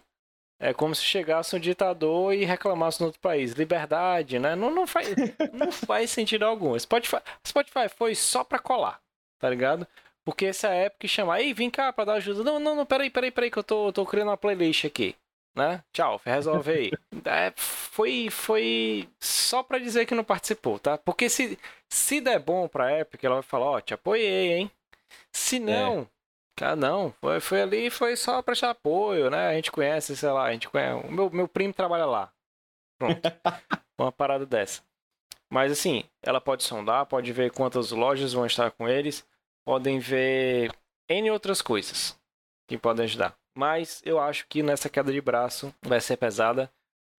É 0.60 0.72
como 0.72 0.94
se 0.94 1.02
chegasse 1.02 1.54
um 1.54 1.58
ditador 1.58 2.32
e 2.32 2.44
reclamasse 2.44 3.00
no 3.00 3.06
outro 3.06 3.20
país. 3.20 3.52
Liberdade, 3.52 4.38
né? 4.38 4.54
Não, 4.54 4.70
não, 4.70 4.86
faz, 4.86 5.08
não 5.52 5.70
faz 5.72 6.10
sentido 6.10 6.44
algum. 6.44 6.78
Spotify, 6.78 7.18
Spotify 7.46 7.88
foi 7.88 8.14
só 8.14 8.44
pra 8.44 8.58
colar, 8.58 9.00
tá 9.38 9.50
ligado? 9.50 9.86
Porque 10.24 10.46
essa 10.46 10.68
é 10.68 10.70
a 10.70 10.74
época 10.74 11.00
que 11.00 11.08
chama, 11.08 11.40
ei, 11.40 11.52
vem 11.52 11.70
cá 11.70 11.92
pra 11.92 12.04
dar 12.04 12.14
ajuda. 12.14 12.42
Não, 12.42 12.58
não, 12.58 12.74
não, 12.74 12.86
peraí, 12.86 13.10
peraí, 13.10 13.30
peraí, 13.30 13.50
que 13.50 13.58
eu 13.58 13.64
tô, 13.64 13.92
tô 13.92 14.06
criando 14.06 14.28
uma 14.28 14.36
playlist 14.36 14.84
aqui 14.86 15.14
né? 15.54 15.82
Tchau, 15.92 16.20
resolve 16.24 16.70
aí. 16.70 16.90
É, 17.26 17.52
foi, 17.56 18.28
foi 18.28 19.08
só 19.18 19.62
pra 19.62 19.78
dizer 19.78 20.04
que 20.04 20.14
não 20.14 20.24
participou, 20.24 20.78
tá? 20.78 20.98
Porque 20.98 21.30
se, 21.30 21.58
se 21.88 22.20
der 22.20 22.38
bom 22.38 22.68
pra 22.68 23.00
Epic, 23.00 23.24
ela 23.24 23.36
vai 23.36 23.42
falar, 23.42 23.66
ó, 23.66 23.80
te 23.80 23.94
apoiei, 23.94 24.52
hein? 24.52 24.70
Se 25.32 25.58
não, 25.58 26.06
cara, 26.54 26.76
não, 26.76 27.14
foi, 27.20 27.40
foi 27.40 27.62
ali, 27.62 27.88
foi 27.88 28.14
só 28.14 28.42
prestar 28.42 28.70
apoio, 28.70 29.30
né? 29.30 29.48
A 29.48 29.54
gente 29.54 29.72
conhece, 29.72 30.14
sei 30.16 30.28
lá, 30.28 30.44
a 30.44 30.52
gente 30.52 30.68
conhece, 30.68 31.06
o 31.06 31.10
meu, 31.10 31.30
meu 31.30 31.48
primo 31.48 31.72
trabalha 31.72 32.04
lá. 32.04 32.30
Pronto. 32.98 33.20
Uma 33.98 34.12
parada 34.12 34.44
dessa. 34.44 34.82
Mas 35.50 35.72
assim, 35.72 36.04
ela 36.22 36.40
pode 36.40 36.64
sondar, 36.64 37.06
pode 37.06 37.32
ver 37.32 37.52
quantas 37.52 37.90
lojas 37.90 38.32
vão 38.32 38.44
estar 38.44 38.70
com 38.72 38.88
eles, 38.88 39.24
podem 39.64 39.98
ver 39.98 40.74
N 41.08 41.30
outras 41.30 41.62
coisas 41.62 42.18
que 42.66 42.76
podem 42.76 43.04
ajudar. 43.04 43.34
Mas 43.56 44.02
eu 44.04 44.18
acho 44.18 44.46
que 44.48 44.62
nessa 44.62 44.88
queda 44.88 45.12
de 45.12 45.20
braço 45.20 45.74
vai 45.82 46.00
ser 46.00 46.16
pesada. 46.16 46.70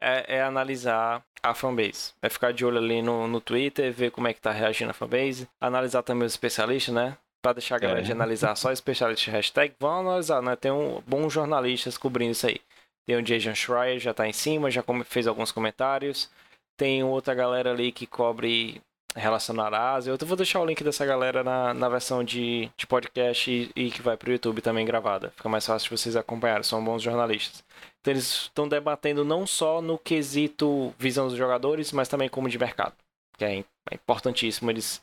É, 0.01 0.38
é 0.38 0.41
analisar 0.43 1.23
a 1.41 1.53
fanbase. 1.53 2.13
É 2.21 2.29
ficar 2.29 2.51
de 2.51 2.65
olho 2.65 2.77
ali 2.77 3.01
no, 3.01 3.27
no 3.27 3.39
Twitter, 3.39 3.91
ver 3.93 4.11
como 4.11 4.27
é 4.27 4.33
que 4.33 4.41
tá 4.41 4.51
reagindo 4.51 4.91
a 4.91 4.93
fanbase. 4.93 5.47
Analisar 5.59 6.03
também 6.03 6.25
os 6.25 6.33
especialistas, 6.33 6.93
né? 6.93 7.17
Pra 7.41 7.53
deixar 7.53 7.75
a 7.75 7.79
galera 7.79 7.99
É. 8.01 8.03
de 8.03 8.11
analisar 8.11 8.55
só 8.55 8.71
especialistas 8.71 9.31
hashtag. 9.33 9.73
Vão 9.79 9.99
analisar, 9.99 10.41
né? 10.41 10.55
Tem 10.55 10.71
um, 10.71 11.01
bons 11.07 11.31
jornalistas 11.31 11.97
cobrindo 11.97 12.33
isso 12.33 12.47
aí. 12.47 12.59
Tem 13.07 13.15
o 13.15 13.21
Jason 13.23 13.53
Schreier, 13.55 13.99
já 13.99 14.13
tá 14.13 14.27
em 14.27 14.33
cima, 14.33 14.69
já 14.69 14.83
fez 15.05 15.27
alguns 15.27 15.51
comentários. 15.51 16.29
Tem 16.75 17.03
outra 17.03 17.33
galera 17.33 17.71
ali 17.71 17.91
que 17.91 18.05
cobre 18.05 18.81
Ásia. 19.16 20.11
Eu 20.11 20.28
vou 20.28 20.38
deixar 20.38 20.59
o 20.59 20.66
link 20.66 20.84
dessa 20.84 21.05
galera 21.05 21.43
na, 21.43 21.74
na 21.74 21.89
versão 21.89 22.24
de, 22.24 22.70
de 22.78 22.86
podcast 22.86 23.49
e, 23.49 23.72
e 23.76 23.89
que 23.89 24.01
vai 24.01 24.18
pro 24.18 24.32
YouTube 24.32 24.61
também 24.61 24.86
gravada. 24.86 25.32
Fica 25.36 25.49
mais 25.49 25.66
fácil 25.66 25.89
de 25.89 25.97
vocês 25.97 26.16
acompanharem, 26.16 26.63
são 26.63 26.84
bons 26.84 27.01
jornalistas. 27.01 27.63
Então 28.01 28.13
eles 28.13 28.43
estão 28.43 28.68
debatendo 28.68 29.24
não 29.24 29.47
só 29.47 29.82
no 29.82 29.97
quesito 29.97 30.93
visão 30.99 31.28
dos 31.28 31.38
jogadores, 31.38 31.91
mas 31.91 32.07
também 32.07 32.30
como 32.30 32.49
de 32.49 32.59
mercado. 32.59 32.93
Que 33.38 33.45
é, 33.45 33.59
é 33.59 33.95
importantíssimo 33.95 34.70
eles 34.70 35.01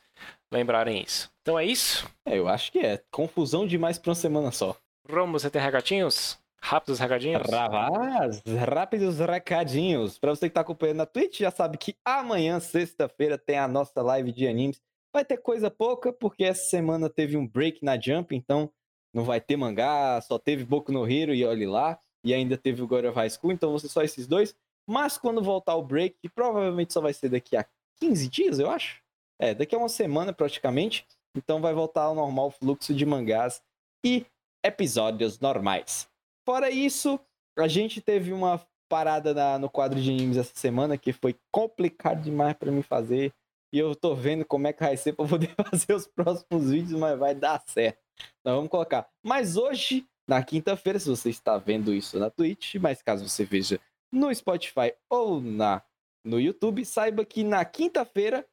lembrarem 0.52 1.02
isso. 1.02 1.30
Então 1.40 1.58
é 1.58 1.64
isso. 1.64 2.08
É, 2.26 2.38
eu 2.38 2.48
acho 2.48 2.70
que 2.70 2.78
é. 2.78 3.02
Confusão 3.10 3.66
demais 3.66 3.98
pra 3.98 4.10
uma 4.10 4.14
semana 4.14 4.52
só. 4.52 4.76
Romo, 5.10 5.38
você 5.38 5.50
tem 5.50 5.60
regatinhos? 5.60 6.38
Rápidos 6.64 7.00
regadinhos? 7.00 7.42
Ravaz, 7.50 8.42
rápidos 8.68 9.18
recadinhos. 9.18 10.16
Pra 10.16 10.30
você 10.30 10.48
que 10.48 10.54
tá 10.54 10.60
acompanhando 10.60 10.98
na 10.98 11.06
Twitch, 11.06 11.40
já 11.40 11.50
sabe 11.50 11.76
que 11.76 11.96
amanhã, 12.04 12.60
sexta-feira, 12.60 13.36
tem 13.36 13.58
a 13.58 13.66
nossa 13.66 14.00
live 14.00 14.30
de 14.32 14.46
animes. 14.46 14.80
Vai 15.12 15.24
ter 15.24 15.38
coisa 15.38 15.70
pouca, 15.70 16.12
porque 16.12 16.44
essa 16.44 16.64
semana 16.70 17.10
teve 17.10 17.36
um 17.36 17.46
break 17.46 17.84
na 17.84 18.00
Jump, 18.00 18.34
então 18.34 18.70
não 19.12 19.24
vai 19.24 19.40
ter 19.40 19.56
mangá, 19.56 20.20
só 20.22 20.38
teve 20.38 20.64
Boku 20.64 20.92
no 20.92 21.06
Hero 21.06 21.34
e 21.34 21.44
olhe 21.44 21.66
lá. 21.66 21.98
E 22.24 22.32
ainda 22.32 22.56
teve 22.56 22.80
o 22.80 22.86
God 22.86 23.06
of 23.06 23.16
High 23.16 23.30
School, 23.30 23.52
então 23.52 23.76
ser 23.78 23.88
só 23.88 24.02
esses 24.02 24.28
dois. 24.28 24.54
Mas 24.88 25.18
quando 25.18 25.42
voltar 25.42 25.74
o 25.74 25.82
break, 25.82 26.16
que 26.22 26.28
provavelmente 26.28 26.92
só 26.92 27.00
vai 27.00 27.12
ser 27.12 27.28
daqui 27.28 27.56
a 27.56 27.66
15 28.00 28.28
dias, 28.28 28.58
eu 28.60 28.70
acho. 28.70 29.02
É, 29.40 29.52
daqui 29.52 29.74
a 29.74 29.78
uma 29.78 29.88
semana 29.88 30.32
praticamente. 30.32 31.04
Então 31.36 31.60
vai 31.60 31.74
voltar 31.74 32.02
ao 32.02 32.14
normal 32.14 32.52
fluxo 32.52 32.94
de 32.94 33.04
mangás 33.04 33.60
e 34.04 34.24
episódios 34.64 35.40
normais. 35.40 36.11
Fora 36.44 36.70
isso, 36.70 37.18
a 37.58 37.68
gente 37.68 38.00
teve 38.00 38.32
uma 38.32 38.60
parada 38.90 39.32
na- 39.32 39.58
no 39.58 39.70
quadro 39.70 40.00
de 40.00 40.10
animes 40.10 40.36
essa 40.36 40.52
semana 40.54 40.98
que 40.98 41.12
foi 41.12 41.36
complicado 41.52 42.22
demais 42.22 42.54
pra 42.54 42.70
mim 42.70 42.82
fazer. 42.82 43.32
E 43.72 43.78
eu 43.78 43.94
tô 43.96 44.14
vendo 44.14 44.44
como 44.44 44.66
é 44.66 44.72
que 44.72 44.82
vai 44.82 44.96
ser 44.96 45.14
pra 45.14 45.26
poder 45.26 45.54
fazer 45.74 45.94
os 45.94 46.06
próximos 46.06 46.70
vídeos, 46.70 46.98
mas 47.00 47.18
vai 47.18 47.34
dar 47.34 47.62
certo. 47.66 47.98
Então 48.40 48.56
vamos 48.56 48.70
colocar. 48.70 49.08
Mas 49.24 49.56
hoje, 49.56 50.06
na 50.28 50.42
quinta-feira, 50.42 50.98
se 50.98 51.08
você 51.08 51.30
está 51.30 51.56
vendo 51.56 51.94
isso 51.94 52.18
na 52.18 52.28
Twitch, 52.28 52.74
mas 52.74 53.00
caso 53.00 53.26
você 53.26 53.44
veja 53.44 53.80
no 54.12 54.34
Spotify 54.34 54.92
ou 55.10 55.40
na 55.40 55.82
no 56.24 56.38
YouTube, 56.38 56.84
saiba 56.84 57.24
que 57.24 57.42
na 57.42 57.64
quinta-feira 57.64 58.46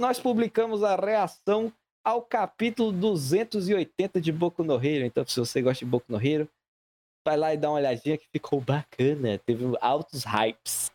nós 0.00 0.18
publicamos 0.20 0.82
a 0.82 0.96
reação 0.96 1.70
ao 2.04 2.22
capítulo 2.22 2.90
280 2.90 4.20
de 4.20 4.32
Boku 4.32 4.62
no 4.64 4.74
Hero. 4.82 5.04
Então, 5.04 5.26
se 5.26 5.38
você 5.38 5.60
gosta 5.60 5.84
de 5.84 5.90
Boku 5.90 6.06
no 6.08 6.24
Hero, 6.24 6.48
vai 7.24 7.36
lá 7.36 7.54
e 7.54 7.56
dá 7.56 7.70
uma 7.70 7.78
olhadinha 7.78 8.18
que 8.18 8.26
ficou 8.32 8.60
bacana. 8.60 9.38
Teve 9.38 9.64
altos 9.80 10.24
hypes. 10.24 10.90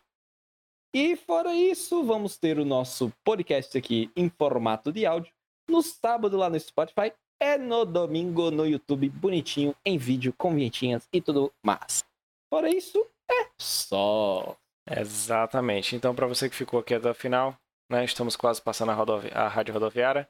E 0.96 1.16
fora 1.16 1.54
isso, 1.54 2.04
vamos 2.04 2.38
ter 2.38 2.58
o 2.58 2.66
nosso 2.66 3.12
podcast 3.24 3.78
aqui 3.78 4.12
em 4.16 4.30
formato 4.30 4.92
de 4.92 5.06
áudio 5.06 5.32
no 5.70 5.82
sábado 5.82 6.38
lá 6.38 6.50
no 6.50 6.60
Spotify 6.60 7.14
e 7.42 7.58
no 7.58 7.86
domingo 7.86 8.50
no 8.50 8.66
YouTube, 8.66 9.10
bonitinho, 9.10 9.76
em 9.86 9.98
vídeo, 9.98 10.34
com 10.36 10.56
vinhetinhas 10.56 11.08
e 11.14 11.22
tudo 11.22 11.54
mais. 11.64 12.04
Fora 12.52 12.70
isso, 12.70 13.06
é 13.30 13.48
só. 13.60 14.58
Exatamente. 14.90 15.96
Então, 15.96 16.16
para 16.16 16.26
você 16.26 16.50
que 16.50 16.56
ficou 16.56 16.80
aqui 16.80 16.94
até 16.94 17.12
o 17.12 17.14
final, 17.14 17.56
né, 17.92 18.06
estamos 18.06 18.36
quase 18.36 18.62
passando 18.62 18.92
a, 18.92 18.96
rodovi- 18.96 19.32
a 19.34 19.48
rádio 19.48 19.74
rodoviária. 19.74 20.28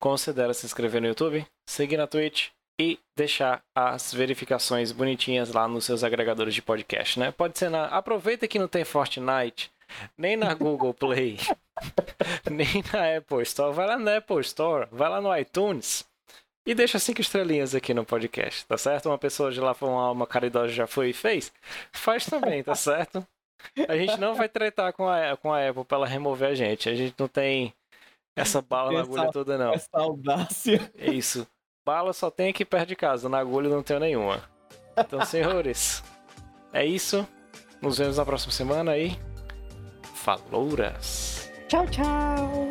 Considere 0.00 0.54
se 0.54 0.64
inscrever 0.64 1.00
no 1.00 1.08
YouTube, 1.08 1.46
seguir 1.68 1.98
na 1.98 2.06
Twitch 2.06 2.48
e 2.78 2.98
deixar 3.16 3.62
as 3.74 4.14
verificações 4.14 4.92
bonitinhas 4.92 5.52
lá 5.52 5.66
nos 5.66 5.84
seus 5.84 6.04
agregadores 6.04 6.54
de 6.54 6.62
podcast, 6.62 7.18
né? 7.18 7.32
Pode 7.32 7.58
ser 7.58 7.68
na. 7.68 7.86
Aproveita 7.86 8.46
que 8.46 8.58
não 8.58 8.68
tem 8.68 8.84
Fortnite, 8.84 9.70
nem 10.16 10.36
na 10.36 10.54
Google 10.54 10.94
Play, 10.94 11.38
nem 12.50 12.82
na 12.92 13.16
Apple 13.16 13.42
Store. 13.42 13.74
Vai 13.74 13.86
lá 13.86 13.98
na 13.98 14.18
Apple 14.18 14.40
Store, 14.40 14.86
vai 14.92 15.08
lá 15.08 15.20
no 15.20 15.36
iTunes 15.36 16.06
e 16.64 16.74
deixa 16.74 16.98
cinco 16.98 17.20
estrelinhas 17.20 17.74
aqui 17.74 17.92
no 17.94 18.04
podcast, 18.04 18.66
tá 18.66 18.76
certo? 18.76 19.06
Uma 19.08 19.18
pessoa 19.18 19.50
de 19.50 19.60
lá 19.60 19.74
foi 19.74 19.88
uma 19.88 20.02
alma 20.02 20.26
caridosa 20.26 20.68
já 20.68 20.86
foi 20.86 21.10
e 21.10 21.14
fez. 21.14 21.52
Faz 21.92 22.26
também, 22.26 22.62
tá 22.62 22.74
certo? 22.74 23.26
A 23.88 23.96
gente 23.96 24.20
não 24.20 24.34
vai 24.34 24.48
tretar 24.48 24.92
com 24.92 25.08
a, 25.08 25.36
com 25.36 25.52
a 25.52 25.68
Apple 25.68 25.84
pra 25.84 25.96
ela 25.96 26.06
remover 26.06 26.50
a 26.50 26.54
gente. 26.54 26.88
A 26.88 26.94
gente 26.94 27.14
não 27.18 27.26
tem 27.26 27.74
essa 28.36 28.62
bala 28.62 28.92
na 28.92 29.00
agulha 29.00 29.32
toda, 29.32 29.58
não. 29.58 29.72
Essa 29.72 29.88
audácia. 29.94 30.92
É 30.96 31.10
isso. 31.10 31.46
Bala 31.88 32.12
só 32.12 32.30
tem 32.30 32.50
aqui 32.50 32.66
perto 32.66 32.88
de 32.88 32.94
casa, 32.94 33.30
na 33.30 33.38
agulha 33.38 33.70
não 33.70 33.82
tenho 33.82 33.98
nenhuma. 33.98 34.42
Então, 34.94 35.24
senhores, 35.24 36.04
é 36.70 36.84
isso. 36.84 37.26
Nos 37.80 37.96
vemos 37.96 38.18
na 38.18 38.26
próxima 38.26 38.52
semana 38.52 38.90
aí. 38.90 39.18
Falouras! 40.14 41.50
Tchau, 41.66 41.86
tchau! 41.86 42.68